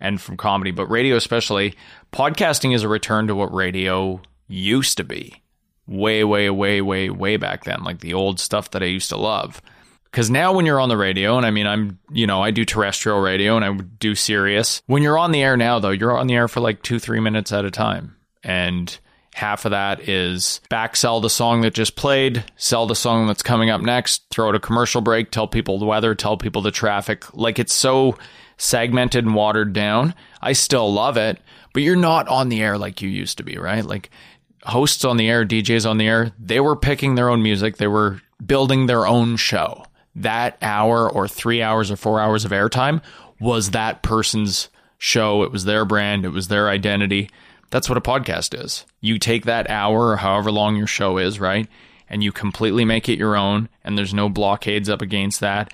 and 0.00 0.20
from 0.20 0.36
comedy, 0.36 0.70
but 0.70 0.86
radio 0.86 1.16
especially, 1.16 1.74
podcasting 2.12 2.74
is 2.74 2.82
a 2.82 2.88
return 2.88 3.26
to 3.28 3.34
what 3.34 3.52
radio 3.54 4.20
used 4.48 4.96
to 4.98 5.04
be. 5.04 5.42
Way, 5.86 6.24
way, 6.24 6.50
way, 6.50 6.80
way, 6.80 7.10
way 7.10 7.36
back 7.36 7.64
then, 7.64 7.82
like 7.84 8.00
the 8.00 8.14
old 8.14 8.38
stuff 8.40 8.70
that 8.70 8.82
I 8.82 8.86
used 8.86 9.08
to 9.10 9.16
love. 9.16 9.60
Because 10.14 10.30
now 10.30 10.52
when 10.52 10.64
you're 10.64 10.78
on 10.78 10.88
the 10.88 10.96
radio, 10.96 11.36
and 11.36 11.44
I 11.44 11.50
mean, 11.50 11.66
I'm, 11.66 11.98
you 12.12 12.24
know, 12.24 12.40
I 12.40 12.52
do 12.52 12.64
terrestrial 12.64 13.18
radio 13.18 13.56
and 13.56 13.64
I 13.64 13.72
do 13.98 14.14
Sirius. 14.14 14.80
When 14.86 15.02
you're 15.02 15.18
on 15.18 15.32
the 15.32 15.42
air 15.42 15.56
now, 15.56 15.80
though, 15.80 15.90
you're 15.90 16.16
on 16.16 16.28
the 16.28 16.34
air 16.34 16.46
for 16.46 16.60
like 16.60 16.82
two, 16.82 17.00
three 17.00 17.18
minutes 17.18 17.50
at 17.50 17.64
a 17.64 17.70
time. 17.72 18.14
And 18.44 18.96
half 19.34 19.64
of 19.64 19.72
that 19.72 20.08
is 20.08 20.60
back 20.70 20.94
sell 20.94 21.20
the 21.20 21.28
song 21.28 21.62
that 21.62 21.74
just 21.74 21.96
played, 21.96 22.44
sell 22.54 22.86
the 22.86 22.94
song 22.94 23.26
that's 23.26 23.42
coming 23.42 23.70
up 23.70 23.80
next, 23.80 24.22
throw 24.30 24.50
out 24.50 24.54
a 24.54 24.60
commercial 24.60 25.00
break, 25.00 25.32
tell 25.32 25.48
people 25.48 25.80
the 25.80 25.84
weather, 25.84 26.14
tell 26.14 26.36
people 26.36 26.62
the 26.62 26.70
traffic. 26.70 27.34
Like 27.34 27.58
it's 27.58 27.74
so 27.74 28.16
segmented 28.56 29.24
and 29.24 29.34
watered 29.34 29.72
down. 29.72 30.14
I 30.40 30.52
still 30.52 30.92
love 30.92 31.16
it, 31.16 31.40
but 31.72 31.82
you're 31.82 31.96
not 31.96 32.28
on 32.28 32.50
the 32.50 32.62
air 32.62 32.78
like 32.78 33.02
you 33.02 33.08
used 33.08 33.38
to 33.38 33.42
be, 33.42 33.58
right? 33.58 33.84
Like 33.84 34.10
hosts 34.62 35.04
on 35.04 35.16
the 35.16 35.28
air, 35.28 35.44
DJs 35.44 35.90
on 35.90 35.98
the 35.98 36.06
air, 36.06 36.30
they 36.38 36.60
were 36.60 36.76
picking 36.76 37.16
their 37.16 37.30
own 37.30 37.42
music, 37.42 37.78
they 37.78 37.88
were 37.88 38.22
building 38.46 38.86
their 38.86 39.08
own 39.08 39.36
show. 39.36 39.84
That 40.16 40.58
hour 40.62 41.10
or 41.10 41.26
three 41.26 41.62
hours 41.62 41.90
or 41.90 41.96
four 41.96 42.20
hours 42.20 42.44
of 42.44 42.50
airtime 42.52 43.02
was 43.40 43.70
that 43.70 44.02
person's 44.02 44.68
show. 44.98 45.42
It 45.42 45.52
was 45.52 45.64
their 45.64 45.84
brand. 45.84 46.24
It 46.24 46.30
was 46.30 46.48
their 46.48 46.68
identity. 46.68 47.30
That's 47.70 47.88
what 47.88 47.98
a 47.98 48.00
podcast 48.00 48.58
is. 48.58 48.84
You 49.00 49.18
take 49.18 49.44
that 49.46 49.68
hour 49.68 50.08
or 50.08 50.16
however 50.16 50.52
long 50.52 50.76
your 50.76 50.86
show 50.86 51.18
is, 51.18 51.40
right? 51.40 51.68
And 52.08 52.22
you 52.22 52.30
completely 52.30 52.84
make 52.84 53.08
it 53.08 53.18
your 53.18 53.36
own, 53.36 53.68
and 53.82 53.98
there's 53.98 54.14
no 54.14 54.28
blockades 54.28 54.88
up 54.88 55.02
against 55.02 55.40
that. 55.40 55.72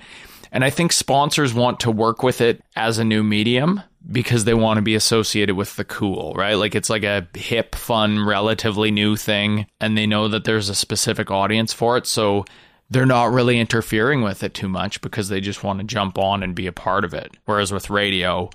And 0.51 0.63
I 0.63 0.69
think 0.69 0.91
sponsors 0.91 1.53
want 1.53 1.79
to 1.81 1.91
work 1.91 2.23
with 2.23 2.41
it 2.41 2.63
as 2.75 2.97
a 2.97 3.05
new 3.05 3.23
medium 3.23 3.81
because 4.11 4.43
they 4.43 4.53
want 4.53 4.77
to 4.77 4.81
be 4.81 4.95
associated 4.95 5.55
with 5.55 5.75
the 5.75 5.85
cool, 5.85 6.33
right? 6.33 6.55
Like 6.55 6.75
it's 6.75 6.89
like 6.89 7.03
a 7.03 7.27
hip, 7.35 7.75
fun, 7.75 8.25
relatively 8.25 8.91
new 8.91 9.15
thing, 9.15 9.67
and 9.79 9.97
they 9.97 10.07
know 10.07 10.27
that 10.27 10.43
there's 10.43 10.69
a 10.69 10.75
specific 10.75 11.29
audience 11.29 11.71
for 11.71 11.97
it. 11.97 12.07
So 12.07 12.45
they're 12.91 13.05
not 13.05 13.31
really 13.31 13.57
interfering 13.59 14.21
with 14.21 14.43
it 14.43 14.53
too 14.53 14.67
much 14.69 15.01
because 15.01 15.29
they 15.29 15.39
just 15.41 15.63
want 15.63 15.79
to 15.79 15.85
jump 15.85 16.17
on 16.17 16.43
and 16.43 16.53
be 16.53 16.67
a 16.67 16.71
part 16.73 17.03
of 17.05 17.13
it. 17.13 17.31
Whereas 17.45 17.71
with 17.71 17.89
radio, 17.89 18.49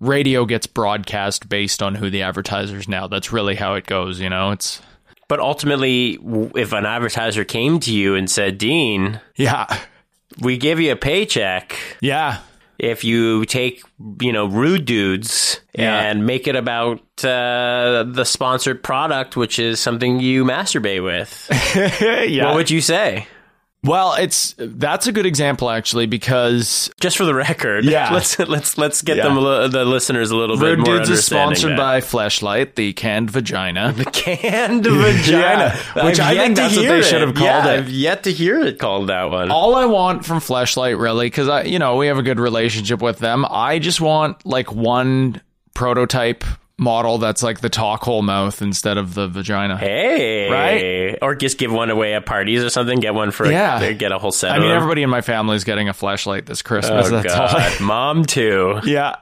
radio 0.00 0.44
gets 0.44 0.66
broadcast 0.66 1.48
based 1.48 1.82
on 1.82 1.94
who 1.94 2.10
the 2.10 2.22
advertisers 2.22 2.88
now. 2.88 3.08
That's 3.08 3.32
really 3.32 3.54
how 3.56 3.74
it 3.74 3.86
goes, 3.86 4.20
you 4.20 4.28
know? 4.28 4.50
It's 4.50 4.82
But 5.28 5.40
ultimately, 5.40 6.18
if 6.54 6.72
an 6.74 6.84
advertiser 6.84 7.44
came 7.44 7.80
to 7.80 7.92
you 7.92 8.14
and 8.16 8.30
said, 8.30 8.58
Dean, 8.58 9.18
yeah. 9.36 9.66
we 10.40 10.58
give 10.58 10.78
you 10.78 10.92
a 10.92 10.96
paycheck 10.96 11.74
Yeah. 12.02 12.38
if 12.78 13.02
you 13.02 13.46
take, 13.46 13.82
you 14.20 14.32
know, 14.32 14.44
rude 14.44 14.84
dudes 14.84 15.58
Yeah. 15.74 16.00
and 16.02 16.26
make 16.26 16.46
it 16.48 16.54
about 16.56 17.00
uh, 17.24 18.04
the 18.06 18.24
sponsored 18.24 18.82
product, 18.82 19.38
which 19.38 19.58
is 19.58 19.80
something 19.80 20.20
you 20.20 20.44
masturbate 20.44 21.02
with. 21.02 21.48
yeah. 22.28 22.44
What 22.44 22.56
would 22.56 22.70
you 22.70 22.82
say? 22.82 23.26
Well, 23.82 24.14
it's 24.14 24.54
that's 24.58 25.06
a 25.06 25.12
good 25.12 25.24
example 25.26 25.70
actually 25.70 26.06
because 26.06 26.90
Just 27.00 27.16
for 27.16 27.24
the 27.24 27.34
record, 27.34 27.84
Yeah. 27.84 28.10
let's 28.14 28.38
let's 28.38 28.76
let's 28.76 29.00
get 29.02 29.16
Yeah. 29.16 29.24
them 29.24 29.38
a 29.38 29.68
the 29.68 29.84
listeners 29.84 30.30
a 30.30 30.36
little 30.36 30.56
bit 30.58 30.66
Rude 30.66 30.78
more 30.80 30.96
Dudes 30.98 31.08
is 31.10 31.24
sponsored 31.24 31.72
that. 31.72 31.78
by 31.78 32.00
Fleshlight, 32.00 32.74
the 32.74 32.92
canned 32.92 33.30
vagina. 33.30 33.92
the 33.92 34.04
canned 34.04 34.84
vagina, 34.86 35.74
Yeah, 35.96 36.04
which 36.04 36.20
I 36.20 36.32
yet 36.32 36.42
think 36.44 36.56
that's 36.56 36.76
what 36.76 36.82
they 36.86 37.02
should 37.02 37.22
have 37.22 37.34
called 37.34 37.44
yeah, 37.46 37.66
it. 37.72 37.78
I've 37.78 37.88
yet 37.90 38.24
to 38.24 38.32
hear 38.32 38.60
it 38.60 38.78
called 38.78 39.08
that 39.08 39.30
one. 39.30 39.50
All 39.50 39.74
I 39.74 39.86
want 39.86 40.24
from 40.26 40.40
Fleshlight, 40.40 41.00
really, 41.00 41.26
because 41.26 41.48
I, 41.48 41.62
you 41.62 41.78
know, 41.78 41.96
we 41.96 42.08
have 42.08 42.18
a 42.18 42.22
good 42.22 42.38
relationship 42.40 43.00
with 43.00 43.18
them. 43.18 43.46
I 43.48 43.78
just 43.78 44.00
want 44.00 44.44
like 44.44 44.70
one 44.72 45.40
prototype 45.72 46.44
model 46.80 47.18
that's 47.18 47.42
like 47.42 47.60
the 47.60 47.68
Talkhole 47.68 48.22
mouth 48.24 48.62
instead 48.62 48.96
of 48.96 49.12
the 49.14 49.28
vagina. 49.28 49.76
Hey, 49.76 50.48
Right? 50.50 51.18
Or 51.20 51.34
just 51.34 51.58
give 51.58 51.70
one 51.70 51.90
away 51.90 52.14
at 52.14 52.24
parties 52.24 52.64
or 52.64 52.70
something. 52.70 52.98
Get 53.00 53.12
one 53.14 53.30
for 53.30 53.48
Yeah. 53.50 53.92
get 53.92 54.12
a 54.12 54.18
whole 54.18 54.32
set. 54.32 54.52
I 54.52 54.58
mean, 54.58 54.70
everybody 54.70 55.02
in 55.02 55.10
my 55.10 55.20
family 55.20 55.56
is 55.56 55.64
getting 55.64 55.88
a 55.90 55.92
Fleshlight 55.92 56.46
this 56.46 56.62
Christmas. 56.62 57.08
Oh 57.08 57.10
that's 57.20 57.34
all. 57.34 57.48
God, 57.48 57.80
mom 57.82 58.24
too. 58.24 58.80
yeah, 58.84 59.16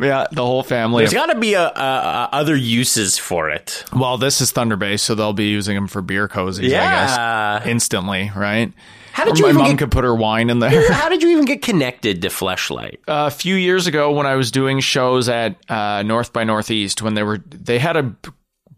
yeah, 0.00 0.26
the 0.32 0.44
whole 0.44 0.64
family. 0.64 1.02
There's 1.04 1.14
got 1.14 1.26
to 1.26 1.38
be 1.38 1.54
a, 1.54 1.62
a, 1.68 1.70
a 1.70 2.28
other 2.32 2.56
uses 2.56 3.16
for 3.16 3.48
it. 3.50 3.84
well, 3.94 4.18
this 4.18 4.40
is 4.40 4.50
Thunder 4.50 4.76
Bay, 4.76 4.96
so 4.96 5.14
they'll 5.14 5.32
be 5.32 5.50
using 5.50 5.76
them 5.76 5.86
for 5.86 6.02
beer 6.02 6.26
cozies. 6.28 6.64
I 6.64 6.66
Yeah. 6.68 7.58
guess 7.60 7.66
instantly, 7.68 8.32
right? 8.34 8.72
How 9.12 9.24
did 9.24 9.38
you 9.38 9.44
my 9.44 9.50
even 9.50 9.58
mom 9.62 9.70
get- 9.72 9.78
could 9.78 9.90
put 9.90 10.04
her 10.04 10.14
wine 10.14 10.50
in 10.50 10.58
there. 10.58 10.92
How 10.92 11.08
did 11.08 11.22
you 11.22 11.30
even 11.30 11.44
get 11.44 11.62
connected 11.62 12.22
to 12.22 12.28
Fleshlight? 12.28 12.98
a 13.08 13.30
few 13.30 13.54
years 13.54 13.86
ago 13.86 14.12
when 14.12 14.26
I 14.26 14.36
was 14.36 14.50
doing 14.50 14.80
shows 14.80 15.28
at 15.28 15.56
uh, 15.70 16.02
North 16.02 16.32
by 16.32 16.44
Northeast 16.44 17.02
when 17.02 17.14
they 17.14 17.22
were 17.22 17.38
they 17.46 17.78
had 17.78 17.96
a 17.96 18.14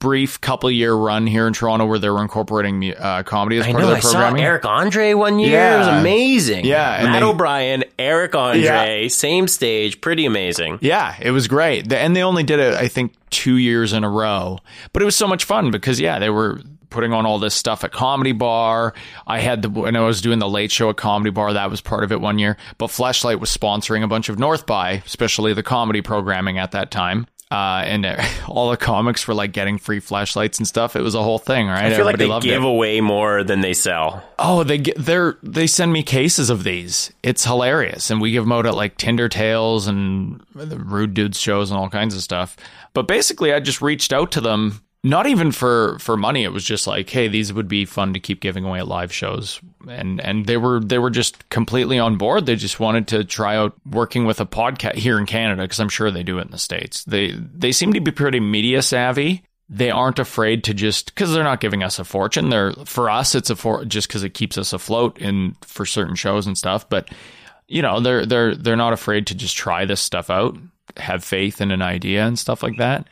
brief 0.00 0.38
couple 0.40 0.70
year 0.70 0.92
run 0.92 1.26
here 1.26 1.46
in 1.46 1.54
Toronto 1.54 1.86
where 1.86 1.98
they 1.98 2.10
were 2.10 2.20
incorporating 2.20 2.94
uh, 2.94 3.22
comedy 3.22 3.56
as 3.58 3.64
I 3.66 3.70
part 3.72 3.82
know. 3.84 3.88
of 3.88 3.90
I 3.90 3.92
their 3.94 4.02
saw 4.02 4.12
programming. 4.12 4.42
Eric 4.42 4.64
Andre 4.66 5.14
one 5.14 5.38
year. 5.38 5.52
Yeah. 5.52 5.74
It 5.76 5.78
was 5.78 5.88
amazing. 6.00 6.64
Yeah, 6.66 6.94
and 6.96 7.04
Matt 7.12 7.20
they- 7.22 7.26
O'Brien, 7.26 7.84
Eric 7.98 8.34
Andre, 8.34 9.08
same 9.08 9.48
stage, 9.48 10.02
pretty 10.02 10.26
amazing. 10.26 10.78
Yeah, 10.82 11.16
it 11.22 11.30
was 11.30 11.48
great. 11.48 11.90
And 11.90 12.14
they 12.14 12.22
only 12.22 12.42
did 12.42 12.58
it, 12.60 12.74
I 12.74 12.88
think, 12.88 13.14
two 13.30 13.56
years 13.56 13.94
in 13.94 14.04
a 14.04 14.10
row. 14.10 14.58
But 14.92 15.00
it 15.00 15.06
was 15.06 15.16
so 15.16 15.26
much 15.26 15.44
fun 15.44 15.70
because, 15.70 15.98
yeah, 15.98 16.18
they 16.18 16.28
were 16.28 16.60
putting 16.94 17.12
on 17.12 17.26
all 17.26 17.40
this 17.40 17.54
stuff 17.54 17.82
at 17.82 17.90
Comedy 17.90 18.32
Bar. 18.32 18.94
I 19.26 19.40
had 19.40 19.62
the, 19.62 19.68
when 19.68 19.96
I 19.96 20.00
was 20.00 20.20
doing 20.20 20.38
the 20.38 20.48
late 20.48 20.70
show 20.70 20.88
at 20.90 20.96
Comedy 20.96 21.30
Bar, 21.30 21.54
that 21.54 21.68
was 21.68 21.80
part 21.80 22.04
of 22.04 22.12
it 22.12 22.20
one 22.20 22.38
year. 22.38 22.56
But 22.78 22.86
Fleshlight 22.86 23.40
was 23.40 23.54
sponsoring 23.54 24.04
a 24.04 24.06
bunch 24.06 24.28
of 24.28 24.38
North 24.38 24.64
by, 24.64 25.02
especially 25.04 25.52
the 25.54 25.64
comedy 25.64 26.02
programming 26.02 26.58
at 26.58 26.70
that 26.70 26.92
time. 26.92 27.26
Uh, 27.50 27.82
and 27.84 28.06
all 28.48 28.70
the 28.70 28.76
comics 28.76 29.26
were 29.26 29.34
like 29.34 29.52
getting 29.52 29.78
free 29.78 30.00
Fleshlights 30.00 30.58
and 30.58 30.66
stuff. 30.66 30.94
It 30.94 31.02
was 31.02 31.14
a 31.14 31.22
whole 31.22 31.38
thing, 31.38 31.66
right? 31.66 31.86
I 31.86 31.94
feel 31.94 32.04
like 32.04 32.16
they 32.16 32.28
give 32.40 32.62
it. 32.62 32.66
away 32.66 33.00
more 33.00 33.44
than 33.44 33.60
they 33.60 33.74
sell. 33.74 34.22
Oh, 34.38 34.64
they 34.64 34.78
get 34.78 34.96
they're 34.96 35.36
they 35.42 35.66
send 35.66 35.92
me 35.92 36.02
cases 36.02 36.48
of 36.48 36.64
these. 36.64 37.12
It's 37.22 37.44
hilarious, 37.44 38.10
and 38.10 38.20
we 38.20 38.32
give 38.32 38.44
them 38.44 38.52
out 38.52 38.66
at 38.66 38.74
like 38.74 38.96
Tinder 38.96 39.28
Tales 39.28 39.86
and 39.86 40.40
the 40.54 40.78
Rude 40.78 41.14
Dudes 41.14 41.38
shows 41.38 41.70
and 41.70 41.78
all 41.78 41.90
kinds 41.90 42.16
of 42.16 42.22
stuff. 42.22 42.56
But 42.92 43.08
basically, 43.08 43.52
I 43.52 43.58
just 43.60 43.82
reached 43.82 44.12
out 44.12 44.32
to 44.32 44.40
them, 44.40 44.80
not 45.04 45.26
even 45.28 45.52
for 45.52 45.98
for 46.00 46.16
money. 46.16 46.42
It 46.42 46.52
was 46.52 46.64
just 46.64 46.88
like, 46.88 47.08
hey, 47.08 47.28
these 47.28 47.52
would 47.52 47.68
be 47.68 47.84
fun 47.84 48.12
to 48.14 48.20
keep 48.20 48.40
giving 48.40 48.64
away 48.64 48.80
at 48.80 48.88
live 48.88 49.12
shows, 49.12 49.60
and 49.88 50.20
and 50.20 50.46
they 50.46 50.56
were 50.56 50.80
they 50.80 50.98
were 50.98 51.10
just 51.10 51.48
completely 51.50 52.00
on 52.00 52.16
board. 52.16 52.46
They 52.46 52.56
just 52.56 52.80
wanted 52.80 53.06
to 53.08 53.22
try 53.22 53.56
out 53.56 53.74
working 53.88 54.24
with 54.24 54.40
a 54.40 54.46
podcast 54.46 54.96
here 54.96 55.18
in 55.18 55.26
Canada 55.26 55.62
because 55.62 55.78
I'm 55.78 55.88
sure 55.88 56.10
they 56.10 56.24
do 56.24 56.38
it 56.38 56.46
in 56.46 56.50
the 56.50 56.58
states. 56.58 57.04
They 57.04 57.32
they 57.32 57.70
seem 57.70 57.92
to 57.92 58.00
be 58.00 58.10
pretty 58.10 58.40
media 58.40 58.82
savvy 58.82 59.44
they 59.68 59.90
aren't 59.90 60.18
afraid 60.18 60.64
to 60.64 60.74
just 60.74 61.06
because 61.06 61.32
they're 61.32 61.42
not 61.42 61.60
giving 61.60 61.82
us 61.82 61.98
a 61.98 62.04
fortune. 62.04 62.50
They're 62.50 62.72
for 62.84 63.08
us, 63.08 63.34
it's 63.34 63.50
a 63.50 63.56
for 63.56 63.84
just 63.84 64.08
because 64.08 64.22
it 64.22 64.34
keeps 64.34 64.58
us 64.58 64.72
afloat 64.72 65.18
in 65.18 65.56
for 65.62 65.86
certain 65.86 66.16
shows 66.16 66.46
and 66.46 66.56
stuff. 66.56 66.88
But 66.88 67.08
you 67.66 67.82
know, 67.82 68.00
they're 68.00 68.26
they're 68.26 68.54
they're 68.54 68.76
not 68.76 68.92
afraid 68.92 69.26
to 69.28 69.34
just 69.34 69.56
try 69.56 69.84
this 69.84 70.00
stuff 70.00 70.28
out, 70.28 70.56
have 70.98 71.24
faith 71.24 71.60
in 71.60 71.70
an 71.70 71.82
idea 71.82 72.26
and 72.26 72.38
stuff 72.38 72.62
like 72.62 72.76
that. 72.76 73.08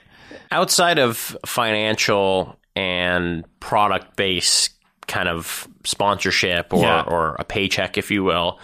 Outside 0.51 0.99
of 0.99 1.37
financial 1.47 2.59
and 2.75 3.45
product 3.61 4.17
based 4.17 4.71
kind 5.07 5.29
of 5.29 5.67
sponsorship 5.85 6.73
or, 6.73 6.83
Yeah. 6.83 7.03
or 7.03 7.37
a 7.39 7.45
paycheck, 7.45 7.99
if 7.99 8.11
you 8.11 8.25
will, 8.25 8.59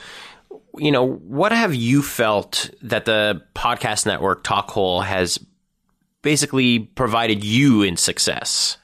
you 0.76 0.92
know, 0.92 1.04
what 1.07 1.52
have 1.52 1.74
you 1.74 2.02
felt 2.02 2.70
that 2.83 3.04
the 3.04 3.42
podcast 3.54 4.07
network 4.07 4.44
Talkhole 4.44 5.04
has 5.04 5.38
basically 6.22 6.78
provided 6.81 7.44
you 7.44 7.83
in 7.83 7.96
success? 7.96 8.76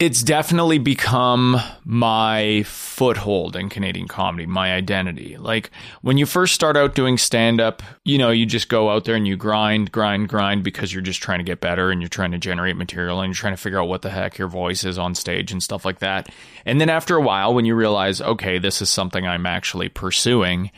It's 0.00 0.22
definitely 0.22 0.78
become 0.78 1.60
my 1.84 2.62
foothold 2.62 3.54
in 3.54 3.68
Canadian 3.68 4.08
comedy, 4.08 4.46
my 4.46 4.72
identity. 4.72 5.36
Like 5.36 5.70
when 6.00 6.16
you 6.16 6.24
first 6.24 6.54
start 6.54 6.74
out 6.74 6.94
doing 6.94 7.18
stand 7.18 7.60
up, 7.60 7.82
you 8.02 8.16
know, 8.16 8.30
you 8.30 8.46
just 8.46 8.70
go 8.70 8.88
out 8.88 9.04
there 9.04 9.14
and 9.14 9.28
you 9.28 9.36
grind, 9.36 9.92
grind, 9.92 10.30
grind 10.30 10.64
because 10.64 10.90
you're 10.90 11.02
just 11.02 11.20
trying 11.22 11.40
to 11.40 11.44
get 11.44 11.60
better 11.60 11.90
and 11.90 12.00
you're 12.00 12.08
trying 12.08 12.32
to 12.32 12.38
generate 12.38 12.76
material 12.76 13.20
and 13.20 13.28
you're 13.28 13.34
trying 13.34 13.52
to 13.52 13.60
figure 13.60 13.78
out 13.78 13.88
what 13.88 14.00
the 14.00 14.08
heck 14.08 14.38
your 14.38 14.48
voice 14.48 14.84
is 14.84 14.96
on 14.96 15.14
stage 15.14 15.52
and 15.52 15.62
stuff 15.62 15.84
like 15.84 15.98
that. 15.98 16.30
And 16.64 16.80
then 16.80 16.88
after 16.88 17.14
a 17.16 17.20
while, 17.20 17.52
when 17.52 17.66
you 17.66 17.74
realize, 17.74 18.22
okay, 18.22 18.58
this 18.58 18.80
is 18.80 18.88
something 18.88 19.26
I'm 19.26 19.44
actually 19.44 19.90
pursuing, 19.90 20.70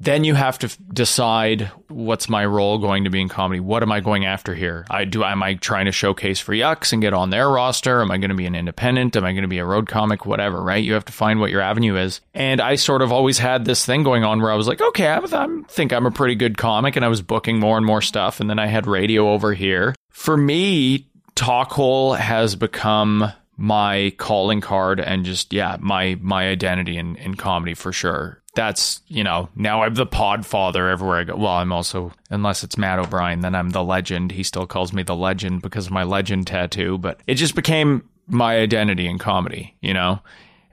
then 0.00 0.24
you 0.24 0.34
have 0.34 0.58
to 0.58 0.66
f- 0.66 0.78
decide 0.92 1.70
what's 1.88 2.28
my 2.28 2.44
role 2.44 2.78
going 2.78 3.04
to 3.04 3.10
be 3.10 3.20
in 3.20 3.28
comedy. 3.28 3.60
What 3.60 3.82
am 3.82 3.92
I 3.92 4.00
going 4.00 4.24
after 4.24 4.54
here? 4.54 4.86
I 4.90 5.04
do. 5.04 5.24
Am 5.24 5.42
I 5.42 5.54
trying 5.54 5.86
to 5.86 5.92
showcase 5.92 6.40
for 6.40 6.52
Yucks 6.52 6.92
and 6.92 7.00
get 7.00 7.14
on 7.14 7.30
their 7.30 7.48
roster? 7.48 8.00
Am 8.00 8.10
I 8.10 8.18
going 8.18 8.30
to 8.30 8.36
be 8.36 8.46
an 8.46 8.54
independent? 8.54 9.16
Am 9.16 9.24
I 9.24 9.32
going 9.32 9.42
to 9.42 9.48
be 9.48 9.58
a 9.58 9.64
road 9.64 9.88
comic? 9.88 10.26
Whatever, 10.26 10.62
right? 10.62 10.82
You 10.82 10.94
have 10.94 11.04
to 11.06 11.12
find 11.12 11.40
what 11.40 11.50
your 11.50 11.60
avenue 11.60 11.96
is. 11.96 12.20
And 12.34 12.60
I 12.60 12.74
sort 12.74 13.02
of 13.02 13.12
always 13.12 13.38
had 13.38 13.64
this 13.64 13.84
thing 13.86 14.02
going 14.02 14.24
on 14.24 14.40
where 14.40 14.50
I 14.50 14.56
was 14.56 14.68
like, 14.68 14.80
okay, 14.80 15.08
I 15.08 15.24
I 15.24 15.48
think 15.68 15.92
I'm 15.92 16.06
a 16.06 16.10
pretty 16.10 16.34
good 16.34 16.58
comic, 16.58 16.96
and 16.96 17.04
I 17.04 17.08
was 17.08 17.22
booking 17.22 17.58
more 17.58 17.76
and 17.76 17.86
more 17.86 18.02
stuff. 18.02 18.40
And 18.40 18.50
then 18.50 18.58
I 18.58 18.66
had 18.66 18.86
radio 18.86 19.30
over 19.32 19.54
here. 19.54 19.94
For 20.10 20.36
me, 20.36 21.08
Talkhole 21.34 22.18
has 22.18 22.56
become 22.56 23.32
my 23.56 24.12
calling 24.18 24.60
card 24.60 25.00
and 25.00 25.24
just 25.24 25.52
yeah 25.52 25.76
my 25.80 26.18
my 26.20 26.48
identity 26.48 26.98
in 26.98 27.16
in 27.16 27.36
comedy 27.36 27.72
for 27.74 27.92
sure 27.92 28.42
that's 28.54 29.00
you 29.08 29.24
know 29.24 29.48
now 29.54 29.82
i'm 29.82 29.94
the 29.94 30.06
pod 30.06 30.46
father 30.46 30.88
everywhere 30.88 31.18
i 31.18 31.24
go 31.24 31.36
well 31.36 31.52
i'm 31.52 31.72
also 31.72 32.12
unless 32.30 32.62
it's 32.62 32.78
matt 32.78 32.98
o'brien 32.98 33.40
then 33.40 33.54
i'm 33.54 33.70
the 33.70 33.82
legend 33.82 34.30
he 34.32 34.42
still 34.42 34.66
calls 34.66 34.92
me 34.92 35.02
the 35.02 35.16
legend 35.16 35.62
because 35.62 35.86
of 35.86 35.92
my 35.92 36.02
legend 36.02 36.46
tattoo 36.46 36.98
but 36.98 37.20
it 37.26 37.34
just 37.34 37.54
became 37.54 38.08
my 38.26 38.58
identity 38.58 39.06
in 39.06 39.18
comedy 39.18 39.74
you 39.80 39.92
know 39.92 40.20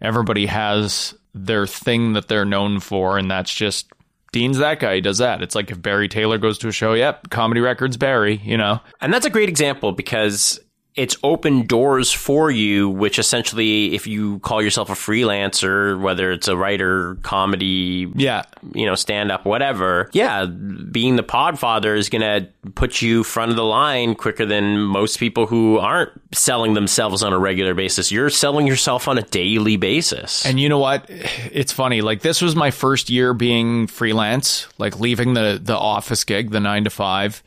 everybody 0.02 0.46
has 0.46 1.14
their 1.34 1.66
thing 1.66 2.14
that 2.14 2.28
they're 2.28 2.46
known 2.46 2.80
for 2.80 3.18
and 3.18 3.30
that's 3.30 3.54
just 3.54 3.92
Dean's 4.32 4.60
that 4.60 4.80
guy. 4.80 4.96
He 4.96 5.02
does 5.02 5.18
that. 5.18 5.42
It's 5.42 5.56
like 5.56 5.72
if 5.72 5.82
Barry 5.82 6.08
Taylor 6.08 6.38
goes 6.38 6.58
to 6.60 6.70
a 6.70 6.72
show, 6.72 6.94
yep, 6.94 7.30
comedy 7.30 7.60
records 7.60 7.98
Barry, 7.98 8.40
you 8.44 8.58
know? 8.58 8.80
And 9.02 9.14
that's 9.14 9.26
a 9.26 9.30
great 9.30 9.50
example 9.50 9.92
because 9.92 10.58
it's 10.96 11.16
open 11.24 11.66
doors 11.68 12.12
for 12.12 12.52
you, 12.52 12.90
which 12.90 13.18
essentially, 13.18 13.96
if 13.96 14.08
you 14.08 14.40
call 14.40 14.62
yourself 14.62 14.90
a 14.90 14.94
freelancer, 14.94 16.00
whether 16.00 16.32
it's 16.32 16.48
a 16.50 16.58
writer, 16.58 17.16
comedy, 17.24 18.12
Yeah. 18.16 18.44
you 18.74 18.86
know, 18.86 18.96
stand 18.96 19.32
up, 19.32 19.46
whatever, 19.46 20.10
yeah, 20.12 20.46
being 20.46 21.16
the 21.16 21.24
podfather 21.24 21.98
is 21.98 22.10
going 22.10 22.22
to 22.22 22.48
put 22.76 23.02
you 23.02 23.24
front 23.24 23.52
of 23.52 23.56
the 23.58 23.64
line 23.64 24.16
quicker 24.16 24.46
than 24.46 24.80
most 24.82 25.18
people 25.18 25.48
who 25.48 25.78
aren't 25.78 26.12
selling 26.34 26.74
themselves 26.74 27.24
on 27.24 27.32
a 27.32 27.40
regular 27.40 27.74
basis. 27.74 28.12
You're 28.12 28.30
selling 28.30 28.68
yourself 28.68 29.08
on 29.08 29.18
a 29.18 29.22
daily 29.24 29.78
basis. 29.78 30.46
And 30.46 30.60
you 30.60 30.68
know 30.68 30.80
what? 30.80 31.06
It's 31.10 31.72
funny. 31.72 32.02
Like 32.02 32.22
this 32.22 32.42
was 32.42 32.56
my 32.56 32.70
first 32.72 33.10
year 33.10 33.34
being 33.34 33.88
freelance, 33.88 34.68
like 34.78 35.00
leaving 35.00 35.34
the 35.36 35.60
the 35.62 35.78
office 35.78 36.24
gig, 36.26 36.52
the 36.52 36.60
9 36.60 36.84
to 36.84 36.90
5. 36.90 37.44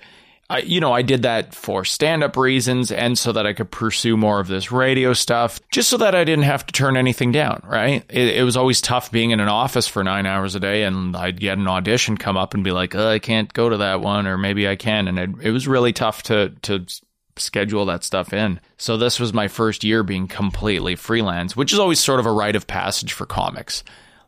I, 0.55 0.59
you 0.59 0.79
know, 0.79 0.93
I 0.93 1.03
did 1.03 1.23
that 1.23 1.53
for 1.53 1.85
stand 1.85 2.23
up 2.23 2.37
reasons 2.37 2.93
and 2.93 3.19
so 3.19 3.33
that 3.33 3.45
I 3.45 3.55
could 3.55 3.73
pursue 3.73 4.17
more 4.17 4.39
of 4.39 4.47
this 4.47 4.71
radio 4.71 5.13
stuff, 5.13 5.59
just 5.73 5.91
so 5.91 5.97
that 5.97 6.15
I 6.15 6.23
didn't 6.23 6.45
have 6.45 6.65
to 6.67 6.73
turn 6.73 6.97
anything 6.97 7.33
down, 7.33 7.61
right? 7.67 8.05
It, 8.09 8.37
it 8.37 8.45
was 8.45 8.57
always 8.57 8.81
tough 8.81 9.11
being 9.11 9.33
in 9.33 9.41
an 9.41 9.49
office 9.49 9.89
for 9.89 10.05
nine 10.05 10.27
hours 10.27 10.55
a 10.55 10.61
day 10.61 10.85
and 10.85 11.17
I'd 11.17 11.41
get 11.41 11.59
an 11.59 11.67
audition 11.67 12.17
come 12.17 12.37
up 12.37 12.55
and 12.55 12.63
be 12.63 12.71
like, 12.71 12.95
oh, 12.95 13.09
I 13.09 13.19
can't 13.19 13.53
go 13.53 13.69
to 13.69 13.79
that 13.79 14.01
one, 14.01 14.29
or 14.29 14.39
maybe 14.39 14.69
I 14.69 14.77
can. 14.77 15.09
And 15.09 15.19
it, 15.19 15.31
it 15.43 15.51
was 15.51 15.67
really 15.67 15.93
tough 15.93 16.23
to, 16.25 16.51
to 16.63 16.87
schedule 17.35 17.87
that 17.87 18.05
stuff 18.05 18.33
in. 18.33 18.61
So 18.77 18.97
this 18.97 19.19
was 19.19 19.33
my 19.33 19.49
first 19.49 19.83
year 19.83 20.05
being 20.05 20.29
completely 20.29 20.95
freelance, 20.95 21.57
which 21.57 21.73
is 21.73 21.81
always 21.81 21.99
sort 21.99 22.21
of 22.21 22.27
a 22.27 22.33
rite 22.33 22.55
of 22.55 22.69
passage 22.69 23.13
for 23.13 23.27
comics. 23.27 23.83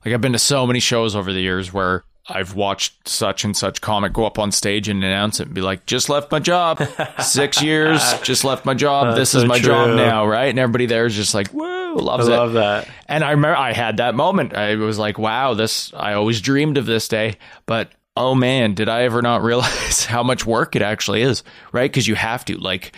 Like 0.04 0.12
I've 0.12 0.20
been 0.20 0.32
to 0.32 0.40
so 0.40 0.66
many 0.66 0.80
shows 0.80 1.14
over 1.14 1.32
the 1.32 1.40
years 1.40 1.72
where 1.72 2.02
I've 2.28 2.54
watched 2.54 3.08
such 3.08 3.44
and 3.44 3.56
such 3.56 3.80
comic 3.80 4.12
go 4.12 4.26
up 4.26 4.38
on 4.38 4.50
stage 4.50 4.88
and 4.88 5.02
announce 5.04 5.38
it 5.38 5.46
and 5.46 5.54
be 5.54 5.60
like, 5.60 5.86
just 5.86 6.08
left 6.08 6.32
my 6.32 6.40
job. 6.40 6.82
Six 7.20 7.62
years, 7.62 8.00
just 8.22 8.44
left 8.44 8.64
my 8.64 8.74
job. 8.74 9.14
this 9.16 9.34
is 9.34 9.42
so 9.42 9.48
my 9.48 9.60
job 9.60 9.96
now, 9.96 10.26
right? 10.26 10.46
And 10.46 10.58
everybody 10.58 10.86
there 10.86 11.06
is 11.06 11.14
just 11.14 11.34
like, 11.34 11.52
woo, 11.52 11.94
loves 11.96 12.26
it. 12.26 12.32
love 12.32 12.54
that. 12.54 12.88
And 13.06 13.22
I 13.22 13.30
remember 13.30 13.56
I 13.56 13.72
had 13.72 13.98
that 13.98 14.14
moment. 14.16 14.54
I 14.54 14.74
was 14.74 14.98
like, 14.98 15.18
wow, 15.18 15.54
this, 15.54 15.92
I 15.94 16.14
always 16.14 16.40
dreamed 16.40 16.78
of 16.78 16.86
this 16.86 17.06
day. 17.06 17.36
But 17.64 17.92
oh 18.16 18.34
man, 18.34 18.74
did 18.74 18.88
I 18.88 19.02
ever 19.02 19.22
not 19.22 19.42
realize 19.44 20.04
how 20.04 20.22
much 20.22 20.44
work 20.44 20.74
it 20.74 20.82
actually 20.82 21.22
is, 21.22 21.44
right? 21.70 21.90
Because 21.90 22.08
you 22.08 22.16
have 22.16 22.44
to. 22.46 22.58
Like, 22.58 22.96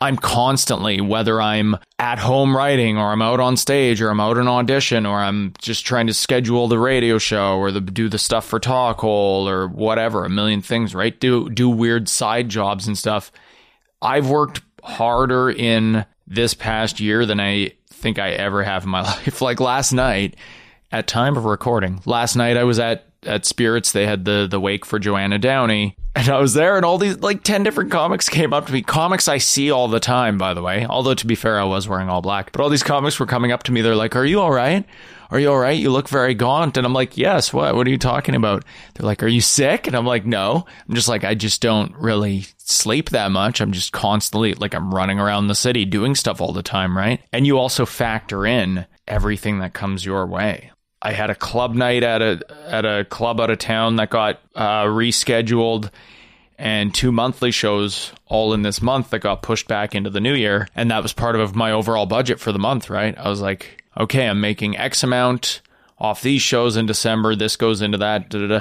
I'm 0.00 0.16
constantly, 0.16 1.00
whether 1.00 1.40
I'm 1.42 1.76
at 1.98 2.20
home 2.20 2.56
writing 2.56 2.98
or 2.98 3.10
I'm 3.10 3.22
out 3.22 3.40
on 3.40 3.56
stage 3.56 4.00
or 4.00 4.10
I'm 4.10 4.20
out 4.20 4.38
in 4.38 4.46
audition 4.46 5.06
or 5.06 5.18
I'm 5.18 5.54
just 5.58 5.84
trying 5.84 6.06
to 6.06 6.14
schedule 6.14 6.68
the 6.68 6.78
radio 6.78 7.18
show 7.18 7.58
or 7.58 7.72
the, 7.72 7.80
do 7.80 8.08
the 8.08 8.18
stuff 8.18 8.46
for 8.46 8.60
Talk 8.60 9.00
Hole 9.00 9.48
or 9.48 9.66
whatever, 9.66 10.24
a 10.24 10.30
million 10.30 10.62
things, 10.62 10.94
right? 10.94 11.18
Do, 11.18 11.50
do 11.50 11.68
weird 11.68 12.08
side 12.08 12.48
jobs 12.48 12.86
and 12.86 12.96
stuff. 12.96 13.32
I've 14.00 14.30
worked 14.30 14.60
harder 14.84 15.50
in 15.50 16.06
this 16.28 16.54
past 16.54 17.00
year 17.00 17.26
than 17.26 17.40
I 17.40 17.72
think 17.90 18.20
I 18.20 18.30
ever 18.30 18.62
have 18.62 18.84
in 18.84 18.90
my 18.90 19.00
life. 19.02 19.42
Like 19.42 19.58
last 19.58 19.92
night, 19.92 20.36
at 20.92 21.06
time 21.06 21.36
of 21.36 21.44
recording, 21.44 22.00
last 22.06 22.36
night 22.36 22.56
I 22.56 22.64
was 22.64 22.78
at 22.78 23.04
at 23.24 23.44
Spirits. 23.44 23.92
They 23.92 24.06
had 24.06 24.24
the 24.24 24.46
the 24.48 24.60
wake 24.60 24.86
for 24.86 24.98
Joanna 24.98 25.38
Downey, 25.38 25.96
and 26.18 26.28
I 26.28 26.40
was 26.40 26.54
there, 26.54 26.74
and 26.76 26.84
all 26.84 26.98
these 26.98 27.20
like 27.20 27.44
ten 27.44 27.62
different 27.62 27.92
comics 27.92 28.28
came 28.28 28.52
up 28.52 28.66
to 28.66 28.72
me. 28.72 28.82
Comics 28.82 29.28
I 29.28 29.38
see 29.38 29.70
all 29.70 29.86
the 29.86 30.00
time, 30.00 30.36
by 30.36 30.52
the 30.52 30.62
way. 30.62 30.84
Although 30.84 31.14
to 31.14 31.26
be 31.28 31.36
fair, 31.36 31.60
I 31.60 31.64
was 31.64 31.86
wearing 31.86 32.08
all 32.08 32.20
black, 32.20 32.50
but 32.50 32.60
all 32.60 32.68
these 32.68 32.82
comics 32.82 33.20
were 33.20 33.26
coming 33.26 33.52
up 33.52 33.62
to 33.64 33.72
me. 33.72 33.82
They're 33.82 33.94
like, 33.94 34.16
"Are 34.16 34.24
you 34.24 34.40
all 34.40 34.50
right? 34.50 34.84
Are 35.30 35.38
you 35.38 35.48
all 35.50 35.58
right? 35.58 35.78
You 35.78 35.90
look 35.90 36.08
very 36.08 36.34
gaunt." 36.34 36.76
And 36.76 36.84
I'm 36.84 36.92
like, 36.92 37.16
"Yes. 37.16 37.52
What? 37.52 37.76
What 37.76 37.86
are 37.86 37.90
you 37.90 37.98
talking 37.98 38.34
about?" 38.34 38.64
They're 38.94 39.06
like, 39.06 39.22
"Are 39.22 39.28
you 39.28 39.40
sick?" 39.40 39.86
And 39.86 39.94
I'm 39.94 40.06
like, 40.06 40.26
"No." 40.26 40.66
I'm 40.88 40.94
just 40.96 41.08
like, 41.08 41.22
I 41.22 41.36
just 41.36 41.62
don't 41.62 41.94
really 41.94 42.46
sleep 42.56 43.10
that 43.10 43.30
much. 43.30 43.60
I'm 43.60 43.70
just 43.70 43.92
constantly 43.92 44.54
like 44.54 44.74
I'm 44.74 44.92
running 44.92 45.20
around 45.20 45.46
the 45.46 45.54
city 45.54 45.84
doing 45.84 46.16
stuff 46.16 46.40
all 46.40 46.52
the 46.52 46.64
time, 46.64 46.98
right? 46.98 47.20
And 47.32 47.46
you 47.46 47.58
also 47.58 47.86
factor 47.86 48.44
in 48.44 48.86
everything 49.06 49.60
that 49.60 49.72
comes 49.72 50.04
your 50.04 50.26
way. 50.26 50.72
I 51.00 51.12
had 51.12 51.30
a 51.30 51.34
club 51.34 51.74
night 51.74 52.02
at 52.02 52.22
a 52.22 52.40
at 52.66 52.84
a 52.84 53.04
club 53.04 53.40
out 53.40 53.50
of 53.50 53.58
town 53.58 53.96
that 53.96 54.10
got 54.10 54.40
uh, 54.54 54.84
rescheduled, 54.84 55.90
and 56.58 56.94
two 56.94 57.12
monthly 57.12 57.50
shows 57.50 58.12
all 58.26 58.52
in 58.52 58.62
this 58.62 58.82
month 58.82 59.10
that 59.10 59.20
got 59.20 59.42
pushed 59.42 59.68
back 59.68 59.94
into 59.94 60.10
the 60.10 60.20
new 60.20 60.34
year, 60.34 60.68
and 60.74 60.90
that 60.90 61.02
was 61.02 61.12
part 61.12 61.36
of 61.36 61.54
my 61.54 61.70
overall 61.70 62.06
budget 62.06 62.40
for 62.40 62.52
the 62.52 62.58
month. 62.58 62.90
Right? 62.90 63.16
I 63.16 63.28
was 63.28 63.40
like, 63.40 63.84
okay, 63.96 64.26
I'm 64.26 64.40
making 64.40 64.76
X 64.76 65.02
amount 65.02 65.60
off 65.98 66.22
these 66.22 66.42
shows 66.42 66.76
in 66.76 66.86
December. 66.86 67.36
This 67.36 67.56
goes 67.56 67.80
into 67.82 67.98
that. 67.98 68.28
Da, 68.28 68.40
da, 68.40 68.46
da. 68.46 68.60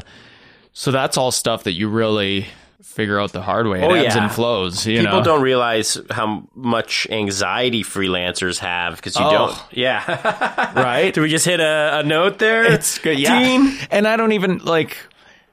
So 0.73 0.91
that's 0.91 1.17
all 1.17 1.31
stuff 1.31 1.63
that 1.63 1.73
you 1.73 1.89
really 1.89 2.45
figure 2.83 3.19
out 3.19 3.31
the 3.33 3.41
hard 3.41 3.67
way. 3.67 3.81
It 3.81 3.85
Oh, 3.85 3.93
ebbs 3.93 4.15
yeah. 4.15 4.23
and 4.23 4.31
flows. 4.31 4.85
You 4.85 4.99
People 5.01 5.17
know? 5.19 5.23
don't 5.23 5.41
realize 5.41 5.97
how 6.11 6.47
much 6.55 7.07
anxiety 7.09 7.83
freelancers 7.83 8.59
have 8.59 8.97
because 8.97 9.15
you 9.15 9.25
Oh. 9.25 9.31
don't. 9.31 9.57
Yeah. 9.71 10.73
right? 10.75 11.13
Did 11.13 11.21
we 11.21 11.29
just 11.29 11.45
hit 11.45 11.59
a, 11.59 11.99
a 11.99 12.03
note 12.03 12.37
there? 12.39 12.71
It's 12.71 12.99
good. 12.99 13.17
Yeah. 13.19 13.39
Dean? 13.39 13.73
And 13.91 14.07
I 14.07 14.15
don't 14.15 14.31
even 14.33 14.59
like 14.59 14.97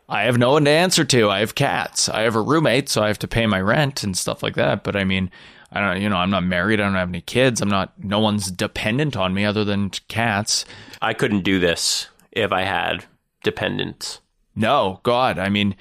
I 0.09 0.25
have 0.25 0.37
no 0.37 0.53
one 0.53 0.65
to 0.67 0.71
answer 0.71 1.05
to. 1.05 1.31
I 1.31 1.41
have 1.41 1.55
cats. 1.55 2.09
I 2.11 2.23
have 2.23 2.37
a 2.37 2.43
roommate, 2.43 2.89
so 2.91 3.03
I 3.03 3.09
have 3.09 3.19
to 3.21 3.29
pay 3.29 3.47
my 3.47 3.61
rent 3.61 4.03
and 4.05 4.17
stuff 4.17 4.43
like 4.43 4.55
that. 4.57 4.85
But 4.85 4.95
I 4.97 5.05
mean, 5.05 5.31
I 5.73 5.81
don't 5.81 6.03
you 6.03 6.09
know, 6.11 6.17
I'm 6.17 6.31
not 6.31 6.45
married, 6.45 6.79
I 6.79 6.85
don't 6.85 6.95
have 6.95 7.09
any 7.09 7.23
kids. 7.23 7.63
I'm 7.63 7.71
not 7.71 7.93
no 8.03 8.19
one's 8.21 8.51
dependent 8.51 9.17
on 9.17 9.33
me 9.33 9.47
other 9.47 9.65
than 9.65 9.89
cats. 10.09 10.67
I 11.01 11.15
couldn't 11.15 11.41
do 11.43 11.59
this 11.59 12.09
if 12.33 12.53
I 12.53 12.63
had 12.63 13.07
dependents. 13.43 14.21
No, 14.55 15.01
God. 15.03 15.39
I 15.39 15.49
mean, 15.49 15.75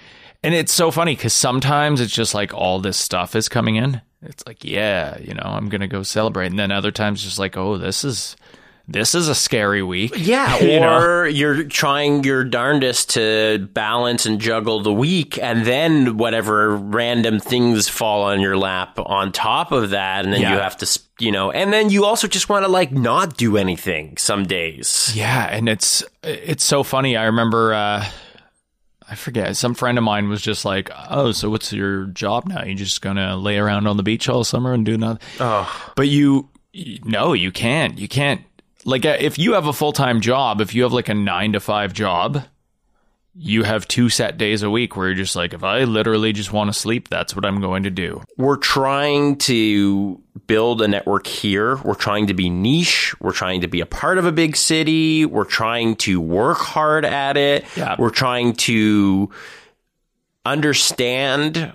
and 0.44 0.54
it's 0.54 0.72
so 0.74 0.92
funny 0.92 1.16
because 1.16 1.34
sometimes 1.34 2.02
it's 2.02 2.14
just 2.14 2.34
like 2.34 2.54
all 2.54 2.80
this 2.80 2.98
stuff 2.98 3.36
is 3.36 3.48
coming 3.50 3.76
in. 3.76 4.02
It's 4.22 4.46
like, 4.48 4.64
yeah, 4.64 5.18
you 5.20 5.34
know, 5.34 5.44
I'm 5.44 5.70
gonna 5.70 5.88
go 5.88 6.04
celebrate, 6.04 6.48
and 6.48 6.60
then 6.60 6.72
other 6.72 6.92
times 6.92 7.24
just 7.24 7.40
like, 7.40 7.58
oh, 7.58 7.78
this 7.78 8.04
is 8.04 8.36
this 8.86 9.16
is 9.16 9.30
a 9.30 9.36
scary 9.36 9.82
week. 9.82 10.12
Yeah, 10.18 10.58
You 10.62 10.80
know? 10.82 10.98
or 11.00 11.28
you're 11.28 11.64
trying 11.64 12.24
your 12.26 12.44
darndest 12.44 13.12
to 13.12 13.66
balance 13.74 14.26
and 14.26 14.40
juggle 14.42 14.82
the 14.84 14.92
week, 14.94 15.38
and 15.42 15.66
then 15.66 16.18
whatever 16.18 16.76
random 16.76 17.40
things 17.40 17.88
fall 17.90 18.24
on 18.24 18.40
your 18.42 18.58
lap 18.58 18.98
on 19.00 19.32
top 19.32 19.72
of 19.72 19.92
that, 19.92 20.24
and 20.26 20.34
then 20.34 20.42
Yeah. 20.42 20.54
you 20.54 20.60
have 20.60 20.76
to, 20.78 21.00
you 21.20 21.32
know, 21.32 21.52
and 21.52 21.72
then 21.72 21.90
you 21.90 22.04
also 22.06 22.28
just 22.28 22.50
want 22.50 22.66
to 22.66 22.72
like 22.72 22.92
not 22.92 23.38
do 23.38 23.56
anything 23.58 24.18
some 24.18 24.46
days. 24.46 25.12
Yeah, 25.16 25.48
and 25.50 25.68
it's 25.70 26.04
it's 26.24 26.64
so 26.64 26.84
funny. 26.84 27.16
I 27.18 27.26
remember 27.26 27.74
uh 27.74 28.06
I 29.14 29.16
forget, 29.16 29.56
some 29.56 29.76
friend 29.76 30.00
of 30.00 30.04
mine 30.04 30.28
was 30.28 30.42
just 30.42 30.66
like, 30.66 30.90
"Oh, 31.08 31.34
so 31.34 31.48
what's 31.52 31.72
your 31.72 32.06
job 32.06 32.48
now? 32.48 32.64
You're 32.64 32.74
just 32.74 33.04
going 33.04 33.18
to 33.18 33.36
lay 33.36 33.60
around 33.60 33.86
on 33.86 33.96
the 33.96 34.02
beach 34.02 34.28
all 34.28 34.44
summer 34.44 34.74
and 34.74 34.84
do 34.84 34.98
nothing?" 34.98 35.22
Oh, 35.40 35.92
But 35.96 36.08
you, 36.08 36.50
you 36.72 36.98
no, 37.04 37.34
you 37.34 37.52
can't. 37.52 38.00
You 38.00 38.08
can't 38.08 38.42
like 38.86 39.06
uh, 39.06 39.16
if 39.20 39.38
you 39.38 39.54
have 39.54 39.68
a 39.68 39.74
full-time 39.74 40.20
job, 40.20 40.62
if 40.62 40.74
you 40.74 40.82
have 40.82 40.94
like 40.94 41.10
a 41.10 41.14
9 41.14 41.54
to 41.54 41.60
5 41.60 41.94
job, 41.94 42.44
you 43.36 43.64
have 43.64 43.88
two 43.88 44.10
set 44.10 44.38
days 44.38 44.62
a 44.62 44.70
week 44.70 44.96
where 44.96 45.08
you're 45.08 45.16
just 45.16 45.36
like, 45.36 45.54
if 45.54 45.64
I 45.64 45.86
literally 45.86 46.34
just 46.34 46.54
want 46.54 46.72
to 46.72 46.80
sleep, 46.80 47.10
that's 47.10 47.36
what 47.36 47.46
I'm 47.46 47.62
going 47.62 47.84
to 47.84 47.90
do. 47.90 48.22
we're 48.38 48.58
trying 48.58 49.38
to 49.38 50.22
build 50.46 50.82
a 50.82 50.88
network 50.88 51.26
here. 51.26 51.78
We're 51.78 51.96
trying 51.96 52.28
to 52.28 52.34
be 52.34 52.50
niche. 52.50 53.16
We're 53.20 53.32
trying 53.32 53.62
to 53.62 53.68
be 53.68 53.82
a 53.82 53.86
part 53.86 54.18
of 54.18 54.26
a 54.26 54.32
big 54.32 54.56
city. 54.56 55.26
We're 55.26 55.46
trying 55.46 55.96
to 55.98 56.22
work 56.22 56.60
hard 56.60 57.06
at 57.06 57.38
it. 57.38 57.66
Yeah. 57.76 57.96
We're 57.98 58.12
trying 58.12 58.54
to 58.54 59.32
understand 60.46 61.74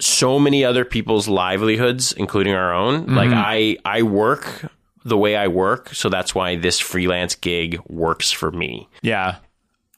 so 0.00 0.38
many 0.38 0.64
other 0.64 0.84
people's 0.84 1.26
livelihoods, 1.26 2.12
including 2.12 2.54
our 2.54 2.72
own. 2.72 3.02
Mm-hmm. 3.02 3.16
Like 3.16 3.30
I, 3.32 3.76
I 3.84 4.02
work 4.02 4.70
the 5.04 5.16
way 5.16 5.36
I 5.36 5.48
work, 5.48 5.94
so 5.94 6.08
that's 6.08 6.34
why 6.34 6.56
this 6.56 6.78
freelance 6.80 7.34
gig 7.34 7.80
works 7.88 8.30
for 8.30 8.50
me. 8.50 8.88
Yeah. 9.02 9.36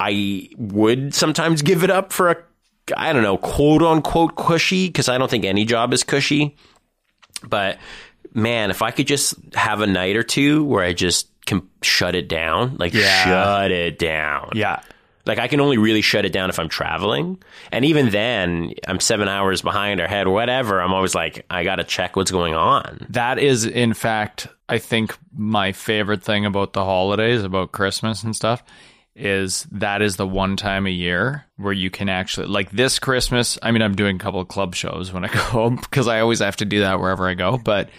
I 0.00 0.48
would 0.56 1.14
sometimes 1.14 1.62
give 1.62 1.82
it 1.84 1.90
up 1.90 2.12
for 2.12 2.30
a, 2.30 2.36
I 2.96 3.12
don't 3.12 3.22
know, 3.22 3.36
quote 3.36 3.82
unquote 3.82 4.36
cushy, 4.36 4.86
because 4.88 5.08
I 5.08 5.18
don't 5.18 5.30
think 5.30 5.44
any 5.44 5.64
job 5.64 5.92
is 5.92 6.04
cushy. 6.04 6.56
But 7.46 7.78
man, 8.34 8.70
if 8.70 8.82
I 8.82 8.90
could 8.90 9.06
just 9.06 9.34
have 9.54 9.80
a 9.80 9.86
night 9.86 10.16
or 10.16 10.22
two 10.22 10.64
where 10.64 10.84
I 10.84 10.92
just 10.92 11.28
can 11.46 11.62
shut 11.82 12.14
it 12.14 12.28
down, 12.28 12.76
like 12.78 12.92
Yeah. 12.94 13.24
shut 13.24 13.70
it 13.70 13.98
down. 13.98 14.50
Yeah. 14.54 14.80
Like 15.26 15.38
I 15.38 15.46
can 15.48 15.60
only 15.60 15.76
really 15.76 16.00
shut 16.00 16.24
it 16.24 16.32
down 16.32 16.48
if 16.48 16.58
I'm 16.58 16.68
traveling. 16.70 17.42
And 17.70 17.84
even 17.84 18.08
then, 18.10 18.72
I'm 18.86 18.98
seven 19.00 19.28
hours 19.28 19.60
behind 19.60 20.00
or 20.00 20.04
ahead, 20.04 20.26
whatever. 20.26 20.80
I'm 20.80 20.94
always 20.94 21.14
like, 21.14 21.44
I 21.50 21.64
got 21.64 21.76
to 21.76 21.84
check 21.84 22.16
what's 22.16 22.30
going 22.30 22.54
on. 22.54 23.04
That 23.10 23.38
is, 23.38 23.66
in 23.66 23.92
fact, 23.92 24.46
I 24.70 24.78
think 24.78 25.16
my 25.36 25.72
favorite 25.72 26.22
thing 26.22 26.46
about 26.46 26.72
the 26.72 26.82
holidays, 26.84 27.42
about 27.44 27.72
Christmas 27.72 28.22
and 28.22 28.34
stuff, 28.34 28.62
is 29.18 29.66
that 29.72 30.00
is 30.00 30.16
the 30.16 30.26
one 30.26 30.56
time 30.56 30.86
a 30.86 30.90
year 30.90 31.44
where 31.56 31.72
you 31.72 31.90
can 31.90 32.08
actually, 32.08 32.46
like 32.46 32.70
this 32.70 32.98
Christmas, 32.98 33.58
I 33.62 33.72
mean, 33.72 33.82
I'm 33.82 33.96
doing 33.96 34.16
a 34.16 34.18
couple 34.18 34.40
of 34.40 34.48
club 34.48 34.74
shows 34.74 35.12
when 35.12 35.24
I 35.24 35.28
go 35.32 35.40
home 35.40 35.76
because 35.76 36.08
I 36.08 36.20
always 36.20 36.38
have 36.38 36.56
to 36.56 36.64
do 36.64 36.80
that 36.80 37.00
wherever 37.00 37.28
I 37.28 37.34
go. 37.34 37.58
But 37.58 37.90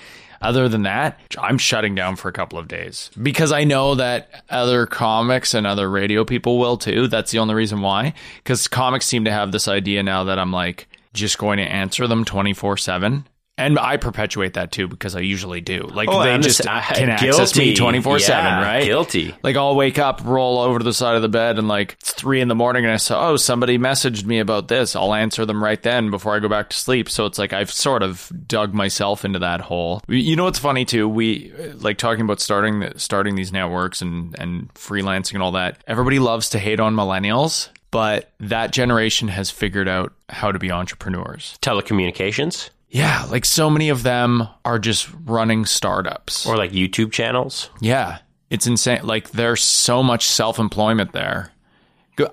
other 0.41 0.69
than 0.69 0.83
that, 0.83 1.19
I'm 1.37 1.57
shutting 1.57 1.95
down 1.95 2.15
for 2.15 2.29
a 2.29 2.33
couple 2.33 2.57
of 2.57 2.67
days 2.67 3.11
because 3.21 3.51
I 3.51 3.65
know 3.65 3.95
that 3.95 4.45
other 4.49 4.85
comics 4.85 5.53
and 5.53 5.67
other 5.67 5.89
radio 5.89 6.23
people 6.23 6.57
will 6.57 6.77
too. 6.77 7.07
That's 7.07 7.31
the 7.31 7.39
only 7.39 7.55
reason 7.55 7.81
why. 7.81 8.13
Because 8.37 8.67
comics 8.67 9.05
seem 9.05 9.25
to 9.25 9.31
have 9.31 9.51
this 9.51 9.67
idea 9.67 10.01
now 10.03 10.23
that 10.25 10.39
I'm 10.39 10.53
like 10.53 10.87
just 11.13 11.37
going 11.37 11.57
to 11.57 11.63
answer 11.63 12.07
them 12.07 12.23
24 12.23 12.77
7 12.77 13.27
And 13.59 13.77
I 13.77 13.97
perpetuate 13.97 14.53
that 14.53 14.71
too 14.71 14.87
because 14.87 15.15
I 15.15 15.19
usually 15.19 15.61
do. 15.61 15.81
Like 15.81 16.09
Oh, 16.09 16.23
they 16.23 16.31
I'm 16.31 16.41
just 16.41 16.65
I- 16.67 16.79
uh, 16.79 16.93
can 16.95 17.09
access 17.09 17.55
me 17.57 17.75
twenty 17.75 18.01
four 18.01 18.17
seven, 18.19 18.53
right? 18.63 18.83
guilty. 18.85 19.35
Like 19.43 19.55
I'll 19.55 19.75
wake 19.75 19.99
up, 19.99 20.21
roll 20.23 20.59
over 20.59 20.79
to 20.79 20.83
the 20.83 20.93
side 20.93 21.15
of 21.15 21.21
the 21.21 21.29
bed, 21.29 21.59
and 21.59 21.67
like 21.67 21.97
it's 21.99 22.13
three 22.13 22.41
in 22.41 22.47
the 22.47 22.55
morning, 22.55 22.85
and 22.85 22.93
I 22.93 22.97
say, 22.97 23.15
"Oh, 23.15 23.35
somebody 23.35 23.77
messaged 23.77 24.23
me 24.25 24.39
about 24.39 24.67
this." 24.69 24.95
I'll 24.95 25.13
answer 25.13 25.45
them 25.45 25.63
right 25.63 25.81
then 25.83 26.09
before 26.09 26.35
I 26.35 26.39
go 26.39 26.47
back 26.47 26.69
to 26.69 26.77
sleep. 26.77 27.09
So 27.09 27.25
it's 27.25 27.37
like 27.37 27.53
I've 27.53 27.71
sort 27.71 28.01
of 28.01 28.31
dug 28.47 28.73
myself 28.73 29.25
into 29.25 29.39
that 29.39 29.61
hole. 29.61 30.01
You 30.07 30.35
know 30.35 30.45
what's 30.45 30.59
funny 30.59 30.85
too? 30.85 31.07
We 31.09 31.51
uh, 31.53 31.73
like 31.77 31.97
talking 31.97 32.21
about 32.21 32.39
starting 32.39 32.91
starting 32.97 33.35
these 33.35 33.51
networks 33.51 34.01
and 34.01 34.33
and 34.39 34.73
freelancing 34.73 35.33
and 35.33 35.43
all 35.43 35.51
that. 35.51 35.77
Everybody 35.87 36.19
loves 36.19 36.49
to 36.51 36.59
hate 36.59 36.79
on 36.79 36.95
millennials. 36.95 37.69
But 37.91 38.29
that 38.39 38.71
generation 38.71 39.29
has 39.29 39.49
figured 39.49 39.87
out 39.87 40.13
how 40.29 40.51
to 40.51 40.59
be 40.59 40.71
entrepreneurs. 40.71 41.57
Telecommunications 41.63 42.69
Yeah, 42.89 43.25
like 43.29 43.45
so 43.45 43.69
many 43.69 43.89
of 43.89 44.01
them 44.03 44.47
are 44.65 44.79
just 44.79 45.09
running 45.25 45.65
startups. 45.65 46.45
or 46.47 46.57
like 46.57 46.71
YouTube 46.71 47.11
channels. 47.11 47.69
Yeah, 47.79 48.17
it's 48.49 48.65
insane. 48.67 49.01
Like 49.05 49.29
there's 49.31 49.61
so 49.61 50.01
much 50.01 50.25
self 50.27 50.57
employment 50.59 51.11
there. 51.11 51.51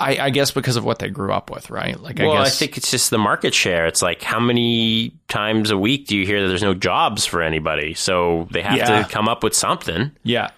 I, 0.01 0.19
I 0.19 0.31
guess 0.31 0.51
because 0.51 0.75
of 0.75 0.85
what 0.85 0.99
they 0.99 1.11
grew 1.11 1.33
up 1.33 1.49
with, 1.49 1.71
right? 1.71 2.01
Like 2.01 2.19
Well, 2.19 2.33
I 2.33 2.41
I 2.41 2.45
guess 2.45 2.59
think 2.59 2.77
it's 2.77 2.91
just 2.91 3.11
the 3.11 3.19
market 3.19 3.55
share. 3.55 3.87
It's 3.87 4.03
like 4.03 4.21
how 4.21 4.41
many 4.41 5.13
times 5.29 5.71
a 5.71 5.79
week 5.79 6.09
do 6.09 6.17
you 6.17 6.27
hear 6.27 6.43
that 6.43 6.49
there's 6.49 6.63
no 6.63 6.75
jobs 6.75 7.25
for 7.25 7.41
anybody? 7.41 7.95
So 7.95 8.49
they 8.51 8.63
have 8.63 8.77
Yeah. 8.77 9.03
to 9.05 9.09
come 9.09 9.29
up 9.29 9.45
with 9.45 9.55
something. 9.55 10.11
yeah, 10.25 10.49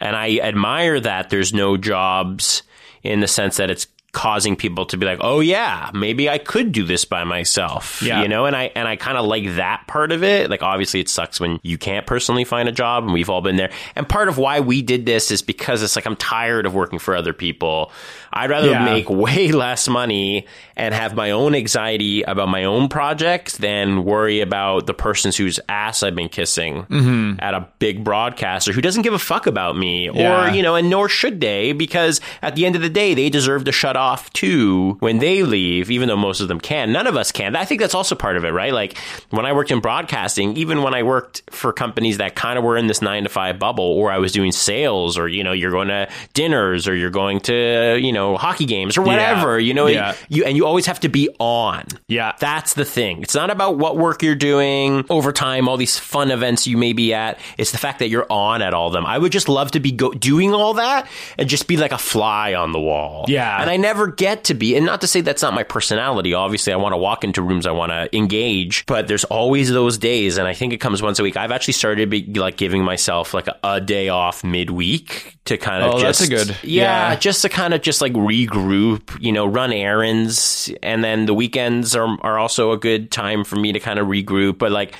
And 0.00 0.16
I 0.16 0.38
admire 0.38 1.00
that 1.00 1.28
there's 1.28 1.52
no 1.52 1.76
jobs 1.76 2.62
in 3.02 3.20
the 3.20 3.28
sense 3.28 3.58
that 3.58 3.70
it's 3.70 3.86
causing 4.12 4.56
people 4.56 4.86
to 4.86 4.96
be 4.96 5.04
like, 5.06 5.18
"Oh 5.20 5.40
yeah, 5.40 5.90
maybe 5.94 6.28
I 6.30 6.38
could 6.38 6.72
do 6.72 6.84
this 6.84 7.04
by 7.04 7.24
myself." 7.24 8.02
Yeah. 8.02 8.22
You 8.22 8.28
know, 8.28 8.46
and 8.46 8.56
I 8.56 8.70
and 8.74 8.88
I 8.88 8.96
kind 8.96 9.18
of 9.18 9.26
like 9.26 9.56
that 9.56 9.84
part 9.86 10.12
of 10.12 10.22
it. 10.24 10.50
Like 10.50 10.62
obviously 10.62 11.00
it 11.00 11.08
sucks 11.08 11.38
when 11.40 11.60
you 11.62 11.78
can't 11.78 12.06
personally 12.06 12.44
find 12.44 12.68
a 12.68 12.72
job 12.72 13.04
and 13.04 13.12
we've 13.12 13.30
all 13.30 13.42
been 13.42 13.56
there. 13.56 13.70
And 13.96 14.08
part 14.08 14.28
of 14.28 14.38
why 14.38 14.60
we 14.60 14.82
did 14.82 15.06
this 15.06 15.30
is 15.30 15.42
because 15.42 15.82
it's 15.82 15.94
like 15.96 16.06
I'm 16.06 16.16
tired 16.16 16.66
of 16.66 16.74
working 16.74 16.98
for 16.98 17.14
other 17.14 17.32
people. 17.32 17.92
I'd 18.32 18.50
rather 18.50 18.70
Yeah. 18.70 18.84
make 18.84 19.08
way 19.10 19.52
less 19.52 19.88
money 19.88 20.46
and 20.76 20.94
have 20.94 21.14
my 21.14 21.30
own 21.30 21.54
anxiety 21.54 22.22
about 22.22 22.48
my 22.48 22.64
own 22.64 22.88
projects 22.88 23.56
than 23.58 24.04
worry 24.04 24.40
about 24.40 24.86
the 24.86 24.94
person 24.94 25.32
whose 25.36 25.58
ass 25.68 26.02
I've 26.02 26.14
been 26.14 26.28
kissing 26.28 26.84
mm-hmm. 26.84 27.34
at 27.40 27.54
a 27.54 27.68
big 27.78 28.04
broadcaster 28.04 28.72
who 28.72 28.80
doesn't 28.80 29.02
give 29.02 29.12
a 29.14 29.18
fuck 29.18 29.46
about 29.46 29.76
me 29.76 30.10
Yeah. 30.10 30.48
or, 30.50 30.54
you 30.54 30.62
know, 30.62 30.74
and 30.76 30.88
nor 30.88 31.08
should 31.08 31.40
they 31.40 31.72
because 31.72 32.20
at 32.42 32.54
the 32.54 32.64
end 32.64 32.76
of 32.76 32.82
the 32.82 32.88
day, 32.88 33.14
they 33.14 33.28
deserve 33.28 33.64
to 33.64 33.72
shut 33.72 33.96
off 33.98 34.32
too 34.32 34.96
when 35.00 35.18
they 35.18 35.42
leave, 35.42 35.90
even 35.90 36.08
though 36.08 36.16
most 36.16 36.40
of 36.40 36.48
them 36.48 36.60
can. 36.60 36.92
None 36.92 37.06
of 37.06 37.16
us 37.16 37.32
can. 37.32 37.54
I 37.56 37.64
think 37.66 37.80
that's 37.80 37.94
also 37.94 38.14
part 38.14 38.36
of 38.36 38.44
it, 38.44 38.50
right? 38.50 38.72
Like 38.72 38.96
when 39.30 39.44
I 39.44 39.52
worked 39.52 39.70
in 39.70 39.80
broadcasting, 39.80 40.56
even 40.56 40.82
when 40.82 40.94
I 40.94 41.02
worked 41.02 41.42
for 41.50 41.72
companies 41.72 42.18
that 42.18 42.34
kind 42.34 42.58
of 42.58 42.64
were 42.64 42.76
in 42.76 42.86
this 42.86 43.02
nine 43.02 43.24
to 43.24 43.28
five 43.28 43.58
bubble 43.58 43.84
or 43.84 44.10
I 44.10 44.18
was 44.18 44.32
doing 44.32 44.52
sales 44.52 45.18
or, 45.18 45.28
you 45.28 45.44
know, 45.44 45.52
you're 45.52 45.70
going 45.70 45.88
to 45.88 46.08
dinners 46.34 46.88
or 46.88 46.94
you're 46.94 47.10
going 47.10 47.40
to, 47.40 47.98
you 48.00 48.12
know, 48.12 48.36
hockey 48.36 48.64
games 48.64 48.96
or 48.96 49.02
whatever, 49.02 49.58
you 49.58 49.74
know, 49.74 49.86
Yeah. 49.86 50.14
you, 50.28 50.44
and 50.44 50.56
you 50.56 50.64
always 50.66 50.86
have 50.86 51.00
to 51.00 51.08
be 51.08 51.28
on. 51.38 51.84
Yeah. 52.06 52.32
That's 52.38 52.74
the 52.74 52.84
thing. 52.84 53.22
It's 53.22 53.34
not 53.34 53.50
about 53.50 53.76
what 53.78 53.96
work 53.96 54.22
you're 54.22 54.34
doing, 54.34 55.04
overtime, 55.10 55.68
all 55.68 55.76
these 55.76 55.98
fun 55.98 56.30
events 56.30 56.66
you 56.66 56.76
may 56.76 56.92
be 56.92 57.12
at. 57.12 57.38
It's 57.58 57.72
the 57.72 57.78
fact 57.78 57.98
that 57.98 58.08
you're 58.08 58.26
on 58.30 58.62
at 58.62 58.72
all 58.74 58.86
of 58.88 58.92
them. 58.92 59.04
I 59.06 59.18
would 59.18 59.32
just 59.32 59.48
love 59.48 59.72
to 59.72 59.80
be 59.80 59.92
go- 59.92 60.12
doing 60.12 60.54
all 60.54 60.74
that 60.74 61.06
and 61.36 61.48
just 61.48 61.66
be 61.66 61.76
like 61.76 61.92
a 61.92 61.98
fly 61.98 62.54
on 62.54 62.72
the 62.72 62.80
wall. 62.80 63.24
Yeah. 63.28 63.60
And 63.60 63.68
I 63.68 63.76
never 63.76 63.87
get 64.06 64.44
to 64.44 64.54
be, 64.54 64.76
and 64.76 64.84
not 64.84 65.00
to 65.00 65.06
say 65.06 65.20
that's 65.20 65.42
not 65.42 65.54
my 65.54 65.62
personality. 65.62 66.34
Obviously, 66.34 66.72
I 66.72 66.76
want 66.76 66.92
to 66.92 66.96
walk 66.96 67.24
into 67.24 67.40
rooms, 67.42 67.66
I 67.66 67.70
want 67.70 67.90
to 67.92 68.14
engage, 68.16 68.84
but 68.86 69.08
there's 69.08 69.24
always 69.24 69.70
those 69.70 69.96
days, 69.98 70.36
and 70.38 70.46
I 70.46 70.54
think 70.54 70.72
it 70.72 70.78
comes 70.78 71.02
once 71.02 71.18
a 71.18 71.22
week. 71.22 71.36
I've 71.36 71.50
actually 71.52 71.72
started 71.74 72.10
be, 72.10 72.24
like 72.34 72.56
giving 72.56 72.84
myself 72.84 73.34
like 73.34 73.48
a, 73.48 73.56
a 73.64 73.80
day 73.80 74.08
off 74.08 74.44
midweek 74.44 75.36
to 75.46 75.56
kind 75.56 75.82
of 75.82 75.94
Oh, 75.94 76.00
just, 76.00 76.20
that's 76.20 76.30
a 76.30 76.34
good- 76.52 76.56
yeah, 76.62 77.10
yeah. 77.10 77.16
just 77.16 77.42
to 77.42 77.48
kind 77.48 77.74
of 77.74 77.82
just 77.82 78.00
like 78.00 78.12
regroup, 78.12 79.16
you 79.20 79.32
know, 79.32 79.46
run 79.46 79.72
errands, 79.72 80.70
and 80.82 81.02
then 81.02 81.26
the 81.26 81.34
weekends 81.34 81.94
are 81.96 82.16
are 82.22 82.38
also 82.38 82.72
a 82.72 82.76
good 82.78 83.10
time 83.10 83.44
for 83.44 83.56
me 83.56 83.72
to 83.72 83.80
kind 83.80 83.98
of 83.98 84.06
regroup. 84.06 84.58
But 84.58 84.72
like 84.72 84.94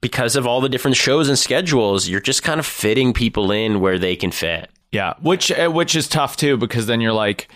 because 0.00 0.34
of 0.36 0.46
all 0.46 0.60
the 0.60 0.68
different 0.68 0.96
shows 0.96 1.28
and 1.28 1.38
schedules, 1.38 2.08
you're 2.08 2.20
just 2.20 2.42
kind 2.42 2.58
of 2.58 2.66
fitting 2.66 3.12
people 3.12 3.50
in 3.52 3.80
where 3.80 3.98
they 3.98 4.16
can 4.16 4.30
fit. 4.30 4.70
yeah. 4.92 5.12
Which 5.20 5.50
uh, 5.52 5.68
which 5.68 5.94
is 5.94 6.08
tough 6.08 6.36
too 6.36 6.56
because 6.56 6.86
then 6.86 7.00
you're 7.00 7.12
like, 7.12 7.48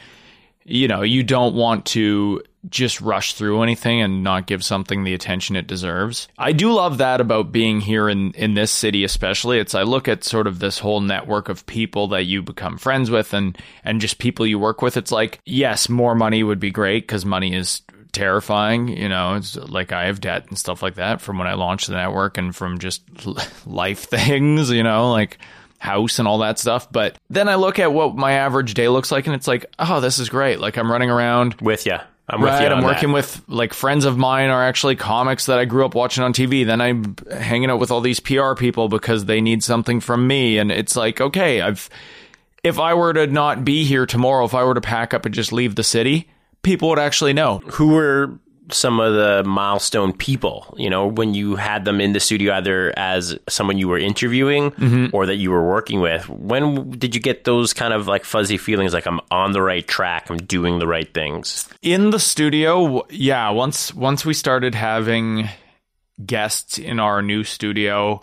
you 0.64 0.88
know, 0.88 1.02
you 1.02 1.22
don't 1.22 1.54
want 1.54 1.86
to 1.86 2.42
just 2.70 3.00
rush 3.00 3.34
through 3.34 3.62
anything 3.62 4.00
and 4.00 4.24
not 4.24 4.46
give 4.46 4.64
something 4.64 5.04
the 5.04 5.12
attention 5.12 5.56
it 5.56 5.66
deserves. 5.66 6.28
I 6.38 6.52
do 6.52 6.72
love 6.72 6.98
that 6.98 7.20
about 7.20 7.52
being 7.52 7.80
here 7.80 8.08
in 8.08 8.32
in 8.32 8.54
this 8.54 8.70
city 8.70 9.04
especially. 9.04 9.58
It's 9.58 9.74
I 9.74 9.82
look 9.82 10.08
at 10.08 10.24
sort 10.24 10.46
of 10.46 10.58
this 10.58 10.78
whole 10.78 11.00
network 11.00 11.48
of 11.48 11.66
people 11.66 12.08
that 12.08 12.24
you 12.24 12.42
become 12.42 12.78
friends 12.78 13.10
with 13.10 13.34
and 13.34 13.58
and 13.84 14.00
just 14.00 14.18
people 14.18 14.46
you 14.46 14.58
work 14.58 14.80
with. 14.80 14.96
It's 14.96 15.12
like, 15.12 15.40
yes, 15.44 15.88
more 15.88 16.14
money 16.14 16.42
would 16.42 16.60
be 16.60 16.70
great 16.70 17.06
cuz 17.06 17.24
money 17.24 17.54
is 17.54 17.82
terrifying, 18.12 18.88
you 18.88 19.08
know, 19.08 19.34
it's 19.34 19.56
like 19.56 19.92
I 19.92 20.06
have 20.06 20.20
debt 20.20 20.46
and 20.48 20.56
stuff 20.56 20.82
like 20.82 20.94
that 20.94 21.20
from 21.20 21.36
when 21.36 21.48
I 21.48 21.54
launched 21.54 21.88
the 21.88 21.94
network 21.94 22.38
and 22.38 22.54
from 22.54 22.78
just 22.78 23.02
life 23.66 24.04
things, 24.04 24.70
you 24.70 24.82
know, 24.82 25.12
like 25.12 25.38
house 25.84 26.18
and 26.18 26.26
all 26.26 26.38
that 26.38 26.58
stuff. 26.58 26.90
But 26.90 27.18
then 27.30 27.48
I 27.48 27.54
look 27.56 27.78
at 27.78 27.92
what 27.92 28.16
my 28.16 28.32
average 28.32 28.74
day 28.74 28.88
looks 28.88 29.12
like 29.12 29.26
and 29.26 29.36
it's 29.36 29.46
like, 29.46 29.66
oh, 29.78 30.00
this 30.00 30.18
is 30.18 30.28
great. 30.28 30.58
Like 30.58 30.76
I'm 30.76 30.90
running 30.90 31.10
around 31.10 31.54
With 31.60 31.84
you, 31.86 31.98
I'm 32.28 32.40
with 32.40 32.50
Right, 32.50 32.62
you. 32.62 32.74
I'm 32.74 32.82
working 32.82 33.10
that. 33.10 33.14
with 33.14 33.42
like 33.48 33.74
friends 33.74 34.04
of 34.06 34.16
mine 34.16 34.48
are 34.48 34.64
actually 34.64 34.96
comics 34.96 35.46
that 35.46 35.58
I 35.58 35.66
grew 35.66 35.84
up 35.84 35.94
watching 35.94 36.24
on 36.24 36.32
TV. 36.32 36.64
Then 36.66 36.80
I'm 36.80 37.16
hanging 37.30 37.70
out 37.70 37.78
with 37.80 37.90
all 37.90 38.00
these 38.00 38.18
PR 38.18 38.54
people 38.54 38.88
because 38.88 39.26
they 39.26 39.40
need 39.42 39.62
something 39.62 40.00
from 40.00 40.26
me, 40.26 40.56
and 40.58 40.72
it's 40.72 40.96
like, 40.96 41.20
okay, 41.20 41.60
I've 41.60 41.88
if 42.62 42.78
I 42.78 42.94
were 42.94 43.12
to 43.12 43.26
not 43.26 43.62
be 43.62 43.84
here 43.84 44.06
tomorrow, 44.06 44.46
if 44.46 44.54
I 44.54 44.64
were 44.64 44.72
to 44.72 44.80
pack 44.80 45.12
up 45.12 45.26
and 45.26 45.34
just 45.34 45.52
leave 45.52 45.74
the 45.74 45.84
city, 45.84 46.30
people 46.62 46.88
would 46.88 46.98
actually 46.98 47.34
know. 47.34 47.58
who 47.72 47.88
were 47.88 48.38
some 48.70 48.98
of 48.98 49.12
the 49.14 49.42
milestone 49.44 50.12
people, 50.12 50.74
you 50.78 50.88
know, 50.88 51.06
when 51.06 51.34
you 51.34 51.56
had 51.56 51.84
them 51.84 52.00
in 52.00 52.12
the 52.14 52.20
studio, 52.20 52.54
either 52.54 52.92
as 52.96 53.38
someone 53.48 53.76
you 53.78 53.88
were 53.88 53.98
interviewing 53.98 54.70
Mm-hmm. 54.72 55.14
or 55.14 55.26
that 55.26 55.36
you 55.36 55.50
were 55.50 55.68
working 55.68 56.00
with? 56.00 56.28
When 56.28 56.90
did 56.90 57.14
you 57.14 57.20
get 57.20 57.44
those 57.44 57.74
kind 57.74 57.92
of 57.92 58.06
like 58.06 58.24
fuzzy 58.24 58.56
feelings 58.56 58.94
like 58.94 59.06
I'm 59.06 59.20
on 59.30 59.52
the 59.52 59.60
right 59.62 59.86
track, 59.86 60.30
I'm 60.30 60.38
doing 60.38 60.78
the 60.78 60.86
right 60.86 61.12
things? 61.12 61.68
in 61.82 62.10
the 62.10 62.18
studio 62.18 63.06
yeah 63.10 63.50
once 63.50 63.92
once 63.94 64.24
we 64.24 64.32
started 64.34 64.74
having 64.74 65.48
guests 66.24 66.78
in 66.78 66.98
our 67.00 67.20
new 67.22 67.44
studio 67.44 68.20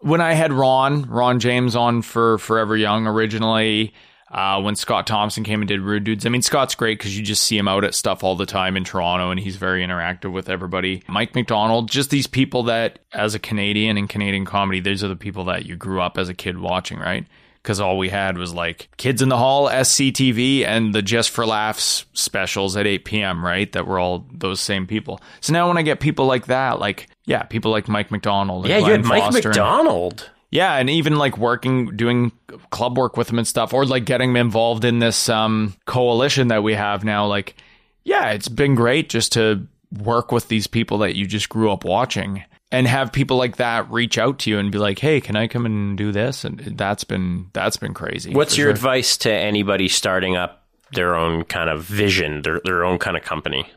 when 0.00 0.20
i 0.20 0.32
had 0.32 0.52
ron 0.52 1.02
ron 1.10 1.40
james 1.40 1.74
on 1.76 2.00
for 2.02 2.38
forever 2.38 2.76
young 2.76 3.06
originally 3.06 3.92
uh, 4.32 4.60
when 4.60 4.74
Scott 4.74 5.06
Thompson 5.06 5.44
came 5.44 5.60
and 5.60 5.68
did 5.68 5.80
Rude 5.82 6.04
Dudes, 6.04 6.24
I 6.26 6.30
mean 6.30 6.42
Scott's 6.42 6.74
great 6.74 6.98
because 6.98 7.16
you 7.16 7.22
just 7.22 7.44
see 7.44 7.56
him 7.58 7.68
out 7.68 7.84
at 7.84 7.94
stuff 7.94 8.24
all 8.24 8.34
the 8.34 8.46
time 8.46 8.76
in 8.76 8.82
Toronto, 8.84 9.30
and 9.30 9.38
he's 9.38 9.56
very 9.56 9.84
interactive 9.84 10.32
with 10.32 10.48
everybody. 10.48 11.02
Mike 11.06 11.34
MacDonald, 11.34 11.90
just 11.90 12.10
these 12.10 12.26
people 12.26 12.62
that, 12.64 12.98
as 13.12 13.34
a 13.34 13.38
Canadian 13.38 13.98
in 13.98 14.08
Canadian 14.08 14.44
comedy, 14.46 14.80
these 14.80 15.04
are 15.04 15.08
the 15.08 15.16
people 15.16 15.44
that 15.44 15.66
you 15.66 15.76
grew 15.76 16.00
up 16.00 16.16
as 16.16 16.28
a 16.28 16.34
kid 16.34 16.58
watching, 16.58 16.98
right? 16.98 17.26
because 17.62 17.78
all 17.78 17.96
we 17.96 18.08
had 18.08 18.36
was 18.36 18.52
like 18.52 18.88
Kids 18.96 19.22
in 19.22 19.28
the 19.28 19.36
Hall, 19.36 19.68
SCTV, 19.68 20.64
and 20.66 20.92
the 20.92 21.00
Just 21.00 21.30
for 21.30 21.46
Laughs 21.46 22.06
specials 22.12 22.76
at 22.76 22.88
8 22.88 23.04
p.m., 23.04 23.44
right? 23.44 23.70
That 23.70 23.86
were 23.86 24.00
all 24.00 24.26
those 24.32 24.60
same 24.60 24.84
people. 24.86 25.20
So 25.40 25.52
now 25.52 25.68
when 25.68 25.78
I 25.78 25.82
get 25.82 26.00
people 26.00 26.26
like 26.26 26.46
that, 26.46 26.80
like, 26.80 27.06
yeah, 27.24 27.44
people 27.44 27.70
like 27.70 27.86
Mike 27.86 28.10
MacDonald. 28.10 28.64
and 28.64 28.70
Yeah, 28.70 28.78
you 28.78 28.90
had 28.90 29.04
Mike 29.04 29.22
Foster 29.22 29.50
and- 29.50 29.56
MacDonald. 29.56 30.30
Yeah, 30.52 30.76
and 30.76 30.90
even 30.90 31.16
like 31.16 31.38
working, 31.38 31.96
doing 31.96 32.30
club 32.68 32.98
work 32.98 33.16
with 33.16 33.30
him 33.30 33.38
and 33.38 33.48
stuff, 33.48 33.72
or 33.72 33.86
like 33.86 34.04
getting 34.04 34.30
him 34.30 34.36
involved 34.36 34.84
in 34.84 34.98
this 34.98 35.30
um, 35.30 35.74
coalition 35.86 36.48
that 36.48 36.62
we 36.62 36.74
have 36.74 37.04
now. 37.04 37.26
Like, 37.26 37.56
yeah, 38.04 38.32
it's 38.32 38.48
been 38.48 38.74
great 38.74 39.08
just 39.08 39.32
to 39.32 39.66
work 39.90 40.30
with 40.30 40.48
these 40.48 40.66
people 40.66 40.98
that 40.98 41.16
you 41.16 41.26
just 41.26 41.48
grew 41.48 41.72
up 41.72 41.84
watching 41.84 42.44
and 42.70 42.86
have 42.86 43.12
people 43.12 43.38
like 43.38 43.56
that 43.56 43.90
reach 43.90 44.18
out 44.18 44.40
to 44.40 44.50
you 44.50 44.58
and 44.58 44.70
be 44.70 44.76
like, 44.76 44.98
"Hey, 44.98 45.22
can 45.22 45.36
I 45.36 45.46
come 45.46 45.64
and 45.64 45.96
do 45.96 46.12
this?" 46.12 46.44
And 46.44 46.58
that's 46.76 47.04
been 47.04 47.46
that's 47.54 47.78
been 47.78 47.94
crazy. 47.94 48.34
What's 48.34 48.58
your 48.58 48.66
sure. 48.66 48.72
advice 48.72 49.16
to 49.18 49.32
anybody 49.32 49.88
starting 49.88 50.36
up 50.36 50.66
their 50.92 51.16
own 51.16 51.44
kind 51.44 51.70
of 51.70 51.82
vision, 51.82 52.42
their 52.42 52.60
their 52.62 52.84
own 52.84 52.98
kind 52.98 53.16
of 53.16 53.22
company? 53.22 53.70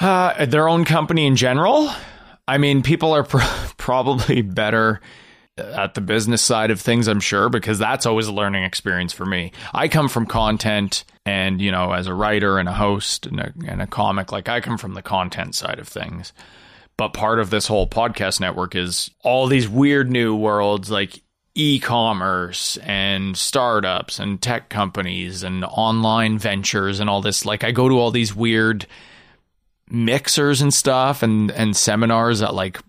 Uh, 0.00 0.46
their 0.46 0.68
own 0.68 0.84
company 0.84 1.26
in 1.26 1.36
general. 1.36 1.92
I 2.48 2.58
mean, 2.58 2.82
people 2.82 3.12
are 3.14 3.22
pr- 3.22 3.38
probably 3.76 4.42
better 4.42 5.00
at 5.58 5.94
the 5.94 6.00
business 6.00 6.40
side 6.40 6.70
of 6.70 6.80
things, 6.80 7.08
I'm 7.08 7.20
sure, 7.20 7.48
because 7.48 7.78
that's 7.78 8.06
always 8.06 8.26
a 8.26 8.32
learning 8.32 8.64
experience 8.64 9.12
for 9.12 9.26
me. 9.26 9.52
I 9.72 9.88
come 9.88 10.08
from 10.08 10.26
content 10.26 11.04
and, 11.26 11.60
you 11.60 11.70
know, 11.70 11.92
as 11.92 12.06
a 12.06 12.14
writer 12.14 12.58
and 12.58 12.68
a 12.68 12.72
host 12.72 13.26
and 13.26 13.40
a, 13.40 13.52
and 13.66 13.82
a 13.82 13.86
comic, 13.86 14.32
like 14.32 14.48
I 14.48 14.60
come 14.60 14.78
from 14.78 14.94
the 14.94 15.02
content 15.02 15.54
side 15.54 15.78
of 15.78 15.88
things. 15.88 16.32
But 16.96 17.14
part 17.14 17.38
of 17.38 17.50
this 17.50 17.66
whole 17.66 17.86
podcast 17.86 18.40
network 18.40 18.74
is 18.74 19.10
all 19.22 19.46
these 19.46 19.68
weird 19.68 20.10
new 20.10 20.34
worlds 20.34 20.90
like 20.90 21.22
e-commerce 21.54 22.78
and 22.78 23.36
startups 23.36 24.18
and 24.18 24.40
tech 24.40 24.70
companies 24.70 25.42
and 25.42 25.64
online 25.64 26.38
ventures 26.38 26.98
and 26.98 27.10
all 27.10 27.20
this 27.20 27.44
like 27.44 27.62
I 27.62 27.72
go 27.72 27.90
to 27.90 27.98
all 27.98 28.10
these 28.10 28.34
weird 28.34 28.86
mixers 29.90 30.62
and 30.62 30.72
stuff 30.72 31.22
and 31.22 31.50
and 31.50 31.76
seminars 31.76 32.40
at 32.40 32.54
like 32.54 32.80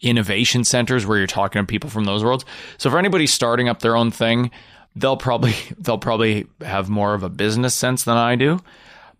innovation 0.00 0.64
centers 0.64 1.06
where 1.06 1.18
you're 1.18 1.26
talking 1.26 1.62
to 1.62 1.66
people 1.66 1.90
from 1.90 2.04
those 2.04 2.24
worlds. 2.24 2.44
So 2.76 2.90
for 2.90 2.98
anybody 2.98 3.26
starting 3.26 3.68
up 3.68 3.80
their 3.80 3.96
own 3.96 4.10
thing, 4.10 4.50
they'll 4.96 5.16
probably 5.16 5.54
they'll 5.78 5.98
probably 5.98 6.46
have 6.60 6.88
more 6.88 7.14
of 7.14 7.22
a 7.22 7.28
business 7.28 7.74
sense 7.74 8.04
than 8.04 8.16
I 8.16 8.36
do. 8.36 8.60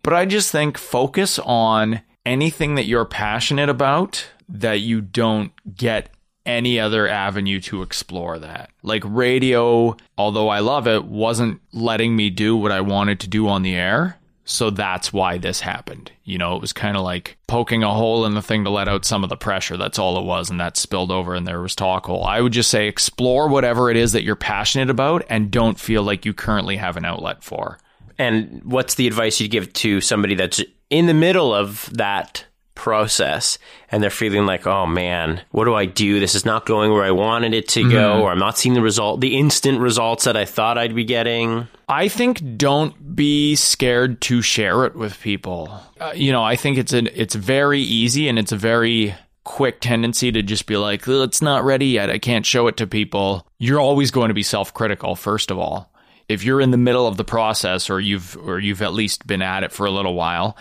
But 0.03 0.13
I 0.13 0.25
just 0.25 0.51
think 0.51 0.77
focus 0.77 1.39
on 1.39 2.01
anything 2.25 2.75
that 2.75 2.85
you're 2.85 3.05
passionate 3.05 3.69
about 3.69 4.25
that 4.47 4.79
you 4.79 5.01
don't 5.01 5.51
get 5.75 6.09
any 6.45 6.79
other 6.79 7.07
avenue 7.07 7.59
to 7.59 7.81
explore 7.81 8.39
that. 8.39 8.71
Like 8.81 9.03
radio, 9.05 9.95
although 10.17 10.49
I 10.49 10.59
love 10.59 10.87
it, 10.87 11.05
wasn't 11.05 11.61
letting 11.71 12.15
me 12.15 12.29
do 12.29 12.55
what 12.55 12.71
I 12.71 12.81
wanted 12.81 13.19
to 13.21 13.27
do 13.27 13.47
on 13.47 13.61
the 13.61 13.75
air. 13.75 14.18
So 14.49 14.71
that's 14.71 15.13
why 15.13 15.37
this 15.37 15.61
happened. 15.61 16.11
You 16.23 16.39
know, 16.39 16.55
it 16.55 16.61
was 16.61 16.73
kind 16.73 16.97
of 16.97 17.03
like 17.03 17.37
poking 17.45 17.83
a 17.83 17.93
hole 17.93 18.25
in 18.25 18.33
the 18.33 18.41
thing 18.41 18.63
to 18.63 18.71
let 18.71 18.87
out 18.87 19.05
some 19.05 19.23
of 19.23 19.29
the 19.29 19.37
pressure. 19.37 19.77
That's 19.77 19.99
all 19.99 20.17
it 20.17 20.25
was. 20.25 20.49
And 20.49 20.59
that 20.59 20.75
spilled 20.75 21.11
over 21.11 21.35
and 21.35 21.47
there 21.47 21.61
was 21.61 21.75
Talkhole. 21.75 22.25
I 22.25 22.41
would 22.41 22.51
just 22.51 22.71
say 22.71 22.87
explore 22.87 23.47
whatever 23.47 23.91
it 23.91 23.95
is 23.95 24.13
that 24.13 24.23
you're 24.23 24.35
passionate 24.35 24.89
about 24.89 25.23
and 25.29 25.51
don't 25.51 25.79
feel 25.79 26.01
like 26.01 26.25
you 26.25 26.33
currently 26.33 26.77
have 26.77 26.97
an 26.97 27.05
outlet 27.05 27.43
for. 27.43 27.77
And 28.17 28.63
what's 28.63 28.95
the 28.95 29.05
advice 29.05 29.39
you'd 29.39 29.51
give 29.51 29.71
to 29.73 30.01
somebody 30.01 30.33
that's 30.33 30.63
in 30.89 31.05
the 31.05 31.13
middle 31.13 31.53
of 31.53 31.87
that 31.93 32.43
process 32.79 33.59
and 33.91 34.01
they're 34.01 34.09
feeling 34.09 34.45
like, 34.45 34.65
oh 34.65 34.85
man, 34.85 35.41
what 35.51 35.65
do 35.65 35.75
I 35.75 35.85
do? 35.85 36.21
This 36.21 36.33
is 36.33 36.45
not 36.45 36.65
going 36.65 36.93
where 36.93 37.03
I 37.03 37.11
wanted 37.11 37.53
it 37.53 37.67
to 37.69 37.91
go, 37.91 38.21
or 38.21 38.31
I'm 38.31 38.39
not 38.39 38.57
seeing 38.57 38.73
the 38.73 38.81
result, 38.81 39.19
the 39.19 39.37
instant 39.37 39.81
results 39.81 40.23
that 40.23 40.37
I 40.37 40.45
thought 40.45 40.77
I'd 40.77 40.95
be 40.95 41.03
getting. 41.03 41.67
I 41.89 42.07
think 42.07 42.57
don't 42.57 43.15
be 43.15 43.55
scared 43.57 44.21
to 44.21 44.41
share 44.41 44.85
it 44.85 44.95
with 44.95 45.19
people. 45.19 45.69
Uh, 45.99 46.13
you 46.15 46.31
know, 46.31 46.41
I 46.41 46.55
think 46.55 46.77
it's 46.77 46.93
an 46.93 47.09
it's 47.13 47.35
very 47.35 47.81
easy 47.81 48.29
and 48.29 48.39
it's 48.39 48.53
a 48.53 48.57
very 48.57 49.13
quick 49.43 49.81
tendency 49.81 50.31
to 50.31 50.41
just 50.41 50.65
be 50.65 50.77
like, 50.77 51.05
"Oh, 51.07 51.23
it's 51.23 51.41
not 51.41 51.65
ready 51.65 51.87
yet. 51.87 52.09
I 52.09 52.17
can't 52.17 52.45
show 52.45 52.67
it 52.67 52.77
to 52.77 52.87
people. 52.87 53.45
You're 53.57 53.81
always 53.81 54.09
going 54.11 54.29
to 54.29 54.33
be 54.33 54.43
self-critical 54.43 55.15
first 55.15 55.51
of 55.51 55.59
all. 55.59 55.91
If 56.29 56.43
you're 56.43 56.61
in 56.61 56.71
the 56.71 56.77
middle 56.77 57.07
of 57.07 57.17
the 57.17 57.25
process 57.25 57.89
or 57.89 57.99
you've 57.99 58.37
or 58.37 58.59
you've 58.59 58.81
at 58.81 58.93
least 58.93 59.27
been 59.27 59.41
at 59.41 59.63
it 59.63 59.73
for 59.73 59.85
a 59.85 59.91
little 59.91 60.13
while, 60.13 60.55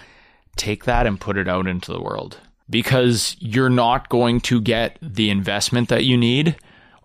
take 0.58 0.84
that 0.84 1.06
and 1.06 1.20
put 1.20 1.36
it 1.36 1.48
out 1.48 1.66
into 1.66 1.92
the 1.92 2.02
world. 2.02 2.38
Because 2.70 3.36
you're 3.38 3.70
not 3.70 4.10
going 4.10 4.40
to 4.42 4.60
get 4.60 4.98
the 5.00 5.30
investment 5.30 5.88
that 5.88 6.04
you 6.04 6.18
need 6.18 6.56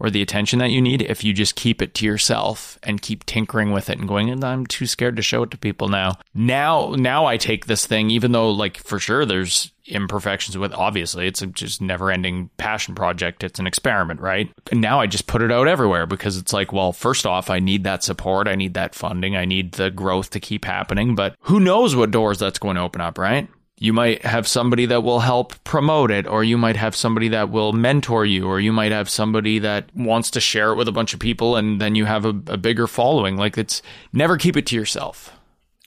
or 0.03 0.09
the 0.09 0.21
attention 0.21 0.59
that 0.59 0.69
you 0.69 0.81
need 0.81 1.01
if 1.01 1.23
you 1.23 1.33
just 1.33 1.55
keep 1.55 1.81
it 1.81 1.93
to 1.95 2.05
yourself 2.05 2.77
and 2.83 3.01
keep 3.01 3.25
tinkering 3.25 3.71
with 3.71 3.89
it 3.89 3.97
and 3.97 4.07
going 4.07 4.29
and 4.29 4.43
I'm 4.43 4.65
too 4.67 4.85
scared 4.85 5.15
to 5.15 5.21
show 5.21 5.43
it 5.43 5.51
to 5.51 5.57
people 5.57 5.87
now. 5.87 6.17
Now 6.33 6.93
now 6.97 7.25
I 7.25 7.37
take 7.37 7.65
this 7.65 7.87
thing 7.87 8.11
even 8.11 8.33
though 8.33 8.51
like 8.51 8.77
for 8.77 8.99
sure 8.99 9.25
there's 9.25 9.71
imperfections 9.85 10.57
with 10.57 10.73
obviously 10.73 11.27
it's 11.27 11.41
a 11.41 11.47
just 11.47 11.81
never 11.81 12.11
ending 12.11 12.49
passion 12.57 12.95
project. 12.95 13.43
It's 13.43 13.59
an 13.59 13.67
experiment 13.67 14.19
right? 14.19 14.51
And 14.71 14.81
now 14.81 14.99
i 14.99 15.07
just 15.07 15.27
put 15.27 15.41
it 15.41 15.51
out 15.51 15.69
everywhere 15.69 16.05
because 16.05 16.35
it's 16.37 16.51
like 16.53 16.73
well 16.73 16.91
first 16.91 17.25
off 17.25 17.49
i 17.49 17.59
need 17.59 17.85
that 17.85 18.03
support. 18.03 18.49
I 18.49 18.55
need 18.55 18.73
that 18.73 18.95
funding. 18.95 19.37
I 19.37 19.45
need 19.45 19.73
the 19.73 19.89
growth 19.89 20.31
to 20.31 20.41
keep 20.41 20.65
happening. 20.65 21.15
But 21.15 21.37
who 21.41 21.61
knows 21.61 21.95
what 21.95 22.11
doors 22.11 22.39
that's 22.39 22.59
going 22.59 22.75
to 22.75 22.81
open 22.81 22.99
up 22.99 23.17
right 23.17 23.47
you 23.83 23.91
might 23.91 24.23
have 24.23 24.47
somebody 24.47 24.85
that 24.85 25.03
will 25.03 25.19
help 25.19 25.61
promote 25.65 26.09
it, 26.09 26.25
or 26.25 26.41
you 26.41 26.57
might 26.57 26.77
have 26.77 26.95
somebody 26.95 27.27
that 27.27 27.49
will 27.49 27.73
mentor 27.73 28.23
you, 28.25 28.47
or 28.47 28.57
you 28.61 28.71
might 28.71 28.93
have 28.93 29.09
somebody 29.09 29.59
that 29.59 29.93
wants 29.93 30.31
to 30.31 30.39
share 30.39 30.71
it 30.71 30.75
with 30.75 30.87
a 30.87 30.93
bunch 30.93 31.13
of 31.13 31.19
people, 31.19 31.57
and 31.57 31.81
then 31.81 31.93
you 31.93 32.05
have 32.05 32.23
a, 32.23 32.29
a 32.47 32.55
bigger 32.55 32.87
following. 32.87 33.35
Like 33.35 33.57
it's 33.57 33.81
never 34.13 34.37
keep 34.37 34.55
it 34.55 34.65
to 34.67 34.75
yourself, 34.77 35.35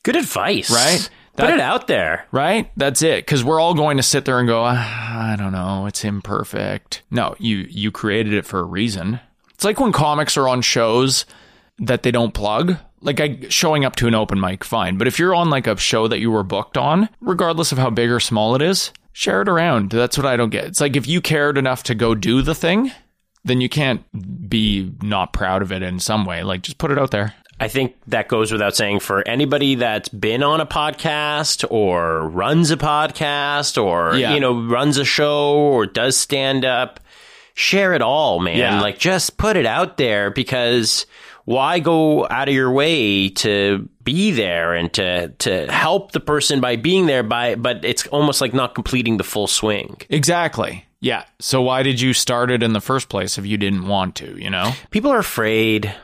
Good 0.02 0.14
advice. 0.16 0.70
Right? 0.70 1.08
Put 1.36 1.48
it 1.50 1.60
out 1.60 1.86
there. 1.86 2.26
right? 2.32 2.70
That's 2.76 3.00
it. 3.02 3.24
Because 3.24 3.42
we're 3.42 3.60
all 3.60 3.72
going 3.74 3.96
to 3.96 4.02
sit 4.02 4.26
there 4.26 4.38
and 4.40 4.46
go, 4.48 4.62
"Ah, 4.64 5.32
I 5.32 5.36
don't 5.36 5.52
know, 5.52 5.86
it's 5.86 6.04
imperfect. 6.04 7.02
No, 7.10 7.34
you 7.38 7.66
you 7.70 7.90
created 7.90 8.34
it 8.34 8.44
for 8.44 8.60
a 8.60 8.64
reason. 8.64 9.20
It's 9.54 9.64
like 9.64 9.80
when 9.80 9.92
comics 9.92 10.36
are 10.36 10.48
on 10.48 10.60
shows 10.60 11.24
that 11.78 12.02
they 12.02 12.10
don't 12.10 12.34
plug. 12.34 12.76
Like 13.06 13.20
I, 13.20 13.38
showing 13.48 13.84
up 13.86 13.96
to 13.96 14.06
an 14.08 14.14
open 14.14 14.38
mic, 14.40 14.64
fine. 14.64 14.98
But 14.98 15.06
if 15.06 15.18
you're 15.18 15.34
on 15.34 15.48
like 15.48 15.66
a 15.66 15.76
show 15.78 16.08
that 16.08 16.18
you 16.20 16.30
were 16.30 16.42
booked 16.42 16.76
on, 16.76 17.08
regardless 17.20 17.72
of 17.72 17.78
how 17.78 17.88
big 17.88 18.10
or 18.10 18.20
small 18.20 18.54
it 18.54 18.60
is, 18.62 18.92
share 19.12 19.40
it 19.40 19.48
around. 19.48 19.90
That's 19.90 20.18
what 20.18 20.26
I 20.26 20.36
don't 20.36 20.50
get. 20.50 20.64
It's 20.64 20.80
like 20.80 20.96
if 20.96 21.06
you 21.06 21.20
cared 21.22 21.56
enough 21.56 21.84
to 21.84 21.94
go 21.94 22.14
do 22.14 22.42
the 22.42 22.54
thing, 22.54 22.90
then 23.44 23.60
you 23.62 23.68
can't 23.68 24.02
be 24.50 24.92
not 25.02 25.32
proud 25.32 25.62
of 25.62 25.70
it 25.72 25.82
in 25.82 26.00
some 26.00 26.24
way. 26.26 26.42
Like 26.42 26.62
just 26.62 26.78
put 26.78 26.90
it 26.90 26.98
out 26.98 27.12
there. 27.12 27.32
I 27.58 27.68
think 27.68 27.94
that 28.08 28.28
goes 28.28 28.52
without 28.52 28.76
saying 28.76 29.00
for 29.00 29.26
anybody 29.26 29.76
that's 29.76 30.10
been 30.10 30.42
on 30.42 30.60
a 30.60 30.66
podcast 30.66 31.64
or 31.70 32.28
runs 32.28 32.70
a 32.70 32.76
podcast 32.76 33.82
or 33.82 34.14
Yeah. 34.16 34.34
you 34.34 34.40
know 34.40 34.60
runs 34.66 34.98
a 34.98 35.06
show 35.06 35.54
or 35.56 35.86
does 35.86 36.18
stand 36.18 36.66
up 36.66 37.00
share 37.54 37.94
it 37.94 38.02
all 38.02 38.40
man 38.40 38.58
Yeah. 38.58 38.80
like 38.82 38.98
just 38.98 39.38
put 39.38 39.56
it 39.56 39.64
out 39.64 39.96
there 39.96 40.30
because 40.30 41.06
why 41.46 41.78
go 41.78 42.28
out 42.28 42.48
of 42.48 42.54
your 42.54 42.70
way 42.70 43.30
to 43.30 43.88
be 44.04 44.30
there 44.32 44.74
and 44.74 44.92
to 44.92 45.28
to 45.38 45.66
help 45.72 46.12
the 46.12 46.20
person 46.20 46.60
by 46.60 46.76
being 46.76 47.06
there 47.06 47.22
by 47.22 47.54
but 47.54 47.84
it's 47.84 48.06
almost 48.08 48.40
like 48.42 48.52
not 48.52 48.74
completing 48.74 49.16
the 49.16 49.24
full 49.24 49.46
swing 49.46 49.96
Exactly. 50.10 50.84
Yeah. 51.00 51.24
So 51.40 51.62
why 51.62 51.82
did 51.82 52.00
you 52.00 52.12
start 52.14 52.50
it 52.50 52.62
in 52.62 52.72
the 52.72 52.80
first 52.80 53.08
place 53.08 53.38
if 53.38 53.46
you 53.46 53.56
didn't 53.58 53.86
want 53.86 54.16
to, 54.16 54.36
you 54.42 54.50
know? 54.50 54.72
people 54.90 55.10
are 55.12 55.18
afraid 55.18 55.94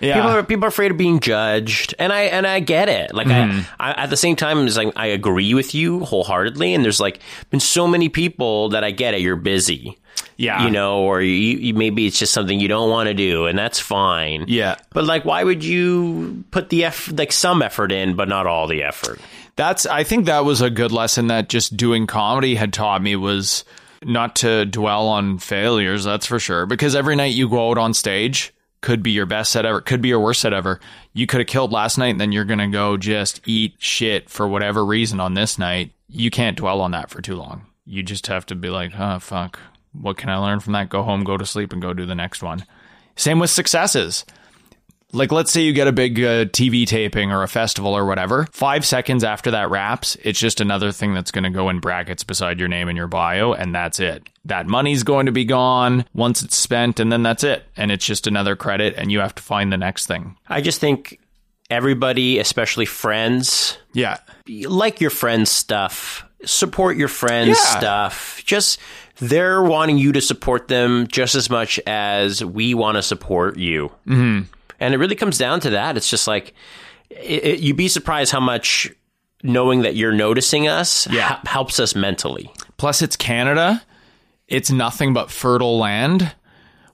Yeah. 0.00 0.14
People 0.14 0.30
are 0.30 0.42
people 0.42 0.64
are 0.64 0.68
afraid 0.68 0.90
of 0.90 0.96
being 0.98 1.20
judged, 1.20 1.94
and 1.98 2.12
I 2.12 2.22
and 2.22 2.44
I 2.46 2.58
get 2.60 2.88
it. 2.88 3.14
Like 3.14 3.28
Mm-hmm. 3.28 3.60
I, 3.78 3.92
I, 3.92 4.02
at 4.04 4.10
the 4.10 4.16
same 4.16 4.34
time, 4.36 4.66
it's 4.66 4.76
like 4.76 4.92
I 4.96 5.06
agree 5.14 5.54
with 5.54 5.74
you 5.76 6.00
wholeheartedly. 6.04 6.74
And 6.74 6.84
there's 6.84 6.98
like 7.00 7.20
been 7.50 7.60
so 7.60 7.86
many 7.86 8.08
people 8.08 8.70
that 8.70 8.82
I 8.82 8.90
get 8.90 9.14
it. 9.14 9.20
You're 9.20 9.36
busy, 9.36 9.96
yeah. 10.36 10.64
you 10.64 10.70
know, 10.70 11.02
or 11.02 11.20
you, 11.20 11.58
you 11.58 11.74
maybe 11.74 12.06
it's 12.06 12.18
just 12.18 12.32
something 12.32 12.60
you 12.60 12.68
don't 12.68 12.90
want 12.90 13.08
to 13.08 13.14
do, 13.14 13.46
and 13.46 13.58
that's 13.58 13.78
fine. 13.78 14.44
Yeah. 14.48 14.76
But 14.90 15.04
like, 15.04 15.24
why 15.24 15.44
would 15.44 15.64
you 15.64 16.44
put 16.50 16.68
the 16.68 16.84
effort, 16.84 17.16
like 17.16 17.32
some 17.32 17.62
effort 17.62 17.92
in, 17.92 18.14
but 18.16 18.28
not 18.28 18.46
all 18.46 18.66
the 18.66 18.82
effort? 18.82 19.20
That's 19.56 19.86
I 19.86 20.04
think 20.04 20.26
that 20.26 20.44
was 20.44 20.60
a 20.60 20.70
good 20.70 20.92
lesson 20.92 21.26
that 21.26 21.48
just 21.48 21.76
doing 21.76 22.06
comedy 22.06 22.54
had 22.54 22.72
taught 22.72 23.02
me 23.02 23.16
was 23.16 23.64
not 24.04 24.36
to 24.36 24.64
dwell 24.66 25.08
on 25.08 25.38
failures, 25.38 26.04
that's 26.04 26.26
for 26.26 26.38
sure. 26.38 26.66
Because 26.66 26.94
every 26.94 27.16
night 27.16 27.34
you 27.34 27.48
go 27.48 27.70
out 27.70 27.78
on 27.78 27.94
stage 27.94 28.52
could 28.80 29.02
be 29.02 29.12
your 29.12 29.26
best 29.26 29.52
set 29.52 29.64
ever, 29.64 29.80
could 29.80 30.02
be 30.02 30.08
your 30.08 30.20
worst 30.20 30.40
set 30.40 30.52
ever. 30.52 30.80
You 31.12 31.26
could 31.26 31.40
have 31.40 31.46
killed 31.46 31.72
last 31.72 31.98
night 31.98 32.08
and 32.08 32.20
then 32.20 32.32
you're 32.32 32.44
gonna 32.44 32.68
go 32.68 32.96
just 32.96 33.40
eat 33.46 33.74
shit 33.78 34.28
for 34.28 34.48
whatever 34.48 34.84
reason 34.84 35.20
on 35.20 35.34
this 35.34 35.58
night. 35.58 35.92
You 36.08 36.30
can't 36.30 36.56
dwell 36.56 36.80
on 36.80 36.90
that 36.90 37.10
for 37.10 37.22
too 37.22 37.36
long. 37.36 37.66
You 37.86 38.02
just 38.02 38.26
have 38.26 38.46
to 38.46 38.54
be 38.54 38.70
like, 38.70 38.92
oh 38.98 39.18
fuck. 39.18 39.58
What 39.92 40.16
can 40.16 40.28
I 40.30 40.36
learn 40.36 40.60
from 40.60 40.72
that? 40.74 40.88
Go 40.88 41.02
home, 41.02 41.24
go 41.24 41.36
to 41.36 41.46
sleep, 41.46 41.72
and 41.72 41.82
go 41.82 41.92
do 41.92 42.06
the 42.06 42.14
next 42.14 42.42
one. 42.42 42.64
Same 43.16 43.38
with 43.38 43.50
successes. 43.50 44.24
Like, 45.14 45.30
let's 45.30 45.52
say 45.52 45.60
you 45.60 45.74
get 45.74 45.88
a 45.88 45.92
big 45.92 46.18
uh, 46.18 46.46
TV 46.46 46.86
taping 46.86 47.30
or 47.32 47.42
a 47.42 47.48
festival 47.48 47.92
or 47.94 48.06
whatever. 48.06 48.46
Five 48.50 48.86
seconds 48.86 49.22
after 49.22 49.50
that 49.50 49.68
wraps, 49.68 50.16
it's 50.22 50.38
just 50.40 50.62
another 50.62 50.90
thing 50.90 51.12
that's 51.12 51.30
going 51.30 51.44
to 51.44 51.50
go 51.50 51.68
in 51.68 51.80
brackets 51.80 52.24
beside 52.24 52.58
your 52.58 52.68
name 52.68 52.88
and 52.88 52.96
your 52.96 53.08
bio, 53.08 53.52
and 53.52 53.74
that's 53.74 54.00
it. 54.00 54.26
That 54.46 54.66
money's 54.66 55.02
going 55.02 55.26
to 55.26 55.32
be 55.32 55.44
gone 55.44 56.06
once 56.14 56.40
it's 56.42 56.56
spent, 56.56 56.98
and 56.98 57.12
then 57.12 57.22
that's 57.22 57.44
it. 57.44 57.62
And 57.76 57.90
it's 57.90 58.06
just 58.06 58.26
another 58.26 58.56
credit, 58.56 58.94
and 58.96 59.12
you 59.12 59.18
have 59.20 59.34
to 59.34 59.42
find 59.42 59.70
the 59.70 59.76
next 59.76 60.06
thing. 60.06 60.34
I 60.48 60.62
just 60.62 60.80
think 60.80 61.20
everybody, 61.68 62.38
especially 62.38 62.86
friends, 62.86 63.76
Yeah. 63.92 64.16
like 64.46 65.02
your 65.02 65.10
friends' 65.10 65.50
stuff, 65.50 66.24
support 66.46 66.96
your 66.96 67.08
friends' 67.08 67.48
Yeah. 67.62 67.78
stuff. 67.78 68.42
Just 68.46 68.78
they're 69.22 69.62
wanting 69.62 69.98
you 69.98 70.12
to 70.12 70.20
support 70.20 70.68
them 70.68 71.06
just 71.06 71.34
as 71.34 71.48
much 71.48 71.78
as 71.86 72.44
we 72.44 72.74
want 72.74 72.96
to 72.96 73.02
support 73.02 73.56
you. 73.56 73.88
Mm-hmm. 74.06 74.42
And 74.80 74.94
it 74.94 74.96
really 74.98 75.14
comes 75.14 75.38
down 75.38 75.60
to 75.60 75.70
that. 75.70 75.96
It's 75.96 76.10
just 76.10 76.26
like 76.26 76.54
it, 77.10 77.44
it- 77.44 77.60
you'd 77.60 77.76
be 77.76 77.88
surprised 77.88 78.32
how 78.32 78.40
much 78.40 78.90
knowing 79.44 79.82
that 79.82 79.96
you're 79.96 80.12
noticing 80.12 80.68
us 80.68 81.06
Yeah. 81.10 81.40
helps 81.46 81.78
us 81.80 81.94
mentally. 81.94 82.50
Plus, 82.76 83.00
it's 83.02 83.16
Canada. 83.16 83.82
It's 84.48 84.70
nothing 84.70 85.12
but 85.14 85.30
fertile 85.30 85.78
land. 85.78 86.34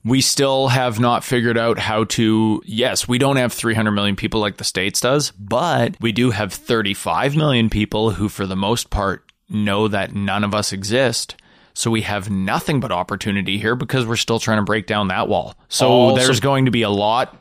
We 0.05 0.21
still 0.21 0.69
have 0.69 1.01
not 1.01 1.25
figured 1.25 1.59
out 1.59 1.79
how 1.79 2.05
to. 2.05 2.63
Yes, 2.65 3.09
we 3.09 3.19
don't 3.19 3.37
have 3.37 3.53
300 3.53 3.91
million 3.91 4.17
people 4.17 4.41
like 4.41 4.57
the 4.59 4.65
States 4.65 5.01
does, 5.01 5.31
but 5.33 5.97
we 6.01 6.13
do 6.13 6.31
have 6.31 6.53
35 6.53 7.37
million 7.37 7.69
people 7.69 8.11
who, 8.13 8.29
for 8.29 8.47
the 8.47 8.57
most 8.57 8.91
part, 8.91 9.25
know 9.51 9.89
that 9.89 10.15
none 10.15 10.45
of 10.45 10.55
us 10.55 10.73
exist. 10.73 11.35
So 11.79 11.93
we 11.93 12.03
have 12.03 12.29
nothing 12.29 12.81
but 12.81 12.91
opportunity 12.91 13.57
here 13.57 13.77
because 13.77 14.05
we're 14.05 14.17
still 14.17 14.41
trying 14.41 14.59
to 14.59 14.65
break 14.65 14.89
down 14.89 15.09
that 15.09 15.29
wall. 15.29 15.55
So 15.69 15.89
Also- 15.89 16.17
there's 16.17 16.41
going 16.41 16.65
to 16.65 16.73
be 16.73 16.83
a 16.83 16.91
lot 16.91 17.37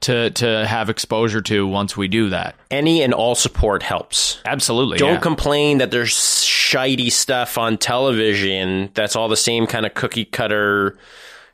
to 0.00 0.28
to 0.32 0.66
have 0.66 0.90
exposure 0.90 1.40
to 1.40 1.66
once 1.66 1.96
we 1.96 2.08
do 2.08 2.28
that. 2.28 2.56
Any 2.70 3.02
and 3.02 3.14
all 3.14 3.34
support 3.34 3.82
helps. 3.82 4.42
Absolutely. 4.44 4.98
Don't 4.98 5.14
yeah. 5.14 5.20
complain 5.20 5.78
that 5.78 5.90
there's 5.90 6.12
shitey 6.12 7.10
stuff 7.10 7.56
on 7.56 7.78
television 7.78 8.90
that's 8.92 9.16
all 9.16 9.28
the 9.28 9.36
same 9.36 9.66
kind 9.66 9.86
of 9.86 9.94
cookie 9.94 10.26
cutter. 10.26 10.98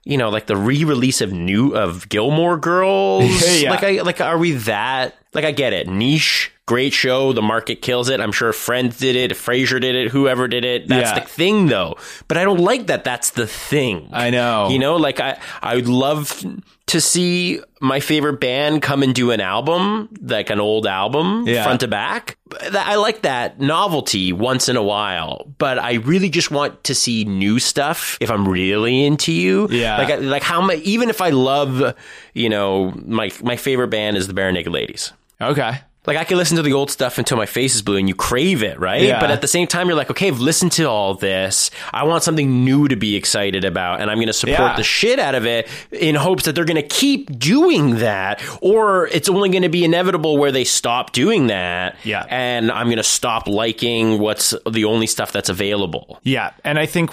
You 0.03 0.19
know, 0.19 0.31
like 0.31 0.47
the 0.47 0.57
re-release 0.57 1.21
of 1.21 1.33
new 1.33 1.77
of 1.77 2.09
Gilmore 2.09 2.57
Girls. 2.57 3.25
Yeah. 3.63 3.71
Like, 3.71 3.85
I, 3.85 4.03
like, 4.03 4.21
are 4.21 4.37
we 4.37 4.53
that 4.53 5.15
like 5.35 5.45
I 5.45 5.51
get 5.51 5.73
it, 5.73 5.87
niche, 5.89 6.51
great 6.67 6.93
show, 6.93 7.33
the 7.33 7.43
market 7.43 7.83
kills 7.83 8.09
it. 8.09 8.21
I'm 8.21 8.33
sure 8.33 8.53
Friends 8.53 8.99
did 8.99 9.17
it, 9.17 9.33
Frasier 9.33 9.81
did 9.81 9.95
it, 9.95 10.11
whoever 10.11 10.49
did 10.49 10.65
it. 10.65 10.89
That's 10.89 11.11
Yeah. 11.11 11.21
the 11.21 11.27
thing, 11.29 11.67
though. 11.67 11.97
But 12.29 12.39
I 12.39 12.45
don't 12.45 12.61
like 12.61 12.87
that. 12.87 13.05
That's 13.05 13.31
the 13.31 13.47
thing. 13.47 14.09
I 14.13 14.31
know. 14.31 14.69
You 14.71 14.79
know, 14.79 14.97
like 14.97 15.21
I, 15.21 15.39
I 15.63 15.75
would 15.77 15.89
love 15.89 16.43
to 16.87 17.01
see 17.01 17.61
my 17.81 17.99
favorite 18.01 18.41
band 18.41 18.81
come 18.83 19.03
and 19.03 19.15
do 19.15 19.31
an 19.31 19.41
album, 19.41 20.09
like 20.23 20.49
an 20.51 20.61
old 20.61 20.87
album, 20.87 21.47
Yeah. 21.47 21.65
front 21.65 21.81
to 21.81 21.89
back. 21.89 22.37
I 22.73 22.97
like 22.97 23.23
that 23.23 23.59
novelty 23.61 24.33
once 24.33 24.69
in 24.69 24.77
a 24.77 24.83
while, 24.83 25.47
but 25.59 25.79
I 25.79 25.95
really 25.95 26.29
just 26.31 26.51
want 26.51 26.85
to 26.85 26.95
see 26.95 27.25
new 27.25 27.59
stuff 27.59 28.17
if 28.21 28.31
I'm 28.31 28.47
really 28.49 29.05
into 29.05 29.33
you. 29.33 29.67
Yeah. 29.71 29.97
Like, 29.99 30.21
like 30.21 30.43
how 30.43 30.61
much, 30.61 30.79
even 30.81 31.09
if 31.11 31.21
I 31.21 31.31
love, 31.31 31.95
you 32.33 32.49
know, 32.49 32.93
my, 33.05 33.31
my 33.43 33.57
favorite 33.57 33.89
band 33.89 34.17
is 34.17 34.29
the 34.29 34.35
Barenaked 34.35 34.71
Ladies. 34.71 35.13
Okay. 35.41 35.79
Like 36.07 36.19
I 36.19 36.25
can 36.25 36.37
listen 36.37 36.59
to 36.59 36.63
the 36.63 36.75
old 36.75 36.91
stuff 36.91 37.17
until 37.17 37.39
my 37.39 37.47
face 37.47 37.75
is 37.75 37.81
blue 37.81 37.97
and 37.97 38.07
you 38.07 38.15
crave 38.15 38.63
it, 38.63 38.79
right? 38.79 39.01
Yeah. 39.01 39.21
But 39.21 39.31
at 39.31 39.41
the 39.41 39.49
same 39.49 39.67
time, 39.67 39.87
you're 39.89 39.97
like, 39.97 40.11
okay, 40.11 40.29
I've 40.29 40.39
listened 40.39 40.73
to 40.73 40.85
all 40.85 41.15
this. 41.15 41.71
I 41.95 42.05
want 42.05 42.23
something 42.23 42.63
new 42.63 42.89
to 42.89 42.97
be 42.97 43.17
excited 43.17 43.65
about 43.65 44.03
and 44.03 44.11
I'm 44.11 44.19
going 44.19 44.27
to 44.27 44.35
support 44.35 44.59
Yeah. 44.59 44.77
the 44.77 44.83
shit 44.85 45.19
out 45.19 45.35
of 45.35 45.47
it 45.47 45.67
in 45.91 46.15
hopes 46.15 46.45
that 46.45 46.55
they're 46.55 46.67
going 46.67 46.77
to 46.83 46.87
keep 46.87 47.39
doing 47.39 48.01
that 48.01 48.43
or 48.61 49.07
it's 49.07 49.31
only 49.31 49.49
going 49.49 49.63
to 49.63 49.71
be 49.71 49.83
inevitable 49.83 50.37
where 50.37 50.53
they 50.53 50.65
stop 50.65 51.13
doing 51.13 51.47
that. 51.47 51.97
Yeah. 52.05 52.27
And 52.29 52.71
I'm 52.71 52.89
going 52.89 52.99
to 52.99 53.03
stop 53.03 53.49
liking 53.49 54.19
what's 54.19 54.53
the 54.71 54.85
only 54.85 55.07
stuff 55.07 55.33
that's 55.33 55.49
available. 55.49 56.21
Yeah, 56.23 56.51
and 56.65 56.79
I 56.79 56.85
think 56.85 57.13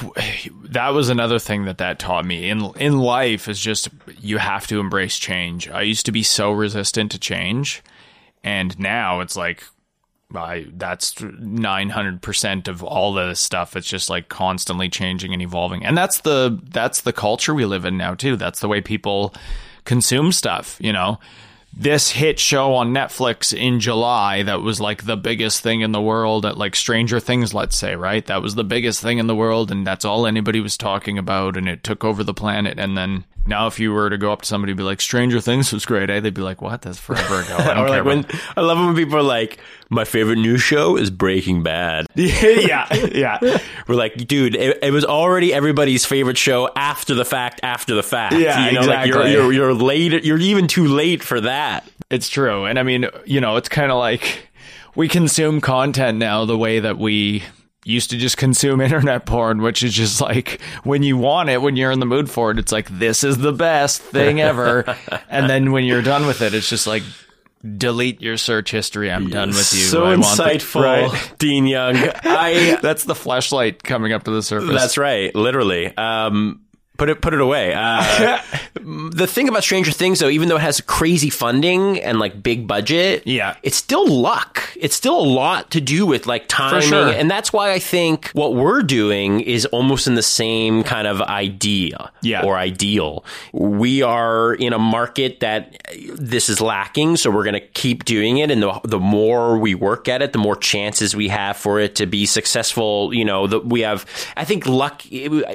that 0.65 0.89
was 0.89 1.07
another 1.07 1.39
thing 1.39 1.63
that 1.63 1.78
that 1.78 1.97
taught 1.97 2.26
me 2.26 2.49
in 2.49 2.59
in 2.76 2.99
life 2.99 3.47
is 3.47 3.57
just 3.57 3.88
you 4.19 4.38
have 4.38 4.67
to 4.67 4.82
embrace 4.82 5.17
change. 5.17 5.69
I 5.69 5.84
used 5.84 6.05
to 6.07 6.11
be 6.11 6.24
so 6.24 6.51
resistant 6.51 7.11
to 7.11 7.19
change, 7.19 7.82
and 8.44 8.78
now 8.80 9.20
it's 9.22 9.36
like 9.36 9.64
I 10.36 10.68
that's 10.74 11.14
900% 11.14 12.68
of 12.68 12.84
all 12.84 13.14
the 13.14 13.34
stuff 13.36 13.76
it's 13.76 13.88
just 13.88 14.10
like 14.10 14.30
constantly 14.30 14.89
changing 14.89 15.34
and 15.34 15.42
evolving. 15.42 15.86
And 15.86 15.98
that's 15.98 16.22
the 16.22 16.60
that's 16.70 17.02
the 17.02 17.14
culture 17.14 17.54
we 17.54 17.66
live 17.66 17.86
in 17.86 17.98
now 17.98 18.16
too. 18.16 18.36
That's 18.36 18.60
the 18.60 18.68
way 18.68 18.82
people 18.82 19.34
consume 19.86 20.32
stuff, 20.32 20.78
you 20.80 20.94
know. 20.94 21.20
This 21.74 22.10
hit 22.10 22.38
show 22.38 22.74
on 22.74 22.94
Netflix 22.94 23.58
in 23.58 23.80
July 23.80 24.44
that 24.44 24.62
was 24.62 24.82
like 24.82 25.06
the 25.06 25.16
biggest 25.16 25.62
thing 25.62 25.80
in 25.80 25.94
the 25.94 26.02
world 26.02 26.46
at 26.46 26.58
like 26.58 26.76
Stranger 26.76 27.22
Things, 27.22 27.54
let's 27.54 27.78
say, 27.78 27.96
right? 27.96 28.26
That 28.26 28.42
was 28.42 28.56
the 28.56 28.66
biggest 28.66 29.02
thing 29.02 29.20
in 29.20 29.28
the 29.28 29.36
world 29.36 29.72
and 29.72 29.88
that's 29.88 30.04
all 30.04 30.28
anybody 30.28 30.60
was 30.60 30.76
talking 30.76 31.18
about 31.18 31.56
and 31.56 31.70
it 31.70 31.84
took 31.84 32.04
over 32.04 32.26
the 32.26 32.34
planet 32.34 32.78
and 32.78 32.98
then 32.98 33.24
now 33.46 33.68
if 33.68 33.80
you 33.80 33.92
were 33.92 34.10
to 34.10 34.18
go 34.18 34.32
up 34.32 34.42
to 34.42 34.48
somebody 34.48 34.72
and 34.72 34.78
be 34.78 34.84
like 34.84 35.02
Stranger 35.02 35.42
Things 35.42 35.72
was 35.74 35.86
great, 35.86 36.10
eh? 36.10 36.20
They'd 36.20 36.34
be 36.34 36.42
like, 36.42 36.62
"What? 36.62 36.82
That's 36.82 37.00
forever 37.00 37.42
ago." 37.42 37.56
I 37.58 37.80
Or 37.82 37.89
like 37.89 38.06
when 38.06 38.20
about- 38.20 38.42
I 38.58 38.62
love 38.62 38.78
it 38.80 38.86
when 38.86 38.96
people 38.96 39.18
are 39.18 39.24
like, 39.24 39.60
my 39.89 40.06
favorite 40.06 40.38
new 40.38 40.58
show 40.58 40.96
is 40.96 41.10
Breaking 41.12 41.64
Bad. 41.64 42.06
yeah, 42.16 42.88
yeah. 42.94 43.58
We're 43.88 43.96
like, 43.96 44.16
dude, 44.28 44.56
it, 44.56 44.80
it 44.82 44.92
was 44.92 45.04
already 45.04 45.54
everybody's 45.54 46.06
favorite 46.06 46.38
show 46.38 46.70
after 46.76 47.14
the 47.14 47.26
fact, 47.26 47.60
after 47.64 47.94
the 47.96 48.04
fact. 48.04 48.36
Yeah, 48.36 48.68
you 48.68 48.74
know, 48.74 48.82
like 48.88 49.08
you're, 49.08 49.18
exactly. 49.18 49.32
you're 49.34 49.52
you're 49.54 49.74
late. 49.74 50.24
You're 50.24 50.38
even 50.39 50.68
too 50.68 50.88
late 50.88 51.22
for 51.24 51.42
that. 51.42 51.86
It's 52.10 52.30
true. 52.30 52.66
And 52.66 52.78
I 52.80 52.84
mean, 52.84 53.08
you 53.26 53.42
know, 53.42 53.58
it's 53.58 53.70
kind 53.70 53.92
of 53.92 53.98
like 53.98 54.48
we 54.96 55.08
consume 55.08 55.62
content 55.62 56.18
now 56.18 56.46
the 56.46 56.58
way 56.58 56.80
that 56.80 56.98
we 56.98 57.44
used 57.84 58.10
to 58.12 58.18
just 58.18 58.38
consume 58.38 58.82
internet 58.82 59.26
porn, 59.26 59.62
which 59.62 59.84
is 59.84 59.94
just 59.94 60.22
like 60.22 60.62
when 60.84 61.04
you 61.04 61.18
want 61.18 61.50
it, 61.50 61.62
when 61.62 61.76
you're 61.76 61.92
in 61.92 62.00
the 62.00 62.06
mood 62.06 62.30
for 62.30 62.52
it, 62.52 62.60
it's 62.60 62.72
like, 62.72 62.88
this 62.90 63.24
is 63.24 63.38
the 63.38 63.52
best 63.54 64.02
thing 64.02 64.40
ever. 64.42 64.96
and 65.30 65.50
then 65.50 65.72
when 65.72 65.84
you're 65.86 66.02
done 66.02 66.26
with 66.28 66.42
it, 66.42 66.54
it's 66.54 66.70
just 66.70 66.88
like, 66.88 67.04
delete 67.78 68.22
your 68.22 68.38
search 68.38 68.72
history. 68.72 69.12
I'm 69.12 69.30
done 69.30 69.50
with 69.50 69.72
you. 69.74 69.82
So 69.82 70.06
I 70.06 70.16
insightful, 70.16 70.82
Right. 70.84 71.34
Dean 71.38 71.68
Young. 71.68 71.96
I. 71.96 72.80
That's 72.82 73.04
the 73.04 73.14
Fleshlight 73.14 73.84
coming 73.84 74.14
up 74.14 74.24
to 74.24 74.32
the 74.32 74.42
surface. 74.42 74.72
That's 74.80 74.98
right. 74.98 75.34
Literally. 75.36 75.96
Um, 75.96 76.62
put 77.02 77.10
it 77.10 77.20
put 77.20 77.34
it 77.34 77.41
away. 77.41 77.74
Uh, 77.74 78.39
the 78.76 79.26
thing 79.26 79.49
about 79.49 79.64
Stranger 79.64 79.91
Things, 79.91 80.20
though, 80.20 80.30
even 80.30 80.49
though 80.49 80.58
it 80.58 80.62
has 80.62 80.82
crazy 80.82 81.32
funding 81.32 81.99
and 81.99 82.20
like 82.20 82.43
big 82.43 82.68
budget, 82.68 83.24
Yeah. 83.26 83.56
it's 83.64 83.76
still 83.76 84.08
luck. 84.08 84.70
It's 84.76 84.95
still 84.95 85.20
a 85.20 85.26
lot 85.26 85.72
to 85.72 85.82
do 85.82 86.06
with 86.06 86.28
like 86.28 86.47
timing, 86.47 86.82
sure. 86.88 87.08
and 87.08 87.30
that's 87.30 87.52
why 87.52 87.72
I 87.72 87.80
think 87.80 88.30
what 88.34 88.54
we're 88.54 88.84
doing 88.84 89.41
is 89.41 89.66
almost 89.68 90.06
in 90.06 90.14
the 90.14 90.22
same 90.22 90.84
kind 90.84 91.08
of 91.08 91.22
idea, 91.24 92.12
Yeah. 92.22 92.43
or 92.45 92.56
ideal. 92.58 93.26
We 93.52 94.04
are 94.04 94.54
in 94.54 94.72
a 94.72 94.80
market 94.80 95.39
that 95.39 95.82
this 96.16 96.49
is 96.49 96.62
lacking, 96.62 97.18
so 97.18 97.32
we're 97.32 97.43
going 97.43 97.56
to 97.56 97.60
keep 97.74 98.06
doing 98.06 98.38
it, 98.38 98.52
and 98.52 98.62
the 98.62 98.80
the 98.84 98.99
more 98.99 99.58
we 99.58 99.74
work 99.74 100.08
at 100.08 100.22
it, 100.22 100.34
the 100.34 100.39
more 100.39 100.56
chances 100.56 101.16
we 101.16 101.30
have 101.30 101.58
for 101.58 101.80
it 101.80 101.95
to 101.95 102.06
be 102.06 102.28
successful. 102.28 103.12
You 103.12 103.26
know, 103.26 103.47
the, 103.47 103.60
we 103.60 103.82
have, 103.82 104.06
I 104.38 104.45
think, 104.45 104.68
luck. 104.68 105.02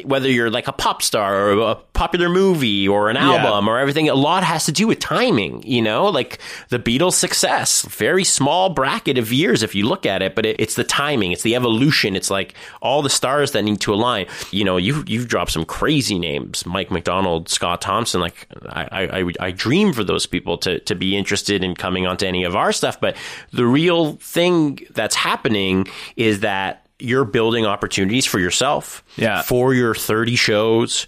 Whether 0.05 0.29
you're 0.29 0.51
like 0.51 0.67
a 0.67 0.73
pop 0.73 1.03
star 1.03 1.36
or 1.37 1.71
a 1.71 1.75
popular 1.93 2.29
movie 2.29 2.89
or 2.89 3.11
an 3.11 3.17
album 3.17 3.69
or 3.69 3.79
everything, 3.79 4.09
a 4.09 4.15
lot 4.15 4.45
has 4.45 4.65
to 4.67 4.73
do 4.73 4.87
with 4.87 4.99
timing. 4.99 5.63
You 5.63 5.83
know, 5.83 6.07
like 6.07 6.39
the 6.69 6.79
Beatles' 6.79 7.15
success, 7.15 7.83
very 7.83 8.25
small 8.25 8.71
bracket 8.71 9.19
of 9.19 9.33
years 9.33 9.63
if 9.63 9.75
you 9.75 9.87
look 9.87 10.07
at 10.07 10.23
it, 10.23 10.35
but 10.35 10.47
it, 10.47 10.57
it's 10.59 10.75
the 10.75 10.85
timing, 10.85 11.33
it's 11.33 11.43
the 11.43 11.55
evolution, 11.55 12.17
it's 12.17 12.31
like 12.31 12.55
all 12.81 13.03
the 13.03 13.11
stars 13.11 13.53
that 13.53 13.63
need 13.63 13.81
to 13.81 13.93
align. 13.93 14.27
You 14.51 14.65
know, 14.65 14.77
you 14.77 15.05
you've 15.07 15.29
dropped 15.29 15.53
some 15.53 15.65
crazy 15.65 16.19
names, 16.19 16.67
Mike 16.67 16.91
MacDonald, 16.91 17.49
Scott 17.49 17.81
Thompson. 17.81 18.21
Like 18.21 18.47
I 18.69 18.89
I, 18.91 19.21
I, 19.21 19.33
I 19.41 19.51
dream 19.51 19.93
for 19.93 20.05
those 20.05 20.27
people 20.27 20.59
to 20.59 20.81
to 20.81 20.95
be 20.95 21.17
interested 21.17 21.63
in 21.63 21.75
coming 21.75 22.07
onto 22.07 22.27
any 22.27 22.45
of 22.45 22.57
our 22.57 22.73
stuff, 22.73 23.01
but 23.01 23.17
the 23.53 23.67
real 23.67 24.15
thing 24.17 24.81
that's 24.91 25.15
happening 25.15 25.87
is 26.17 26.41
that 26.41 26.86
you're 26.99 27.25
building 27.25 27.67
opportunities 27.67 28.25
for 28.27 28.39
yourself 28.39 29.05
Yeah. 29.17 29.43
for 29.43 29.75
your 29.75 29.95
30 29.95 30.37
shows 30.37 31.07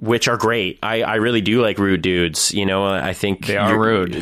which 0.00 0.28
are 0.28 0.36
great. 0.36 0.78
I, 0.80 1.02
I 1.02 1.14
really 1.16 1.40
do 1.40 1.60
like 1.60 1.76
rude 1.76 2.02
dudes. 2.02 2.54
You 2.54 2.64
know, 2.66 2.86
I 2.86 3.12
think 3.12 3.46
They 3.46 3.56
are 3.56 3.76
rude. 3.76 4.14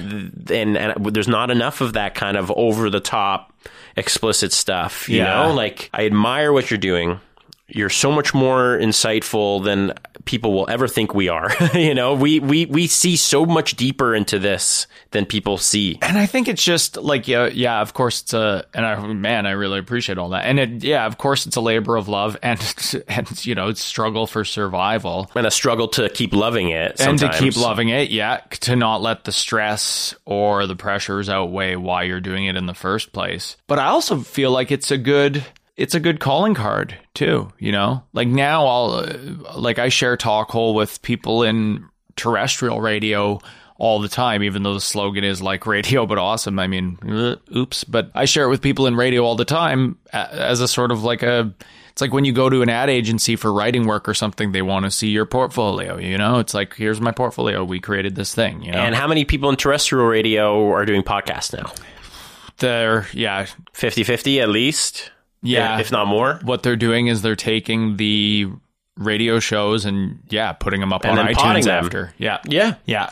and, 0.51 0.75
and 0.79 1.05
there's 1.15 1.29
not 1.29 1.51
enough 1.51 1.83
of 1.83 1.93
that 1.93 2.15
kind 2.15 2.39
of 2.39 2.51
over 2.57 2.89
the 2.89 2.99
top 2.99 3.53
explicit 3.95 4.55
stuff. 4.55 5.07
You 5.07 5.19
Yeah. 5.19 5.43
know, 5.49 5.55
like 5.55 5.91
I 5.93 6.07
admire 6.07 6.51
what 6.55 6.71
you're 6.71 6.79
doing. 6.79 7.21
You're 7.69 7.91
so 7.91 8.13
much 8.13 8.33
more 8.33 8.79
insightful 8.79 9.65
than 9.65 9.93
people 10.25 10.53
will 10.53 10.69
ever 10.71 10.87
think 10.87 11.15
we 11.15 11.29
are. 11.29 11.51
you 11.75 11.95
know, 11.95 12.15
we, 12.15 12.39
we, 12.41 12.67
we 12.67 12.87
see 12.87 13.17
so 13.17 13.45
much 13.45 13.77
deeper 13.77 14.15
into 14.15 14.39
this 14.39 14.87
than 15.11 15.27
people 15.27 15.59
see. 15.59 15.99
And 16.03 16.17
I 16.17 16.27
think 16.27 16.47
it's 16.49 16.63
just 16.63 16.97
like 16.97 17.27
yeah, 17.27 17.47
yeah. 17.47 17.81
Of 17.81 17.95
course, 17.95 18.23
it's 18.23 18.35
a 18.35 18.67
and 18.75 18.85
I 18.87 19.05
man, 19.07 19.47
I 19.47 19.53
really 19.53 19.79
appreciate 19.79 20.19
all 20.19 20.31
that. 20.31 20.45
And 20.45 20.59
it, 20.61 20.85
yeah, 20.85 21.07
of 21.07 21.19
course, 21.19 21.47
it's 21.47 21.57
a 21.57 21.61
labor 21.61 21.97
of 21.97 22.09
love 22.09 22.37
and 22.43 22.61
and 23.09 23.47
you 23.47 23.55
know, 23.55 23.69
it's 23.69 23.83
struggle 23.83 24.27
for 24.27 24.45
survival 24.45 25.31
And 25.35 25.47
a 25.47 25.51
struggle 25.51 25.89
to 25.89 26.09
keep 26.09 26.33
loving 26.35 26.69
it. 26.71 27.01
and 27.01 27.19
to 27.21 27.31
keep 27.31 27.57
loving 27.57 27.89
it. 27.89 28.11
Yeah, 28.11 28.39
to 28.61 28.77
not 28.77 29.03
let 29.03 29.25
the 29.25 29.33
stress 29.33 30.15
or 30.25 30.67
the 30.67 30.77
pressures 30.77 31.29
outweigh 31.29 31.77
why 31.77 32.05
you're 32.05 32.21
doing 32.21 32.47
it 32.47 32.57
in 32.57 32.67
the 32.67 32.75
first 32.75 33.13
place. 33.13 33.57
But 33.67 33.79
I 33.79 33.87
also 33.87 34.19
feel 34.21 34.51
like 34.51 34.71
it's 34.71 34.91
a 34.91 34.99
good. 34.99 35.45
It's 35.77 35.95
a 35.95 36.01
good 36.01 36.21
calling 36.21 36.55
card 36.55 36.97
too, 37.15 37.53
you 37.59 37.71
know. 37.73 38.03
Like 38.13 38.29
now, 38.29 38.67
I'll 38.67 38.91
uh, 38.93 39.59
like 39.59 39.79
I 39.79 39.89
share 39.91 40.17
Talkhole 40.17 40.75
with 40.75 41.03
people 41.03 41.43
in 41.43 41.87
terrestrial 42.17 42.81
radio 42.81 43.41
all 43.79 44.01
the 44.01 44.09
time, 44.09 44.43
even 44.43 44.63
though 44.63 44.73
the 44.73 44.81
slogan 44.81 45.23
is 45.23 45.43
like 45.43 45.67
radio 45.67 46.07
but 46.07 46.17
awesome. 46.17 46.59
I 46.59 46.67
mean, 46.67 46.99
uh, 47.07 47.37
oops, 47.55 47.85
but 47.85 48.11
I 48.15 48.25
share 48.25 48.45
it 48.45 48.49
with 48.49 48.63
people 48.63 48.87
in 48.87 48.97
radio 48.97 49.23
all 49.23 49.37
the 49.37 49.45
time 49.45 49.99
as 50.13 50.61
a 50.61 50.69
sort 50.69 50.91
of 50.93 51.03
like 51.05 51.23
a. 51.23 51.53
It's 51.91 52.03
like 52.03 52.13
when 52.13 52.27
you 52.27 52.33
go 52.33 52.51
to 52.51 52.61
an 52.61 52.69
ad 52.69 52.91
agency 52.91 53.37
for 53.37 53.51
writing 53.51 53.87
work 53.87 54.07
or 54.07 54.13
something, 54.13 54.53
they 54.53 54.61
want 54.61 54.85
to 54.85 54.91
see 54.91 55.09
your 55.09 55.25
portfolio. 55.25 55.99
You 55.99 56.19
know, 56.19 56.39
it's 56.39 56.53
like 56.53 56.75
here's 56.75 57.01
my 57.01 57.11
portfolio. 57.11 57.65
We 57.65 57.81
created 57.81 58.15
this 58.17 58.35
thing. 58.35 58.63
You 58.63 58.73
know, 58.73 58.79
And 58.79 58.95
how 58.95 59.09
many 59.09 59.25
people 59.25 59.49
in 59.49 59.57
terrestrial 59.57 60.07
radio 60.07 60.71
are 60.73 60.85
doing 60.87 61.03
podcasts 61.03 61.55
now? 61.57 61.71
they're 62.59 63.07
yeah 63.13 63.47
50 63.75 64.05
50 64.05 64.41
at 64.41 64.49
least? 64.49 65.11
Yeah. 65.47 65.79
If 65.81 65.91
not 65.93 66.07
more? 66.07 66.41
what 66.43 66.63
they're 66.63 66.77
doing 66.77 67.07
is 67.07 67.23
they're 67.23 67.37
taking 67.37 67.97
the 67.97 68.49
radio 68.97 69.39
shows 69.41 69.85
and 69.85 70.19
yeah, 70.31 70.53
putting 70.53 70.81
them 70.81 70.93
up 70.93 71.05
And 71.05 71.19
on 71.19 71.27
iTunes 71.27 71.67
after. 71.67 72.15
Yeah, 72.19 72.39
Yeah. 72.47 72.77
yeah, 72.87 73.11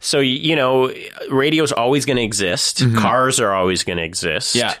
So, 0.00 0.20
you 0.20 0.56
know, 0.56 0.90
radio's 1.30 1.72
always 1.72 2.06
going 2.06 2.16
to 2.16 2.22
exist. 2.22 2.82
Cars 2.96 3.38
are 3.38 3.52
always 3.52 3.84
going 3.84 3.98
to 3.98 4.04
exist. 4.04 4.56
Mm-hmm. 4.56 4.66
Yeah. 4.68 4.74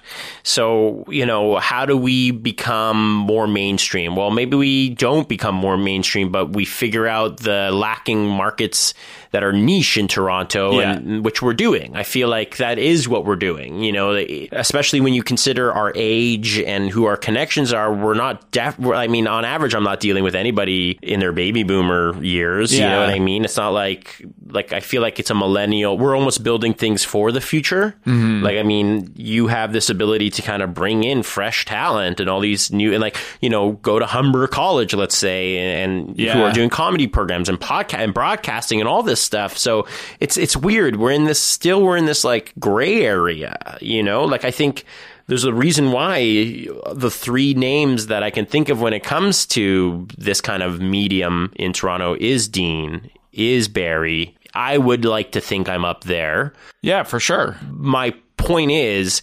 So, 0.44 1.04
you 1.08 1.26
know, 1.26 1.56
how 1.56 1.84
do 1.84 1.96
we 1.96 2.30
become 2.30 3.12
more 3.12 3.46
mainstream? 3.46 4.16
Well, 4.16 4.30
maybe 4.30 4.56
we 4.56 4.90
don't 4.90 5.28
become 5.28 5.54
more 5.54 5.76
mainstream, 5.76 6.32
but 6.32 6.54
we 6.54 6.64
figure 6.64 7.06
out 7.06 7.38
the 7.40 7.70
lacking 7.70 8.26
markets 8.26 8.94
that 9.36 9.44
are 9.44 9.52
niche 9.52 9.98
in 9.98 10.08
Toronto, 10.08 10.80
Yeah. 10.80 10.92
and 10.94 11.22
which 11.22 11.42
we're 11.42 11.52
doing. 11.52 11.94
I 11.94 12.04
feel 12.04 12.26
like 12.28 12.56
that 12.56 12.78
is 12.78 13.06
what 13.06 13.26
we're 13.26 13.36
doing. 13.36 13.82
You 13.82 13.92
know, 13.92 14.14
especially 14.50 15.02
when 15.02 15.12
you 15.12 15.22
consider 15.22 15.70
our 15.70 15.92
age 15.94 16.58
and 16.60 16.88
who 16.88 17.04
our 17.04 17.18
connections 17.18 17.70
are. 17.74 17.92
We're 17.92 18.14
not 18.14 18.50
def- 18.50 18.80
I 18.82 19.08
mean, 19.08 19.26
on 19.26 19.44
average, 19.44 19.74
I'm 19.74 19.84
not 19.84 20.00
dealing 20.00 20.24
with 20.24 20.34
anybody 20.34 20.98
in 21.02 21.20
their 21.20 21.32
baby 21.32 21.64
boomer 21.64 22.16
years. 22.24 22.72
You 22.72 22.80
know 22.88 23.00
what 23.00 23.10
I 23.10 23.18
mean? 23.18 23.44
It's 23.44 23.58
not 23.58 23.74
like 23.74 24.24
like 24.48 24.72
I 24.72 24.80
feel 24.80 25.02
like 25.02 25.18
it's 25.20 25.28
a 25.30 25.34
millennial. 25.34 25.98
We're 25.98 26.16
almost 26.16 26.42
building 26.42 26.72
things 26.72 27.04
for 27.04 27.30
the 27.30 27.42
future. 27.42 27.94
Mm-hmm. 28.06 28.42
Like 28.42 28.56
I 28.56 28.62
mean, 28.62 29.12
you 29.16 29.48
have 29.48 29.74
this 29.74 29.90
ability 29.90 30.30
to 30.30 30.40
kind 30.42 30.62
of 30.62 30.72
bring 30.72 31.04
in 31.04 31.22
fresh 31.22 31.66
talent 31.66 32.20
and 32.20 32.30
all 32.30 32.40
these 32.40 32.72
new 32.72 32.92
and 32.94 33.02
like 33.02 33.16
you 33.42 33.50
know 33.50 33.72
go 33.82 33.98
to 33.98 34.06
Humber 34.06 34.46
College, 34.46 34.94
let's 34.94 35.18
say, 35.18 35.58
and, 35.58 36.08
and 36.08 36.16
who 36.16 36.22
Yeah. 36.24 36.40
are 36.42 36.52
doing 36.52 36.70
comedy 36.70 37.06
programs 37.06 37.50
and 37.50 37.60
podcast 37.60 37.98
and 37.98 38.14
broadcasting 38.14 38.80
and 38.80 38.88
all 38.88 39.02
this 39.02 39.25
stuff. 39.26 39.58
So 39.58 39.86
it's 40.20 40.38
it's 40.38 40.56
weird. 40.56 40.96
We're 40.96 41.10
in 41.10 41.24
this 41.24 41.40
still. 41.40 41.82
We're 41.82 41.98
in 41.98 42.06
this 42.06 42.24
like 42.24 42.52
gray 42.58 43.02
area. 43.02 43.76
You 43.80 44.02
know, 44.02 44.24
like 44.24 44.44
I 44.44 44.50
think. 44.50 44.84
There's 45.28 45.42
a 45.42 45.52
reason 45.52 45.90
why 45.90 46.68
the 46.92 47.10
three 47.10 47.52
names 47.52 48.06
that 48.06 48.22
I 48.22 48.30
can 48.30 48.46
think 48.46 48.68
of 48.68 48.80
when 48.80 48.92
it 48.92 49.02
comes 49.02 49.44
to 49.46 50.06
this 50.16 50.40
kind 50.40 50.62
of 50.62 50.80
medium 50.80 51.52
in 51.56 51.72
Toronto 51.72 52.14
is 52.20 52.46
Dean, 52.46 53.10
is 53.32 53.66
Barry. 53.66 54.36
I 54.54 54.78
would 54.78 55.04
like 55.04 55.32
to 55.32 55.40
think 55.40 55.68
I'm 55.68 55.84
up 55.84 56.04
there. 56.04 56.52
Yeah, 56.80 57.02
for 57.02 57.18
sure. 57.18 57.56
My 57.72 58.14
point 58.36 58.70
is, 58.70 59.20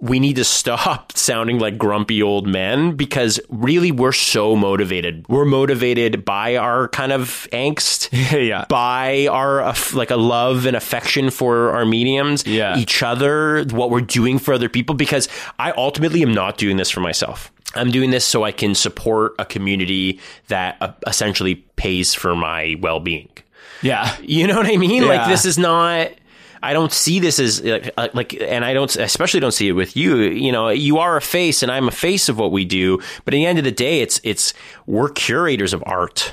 we 0.00 0.18
need 0.18 0.36
to 0.36 0.44
stop 0.44 1.12
sounding 1.16 1.58
like 1.58 1.76
grumpy 1.76 2.22
old 2.22 2.46
men 2.46 2.96
because 2.96 3.38
really 3.48 3.92
we're 3.92 4.12
so 4.12 4.56
motivated. 4.56 5.26
We're 5.28 5.44
motivated 5.44 6.24
by 6.24 6.56
our 6.56 6.88
kind 6.88 7.12
of 7.12 7.46
angst, 7.52 8.08
yeah. 8.48 8.64
by 8.68 9.26
our 9.30 9.74
like 9.94 10.10
a 10.10 10.16
love 10.16 10.66
and 10.66 10.76
affection 10.76 11.30
for 11.30 11.70
our 11.72 11.84
mediums, 11.84 12.46
Yeah. 12.46 12.78
each 12.78 13.02
other, 13.02 13.64
what 13.70 13.90
we're 13.90 14.00
doing 14.00 14.38
for 14.38 14.54
other 14.54 14.68
people. 14.68 14.94
Because 14.94 15.28
I 15.58 15.72
ultimately 15.72 16.22
am 16.22 16.32
not 16.32 16.56
doing 16.56 16.76
this 16.78 16.90
for 16.90 17.00
myself. 17.00 17.52
I'm 17.74 17.90
doing 17.90 18.10
this 18.10 18.24
so 18.24 18.42
I 18.42 18.50
can 18.52 18.74
support 18.74 19.34
a 19.38 19.44
community 19.44 20.18
that 20.48 20.76
uh, 20.80 20.92
essentially 21.06 21.54
pays 21.76 22.14
for 22.14 22.34
my 22.34 22.76
well 22.80 22.98
being. 23.00 23.28
Yeah. 23.82 24.14
You 24.22 24.46
know 24.46 24.56
what 24.56 24.66
I 24.66 24.76
mean? 24.76 25.06
Like 25.06 25.28
this 25.28 25.44
is 25.44 25.56
not. 25.56 26.10
I 26.62 26.72
don't 26.72 26.92
see 26.92 27.20
this 27.20 27.38
as 27.38 27.62
like, 27.62 27.90
uh, 27.96 28.08
like, 28.12 28.34
and 28.40 28.64
I 28.64 28.74
don't, 28.74 28.94
especially 28.96 29.40
don't 29.40 29.52
see 29.52 29.68
it 29.68 29.72
with 29.72 29.96
you. 29.96 30.18
You 30.18 30.52
know, 30.52 30.68
you 30.68 30.98
are 30.98 31.16
a 31.16 31.22
face, 31.22 31.62
and 31.62 31.72
I'm 31.72 31.88
a 31.88 31.92
face 31.92 32.28
of 32.28 32.38
what 32.38 32.52
we 32.52 32.64
do. 32.64 32.98
But 33.24 33.34
at 33.34 33.38
the 33.38 33.46
end 33.46 33.58
of 33.58 33.64
the 33.64 33.70
day, 33.70 34.00
it's 34.00 34.20
it's 34.24 34.54
we're 34.86 35.08
curators 35.08 35.72
of 35.72 35.82
art. 35.86 36.32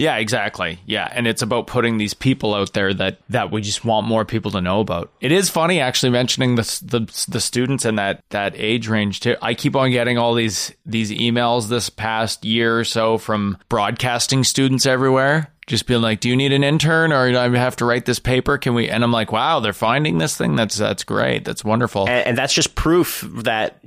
Yeah, 0.00 0.16
exactly. 0.16 0.80
Yeah, 0.86 1.06
and 1.12 1.26
it's 1.26 1.42
about 1.42 1.66
putting 1.66 1.98
these 1.98 2.14
people 2.14 2.54
out 2.54 2.72
there 2.72 2.94
that 2.94 3.18
that 3.28 3.52
we 3.52 3.60
just 3.60 3.84
want 3.84 4.06
more 4.06 4.24
people 4.24 4.50
to 4.52 4.60
know 4.62 4.80
about. 4.80 5.12
It 5.20 5.30
is 5.30 5.50
funny 5.50 5.78
actually 5.78 6.08
mentioning 6.08 6.54
the 6.54 6.62
the, 6.82 7.24
the 7.28 7.40
students 7.40 7.84
in 7.84 7.96
that 7.96 8.24
that 8.30 8.54
age 8.56 8.88
range 8.88 9.20
too. 9.20 9.36
I 9.42 9.52
keep 9.52 9.76
on 9.76 9.90
getting 9.90 10.16
all 10.16 10.32
these 10.32 10.74
these 10.86 11.10
emails 11.10 11.68
this 11.68 11.90
past 11.90 12.46
year 12.46 12.78
or 12.78 12.84
so 12.84 13.18
from 13.18 13.58
broadcasting 13.68 14.42
students 14.42 14.86
everywhere. 14.86 15.49
Just 15.66 15.86
being 15.86 16.00
like, 16.00 16.20
"Do 16.20 16.28
you 16.28 16.36
need 16.36 16.52
an 16.52 16.64
intern, 16.64 17.12
or 17.12 17.36
I 17.36 17.48
have 17.56 17.76
to 17.76 17.84
write 17.84 18.04
this 18.04 18.18
paper? 18.18 18.58
Can 18.58 18.74
we?" 18.74 18.88
And 18.90 19.04
I'm 19.04 19.12
like, 19.12 19.30
"Wow, 19.30 19.60
they're 19.60 19.72
finding 19.72 20.18
this 20.18 20.36
thing. 20.36 20.56
That's 20.56 20.76
that's 20.76 21.04
great. 21.04 21.44
That's 21.44 21.64
wonderful." 21.64 22.08
and, 22.08 22.28
and 22.28 22.38
that's 22.38 22.52
just 22.52 22.74
proof 22.74 23.24
that 23.44 23.78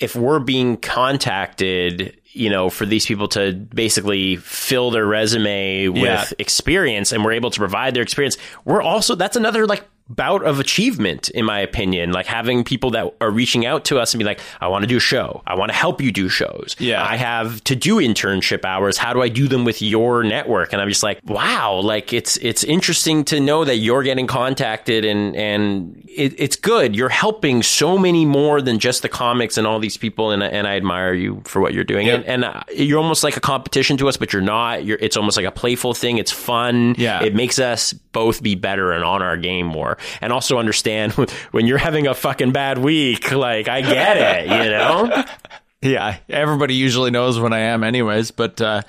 if 0.00 0.16
we're 0.16 0.40
being 0.40 0.76
contacted 0.76 2.20
you 2.32 2.48
know 2.50 2.70
for 2.70 2.86
these 2.86 3.06
people 3.06 3.28
to 3.28 3.52
basically 3.52 4.36
fill 4.36 4.90
their 4.90 5.06
resume 5.06 5.88
with 5.88 6.02
Yeah. 6.02 6.24
experience 6.38 7.12
and 7.12 7.24
we're 7.24 7.32
able 7.32 7.50
to 7.50 7.58
provide 7.58 7.94
their 7.94 8.02
experience. 8.02 8.36
We're 8.64 8.82
also 8.82 9.14
that's 9.14 9.36
another 9.36 9.66
like 9.66 9.84
bout 10.08 10.44
of 10.44 10.58
achievement 10.60 11.30
in 11.30 11.44
my 11.44 11.60
opinion. 11.60 12.12
Like 12.12 12.26
having 12.26 12.64
people 12.64 12.90
that 12.90 13.14
are 13.20 13.30
reaching 13.30 13.64
out 13.64 13.84
to 13.86 13.98
us 13.98 14.12
and 14.12 14.18
be 14.18 14.24
like 14.24 14.40
i 14.60 14.66
want 14.68 14.82
to 14.82 14.86
do 14.88 14.96
a 14.96 15.00
show. 15.00 15.42
I 15.46 15.54
want 15.54 15.70
to 15.70 15.76
help 15.76 16.00
you 16.02 16.10
do 16.12 16.28
shows. 16.28 16.74
Yeah. 16.78 17.02
i 17.02 17.16
have 17.16 17.62
to 17.64 17.76
do 17.76 17.96
internship 17.96 18.64
hours. 18.64 18.98
How 18.98 19.12
do 19.14 19.22
i 19.22 19.28
do 19.28 19.48
them 19.48 19.64
with 19.64 19.80
your 19.80 20.22
network? 20.24 20.72
And 20.72 20.82
i'm 20.82 20.88
just 20.88 21.02
like 21.02 21.20
wow. 21.24 21.80
Like 21.80 22.12
it's 22.12 22.36
it's 22.38 22.64
interesting 22.64 23.24
to 23.26 23.40
know 23.40 23.64
that 23.64 23.76
you're 23.76 24.02
getting 24.02 24.26
contacted 24.26 25.04
and 25.04 25.34
and 25.36 26.02
it, 26.14 26.34
it's 26.38 26.56
good. 26.56 26.94
You're 26.94 27.08
helping 27.08 27.62
so 27.62 27.96
many 27.96 28.26
more 28.26 28.60
than 28.60 28.78
just 28.80 29.00
the 29.02 29.08
comics 29.08 29.56
and 29.56 29.66
all 29.66 29.78
these 29.78 29.96
people 29.96 30.30
and, 30.30 30.42
and 30.42 30.66
i 30.66 30.76
admire 30.76 31.14
you 31.14 31.40
for 31.44 31.60
what 31.62 31.72
you're 31.72 31.84
doing 31.84 32.08
and, 32.26 32.44
and 32.44 32.44
uh, 32.44 32.62
you're 32.74 32.98
almost 32.98 33.22
like 33.24 33.36
a 33.36 33.40
competition 33.40 33.96
to 33.98 34.08
us 34.08 34.16
but 34.16 34.32
you're 34.32 34.42
not 34.42 34.84
you're 34.84 34.98
it's 35.00 35.16
almost 35.16 35.36
like 35.36 35.46
a 35.46 35.50
playful 35.50 35.94
thing 35.94 36.18
it's 36.18 36.32
fun 36.32 36.94
Yeah. 36.98 37.22
it 37.22 37.34
makes 37.34 37.58
us 37.58 37.92
both 37.92 38.42
be 38.42 38.54
better 38.54 38.92
and 38.92 39.04
on 39.04 39.22
our 39.22 39.36
game 39.36 39.66
more 39.66 39.98
and 40.20 40.32
also 40.32 40.58
understand 40.58 41.12
when 41.52 41.66
you're 41.66 41.78
having 41.78 42.06
a 42.06 42.14
fucking 42.14 42.52
bad 42.52 42.78
week 42.78 43.30
like 43.32 43.68
i 43.68 43.80
get 43.80 44.16
it 44.16 44.44
you 44.46 44.70
know 44.70 45.24
Yeah, 45.84 46.18
everybody 46.28 46.74
usually 46.76 47.10
knows 47.10 47.40
when 47.40 47.52
I 47.52 47.58
am, 47.58 47.82
anyways. 47.82 48.30
But 48.30 48.60
uh, 48.60 48.82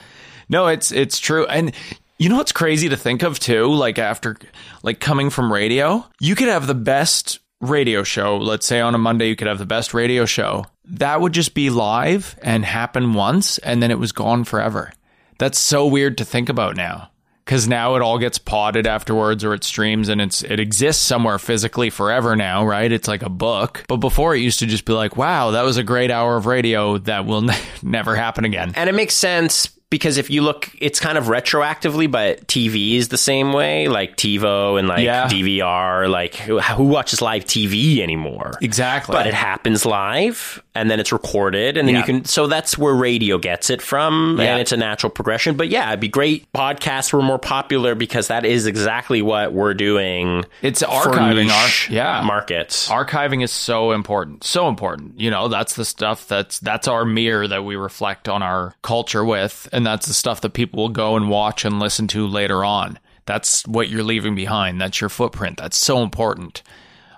no, 0.48 0.68
it's 0.68 0.92
it's 0.92 1.18
true, 1.18 1.48
and 1.48 1.74
you 2.20 2.30
know 2.30 2.38
what's 2.38 2.52
crazy 2.52 2.88
to 2.90 2.96
think 2.96 3.24
of 3.24 3.40
too? 3.40 3.66
Like 3.74 3.98
after, 3.98 4.38
like 4.84 5.00
coming 5.00 5.32
from 5.32 5.52
radio, 5.52 6.06
you 6.20 6.36
could 6.36 6.50
have 6.50 6.68
the 6.68 6.76
best 6.76 7.40
radio 7.62 8.04
show. 8.04 8.38
Let's 8.38 8.68
say 8.68 8.80
on 8.80 8.94
a 8.94 9.00
Monday, 9.00 9.28
you 9.28 9.36
could 9.36 9.48
have 9.48 9.58
the 9.58 9.66
best 9.66 9.96
radio 9.96 10.26
show. 10.26 10.66
That 10.86 11.22
would 11.22 11.34
just 11.34 11.54
be 11.54 11.70
live 11.70 12.38
and 12.42 12.66
happen 12.66 13.14
once, 13.14 13.58
and 13.60 13.82
then 13.82 13.92
it 13.92 14.00
was 14.00 14.12
gone 14.12 14.44
forever. 14.44 14.92
That's 15.40 15.58
so 15.60 15.88
weird 15.88 16.18
to 16.20 16.26
think 16.26 16.50
about 16.50 16.76
now. 16.76 17.10
Because 17.46 17.68
now 17.68 17.96
it 17.96 18.02
all 18.02 18.20
gets 18.20 18.38
potted 18.38 18.88
afterwards, 18.88 19.44
or 19.44 19.54
it 19.54 19.66
streams 19.66 20.08
and 20.08 20.22
it's 20.22 20.44
it 20.44 20.62
exists 20.62 21.04
somewhere 21.04 21.38
physically 21.38 21.90
forever 21.90 22.38
now, 22.38 22.66
right? 22.66 22.90
It's 22.90 23.08
like 23.10 23.22
a 23.22 23.28
book. 23.30 23.84
But 23.90 23.98
before 23.98 24.34
it 24.34 24.40
used 24.40 24.60
to 24.60 24.66
just 24.66 24.86
be 24.86 24.94
like, 24.94 25.18
"Wow, 25.18 25.52
that 25.52 25.64
was 25.64 25.76
a 25.76 25.84
great 25.84 26.10
hour 26.10 26.38
of 26.38 26.46
radio 26.46 27.00
that 27.00 27.26
will 27.26 27.42
ne- 27.42 27.60
never 27.84 28.16
happen 28.16 28.46
again." 28.46 28.72
And 28.78 28.90
it 28.90 28.94
makes 28.94 29.14
sense 29.14 29.68
because 29.90 30.18
if 30.18 30.30
you 30.30 30.42
look, 30.42 30.72
it's 30.80 31.02
kind 31.02 31.18
of 31.18 31.26
retroactively, 31.26 32.10
but 32.10 32.48
TV 32.48 32.94
is 32.96 33.10
the 33.10 33.18
same 33.18 33.52
way, 33.52 33.90
like 33.90 34.16
TiVo 34.16 34.80
and 34.80 34.88
like 34.88 35.04
Yeah. 35.04 35.28
DVR. 35.28 36.10
Like 36.10 36.36
who, 36.36 36.60
who 36.62 36.84
watches 36.86 37.22
live 37.22 37.44
TV 37.44 38.00
anymore? 38.00 38.54
Exactly. 38.62 39.12
But 39.14 39.28
it 39.28 39.34
happens 39.34 39.86
live, 39.86 40.64
and 40.76 40.90
then 40.90 41.00
it's 41.00 41.12
recorded, 41.12 41.78
and 41.78 41.88
then 41.88 41.96
Yeah. 41.96 42.00
you 42.02 42.06
can. 42.06 42.26
So 42.26 42.48
that's 42.48 42.78
where 42.78 42.94
radio 42.96 43.38
gets 43.38 43.70
it 43.70 43.82
from, 43.82 44.38
Yeah. 44.40 44.46
and 44.54 44.60
it's 44.62 44.72
a 44.72 44.78
natural 44.78 45.12
progression. 45.12 45.56
But 45.56 45.70
yeah, 45.70 45.88
it'd 45.90 46.00
be 46.00 46.08
great. 46.08 46.52
Podcasts 46.52 47.14
were 47.14 47.22
more 47.22 47.38
popular 47.38 47.94
because 47.96 48.28
that 48.30 48.44
is 48.46 48.66
exactly 48.66 49.22
what 49.22 49.54
we're 49.54 49.76
doing. 49.76 50.46
It's 50.62 50.82
archiving 50.82 51.52
our- 51.52 51.94
yeah. 51.94 52.22
markets. 52.26 52.90
archiving 52.90 53.44
is 53.44 53.52
so 53.52 53.92
important 53.92 54.44
so 54.44 54.68
important 54.68 55.20
you 55.20 55.30
know 55.30 55.48
that's 55.48 55.76
the 55.76 55.86
stuff 55.86 56.28
that's 56.28 56.60
that's 56.60 56.88
our 56.88 57.06
mirror 57.06 57.48
that 57.48 57.64
we 57.64 57.76
reflect 57.76 58.28
on 58.28 58.42
our 58.44 58.74
culture 58.82 59.24
with 59.24 59.68
and 59.72 59.86
that's 59.86 60.08
the 60.08 60.14
stuff 60.14 60.42
that 60.42 60.54
people 60.54 60.82
will 60.84 60.90
go 60.90 61.16
and 61.16 61.30
watch 61.30 61.66
and 61.66 61.80
listen 61.80 62.08
to 62.08 62.28
later 62.28 62.64
on 62.66 62.98
that's 63.26 63.66
what 63.68 63.90
you're 63.90 64.04
leaving 64.04 64.36
behind 64.36 64.82
that's 64.82 65.00
your 65.02 65.10
footprint 65.10 65.58
that's 65.58 65.78
so 65.78 66.02
important 66.04 66.62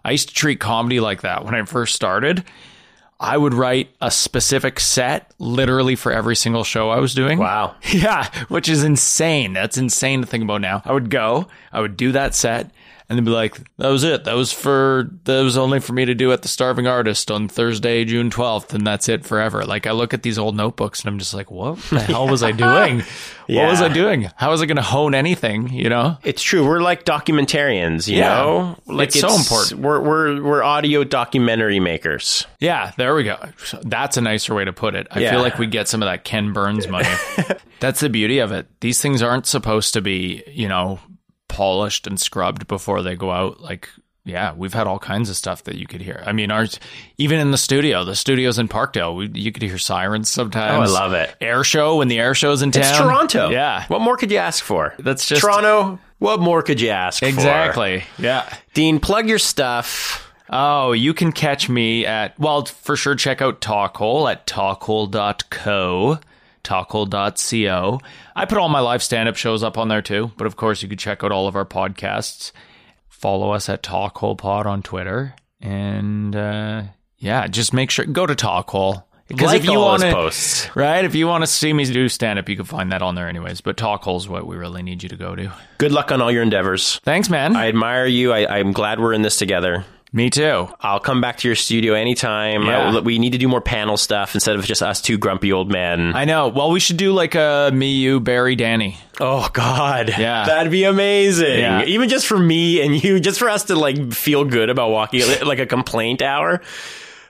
i 0.04 0.12
used 0.12 0.28
to 0.30 0.34
treat 0.36 0.60
comedy 0.60 1.00
like 1.00 1.22
that 1.22 1.44
when 1.46 1.56
i 1.56 1.64
first 1.64 1.96
started 1.96 2.44
i 3.20 3.38
would 3.38 3.54
write 3.54 3.90
a 4.02 4.12
specific 4.12 4.80
set 4.80 5.32
literally 5.40 5.96
for 5.96 6.12
every 6.12 6.36
single 6.36 6.64
show 6.64 6.90
i 6.90 7.00
was 7.00 7.14
doing 7.14 7.40
wow. 7.40 7.76
yeah, 7.92 8.30
which 8.50 8.68
is 8.70 8.84
insane. 8.84 9.54
That's 9.54 9.78
insane 9.78 10.22
to 10.22 10.28
think 10.28 10.44
about 10.44 10.62
now. 10.62 10.82
I 10.86 10.92
would 10.94 11.10
go, 11.10 11.48
I 11.72 11.80
would 11.82 11.96
do 11.98 12.12
that 12.14 12.36
set, 12.36 12.72
and 13.10 13.18
they'd 13.18 13.26
be 13.26 13.32
like, 13.32 13.58
that 13.78 13.90
was 13.90 14.04
it. 14.04 14.24
That 14.26 14.36
was 14.36 14.52
for, 14.52 15.10
that 15.26 15.42
was 15.42 15.58
only 15.58 15.80
for 15.80 15.94
me 15.94 16.06
to 16.06 16.16
do 16.16 16.32
at 16.32 16.42
the 16.42 16.48
Starving 16.48 16.88
Artist 16.88 17.30
on 17.32 17.48
Thursday, 17.48 18.04
June 18.06 18.30
12th, 18.30 18.74
and 18.74 18.86
that's 18.86 19.08
it 19.10 19.26
forever. 19.26 19.64
Like, 19.66 19.86
I 19.88 19.92
look 19.92 20.14
at 20.14 20.24
these 20.24 20.38
old 20.40 20.56
notebooks 20.56 21.02
and 21.02 21.10
I'm 21.10 21.20
just 21.20 21.34
like, 21.34 21.52
what 21.52 21.78
the 21.90 22.00
hell 22.02 22.28
was 22.28 22.42
I 22.44 22.52
doing? 22.54 23.04
What 23.48 23.70
was 23.70 23.82
I 23.82 23.90
doing? 23.90 24.30
How 24.38 24.50
was 24.50 24.62
I 24.62 24.66
going 24.66 24.78
to 24.78 24.82
hone 24.82 25.14
anything, 25.14 25.70
you 25.72 25.88
know? 25.90 26.18
It's 26.24 26.42
true. 26.42 26.66
We're 26.68 26.82
like 26.82 27.06
documentarians, 27.06 28.08
you 28.08 28.18
Yeah. 28.18 28.30
know. 28.36 28.78
Like 28.88 29.10
It's 29.10 29.20
so 29.20 29.36
important. 29.36 29.82
We're 29.82 30.00
we're 30.02 30.42
we're 30.44 30.64
audio 30.64 31.04
documentary 31.04 31.80
makers. 31.80 32.48
Yeah, 32.60 32.92
there 32.98 33.14
we 33.14 33.24
go. 33.24 33.38
That's 33.84 34.18
a 34.18 34.22
nicer 34.22 34.56
way 34.56 34.66
to 34.66 34.74
put 34.74 34.96
it. 34.96 35.08
I 35.12 35.20
Yeah. 35.20 35.32
feel 35.32 35.42
like 35.42 35.60
we 35.60 35.68
get 35.68 35.88
some 35.88 36.02
of 36.02 36.08
that 36.08 36.24
Ken 36.24 36.54
Burns 36.54 36.88
money. 36.88 37.10
That's 37.80 38.00
the 38.00 38.10
beauty 38.10 38.40
of 38.40 38.52
it. 38.52 38.68
These 38.82 39.00
things 39.02 39.22
aren't 39.22 39.46
supposed 39.46 39.94
to 39.94 40.02
be, 40.02 40.44
you 40.48 40.68
know, 40.68 41.00
polished 41.56 42.06
and 42.08 42.20
scrubbed 42.20 42.68
before 42.68 43.02
they 43.02 43.16
go 43.16 43.32
out. 43.32 43.62
Like, 43.62 43.90
yeah, 44.26 44.54
we've 44.54 44.74
had 44.74 44.88
all 44.88 45.00
kinds 45.00 45.30
of 45.30 45.36
stuff 45.36 45.64
that 45.66 45.76
you 45.76 45.86
could 45.88 46.02
hear. 46.02 46.24
I 46.26 46.32
mean, 46.32 46.52
ours, 46.52 46.80
even 47.18 47.40
in 47.40 47.52
the 47.52 47.58
studio, 47.58 48.04
the 48.04 48.16
studios 48.16 48.58
in 48.60 48.68
Parkdale, 48.68 49.16
we, 49.16 49.30
you 49.40 49.52
could 49.52 49.62
hear 49.64 49.78
sirens 49.78 50.30
sometimes. 50.30 50.90
Oh, 50.92 50.96
I 50.96 51.00
love 51.00 51.14
it. 51.14 51.36
Air 51.40 51.64
show 51.64 51.98
when 51.98 52.08
the 52.08 52.20
air 52.20 52.34
show's 52.34 52.62
in 52.62 52.72
town. 52.72 52.84
It's 52.84 52.98
Toronto. 52.98 53.50
Yeah. 53.50 53.86
What 53.88 54.02
more 54.02 54.18
could 54.18 54.32
you 54.32 54.38
ask 54.38 54.64
for? 54.64 54.94
That's 55.00 55.26
just- 55.26 55.42
Toronto. 55.42 56.00
What 56.20 56.40
more 56.40 56.62
could 56.64 56.80
you 56.82 56.90
ask 56.90 57.20
for? 57.20 57.26
Exactly. 57.28 58.04
Yeah. 58.18 58.52
Dean, 58.74 59.00
plug 59.00 59.28
your 59.30 59.38
stuff. 59.40 60.22
Oh, 60.50 60.92
you 60.94 61.14
can 61.14 61.32
catch 61.32 61.68
me 61.70 62.06
at, 62.06 62.40
well, 62.40 62.66
for 62.66 62.96
sure, 62.96 63.16
check 63.16 63.42
out 63.42 63.62
Talkhole 63.62 64.32
at 64.32 64.46
talkhole.co. 64.48 66.20
talkhole.co. 66.66 68.00
I 68.36 68.46
put 68.46 68.58
all 68.58 68.70
my 68.70 68.80
live 68.80 69.04
stand 69.04 69.30
up 69.30 69.36
shows 69.36 69.64
up 69.64 69.78
on 69.78 69.88
there 69.88 70.02
too, 70.02 70.32
but 70.38 70.48
of 70.48 70.56
course, 70.56 70.82
you 70.84 70.90
could 70.90 71.00
check 71.00 71.24
out 71.24 71.32
all 71.32 71.48
of 71.48 71.56
our 71.56 71.66
podcasts. 71.66 72.52
Follow 73.08 73.52
us 73.52 73.70
at 73.70 73.82
Talkhole 73.84 74.38
Pod 74.38 74.68
on 74.68 74.84
Twitter. 74.84 75.36
And 75.62 76.36
uh, 76.36 76.84
yeah, 77.18 77.48
just 77.48 77.74
make 77.74 77.90
sure, 77.90 78.06
go 78.06 78.26
to 78.26 78.36
Talkhole. 78.36 79.04
Because 79.28 79.48
Like 79.48 79.62
if 79.62 79.66
you 79.68 79.80
want 79.80 80.04
to, 80.04 80.12
posts. 80.12 80.70
right? 80.76 81.04
If 81.04 81.16
you 81.16 81.26
want 81.26 81.42
to 81.42 81.48
see 81.48 81.74
me 81.74 81.84
do 81.86 82.08
stand 82.10 82.38
up, 82.38 82.48
you 82.48 82.56
can 82.56 82.66
find 82.66 82.92
that 82.92 83.02
on 83.02 83.16
there 83.16 83.28
anyways. 83.28 83.60
But 83.62 83.76
Talkhole 83.76 84.18
is 84.18 84.30
what 84.30 84.46
we 84.46 84.56
really 84.56 84.84
need 84.84 85.02
you 85.02 85.10
to 85.10 85.16
go 85.16 85.36
to. 85.36 85.52
Good 85.80 85.92
luck 85.92 86.12
on 86.12 86.22
all 86.22 86.32
your 86.32 86.44
endeavors. 86.44 87.00
Thanks, 87.00 87.28
man. 87.28 87.56
I 87.56 87.68
admire 87.68 88.06
you. 88.06 88.32
I, 88.32 88.60
I'm 88.60 88.72
glad 88.72 89.00
we're 89.00 89.14
in 89.14 89.24
this 89.24 89.38
together. 89.38 89.84
Me 90.16 90.30
too. 90.30 90.68
I'll 90.80 91.00
come 91.02 91.20
back 91.20 91.38
to 91.40 91.48
your 91.48 91.56
studio 91.56 91.94
anytime. 91.94 92.64
Yeah. 92.64 92.90
I- 92.96 93.00
we 93.02 93.20
need 93.20 93.34
to 93.34 93.38
do 93.38 93.48
more 93.50 93.60
panel 93.62 93.98
stuff 93.98 94.34
instead 94.34 94.56
of 94.56 94.66
just 94.66 94.82
us 94.82 95.02
two 95.02 95.18
grumpy 95.18 95.52
old 95.52 95.70
men. 95.70 96.16
I 96.16 96.24
know. 96.26 96.48
Well, 96.48 96.72
we 96.72 96.80
should 96.80 96.98
do 96.98 97.12
like 97.12 97.36
a 97.36 97.70
me, 97.74 97.92
you, 97.92 98.20
Barry, 98.22 98.56
Danny. 98.56 98.98
oh 99.20 99.50
God, 99.54 100.14
Yeah. 100.18 100.46
that'd 100.46 100.72
be 100.72 100.86
amazing. 100.86 101.60
Yeah. 101.60 101.84
Even 101.84 102.08
just 102.10 102.26
for 102.28 102.38
me 102.40 102.82
and 102.82 103.04
you, 103.04 103.20
just 103.20 103.38
for 103.40 103.50
us 103.50 103.66
to 103.66 103.76
like 103.76 104.14
feel 104.14 104.46
good 104.46 104.70
about 104.70 104.90
walking 104.90 105.22
like 105.46 105.60
a 105.60 105.66
complaint 105.66 106.22
hour, 106.22 106.62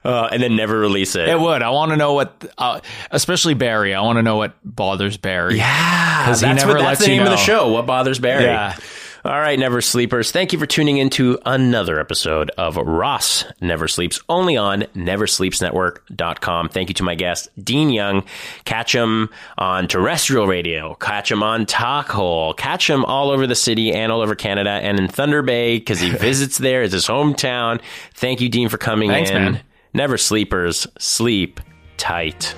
uh, 0.03 0.29
and 0.31 0.43
then 0.43 0.55
never 0.55 0.77
release 0.77 1.15
it. 1.15 1.27
It 1.27 1.39
would. 1.39 1.63
I 1.63 1.71
want 1.71 1.89
to 1.89 1.97
know 1.97 2.13
what, 2.13 2.45
uh, 2.59 2.79
especially 3.09 3.55
Barry. 3.55 3.95
I 3.95 4.01
want 4.01 4.17
to 4.19 4.21
know 4.23 4.35
what 4.37 4.53
bothers 4.63 5.17
Barry. 5.17 5.57
Yeah, 5.57 6.23
because 6.23 6.41
he 6.41 6.53
never 6.53 6.67
what 6.67 6.73
that's 6.75 6.85
lets 6.85 6.99
the 7.05 7.09
you 7.09 7.17
name 7.17 7.25
of 7.25 7.31
the 7.31 7.37
show. 7.37 7.71
What 7.71 7.87
bothers 7.87 8.19
Barry? 8.19 8.43
Yeah. 8.43 8.75
All 9.25 9.39
right, 9.39 9.57
Never 9.57 9.81
Sleepers. 9.81 10.31
Thank 10.31 10.53
you 10.53 10.59
for 10.59 10.67
tuning 10.67 10.97
in 10.97 11.09
to 11.11 11.39
another 11.47 11.99
episode 11.99 12.51
of 12.59 12.77
Ross 12.77 13.43
Never 13.59 13.87
Sleeps, 13.87 14.19
only 14.29 14.55
on 14.55 14.81
NeverSleepsNetwork.com. 14.95 16.69
Thank 16.69 16.89
you 16.89 16.93
to 16.93 17.03
my 17.03 17.15
guest, 17.15 17.49
Dean 17.59 17.89
Young. 17.89 18.23
Catch 18.65 18.93
him 18.93 19.29
on 19.57 19.87
terrestrial 19.87 20.45
radio. 20.45 20.93
Catch 20.93 21.31
him 21.31 21.41
on 21.41 21.65
Talkhole. 21.65 22.55
Catch 22.55 22.87
him 22.87 23.03
all 23.03 23.31
over 23.31 23.47
the 23.47 23.55
city 23.55 23.91
and 23.91 24.11
all 24.11 24.21
over 24.21 24.35
Canada 24.35 24.69
and 24.69 24.99
in 24.99 25.07
Thunder 25.07 25.41
Bay 25.41 25.79
because 25.79 25.99
he 25.99 26.09
visits 26.17 26.59
there. 26.59 26.83
It's 26.83 26.93
his 26.93 27.07
hometown. 27.07 27.81
Thank 28.13 28.41
you, 28.41 28.49
Dean, 28.49 28.69
for 28.69 28.77
coming 28.77 29.09
Thanks, 29.09 29.31
in. 29.31 29.35
man. 29.43 29.61
Never 29.95 30.19
Sleepers, 30.19 30.85
sleep 30.99 31.59
tight. 31.97 32.53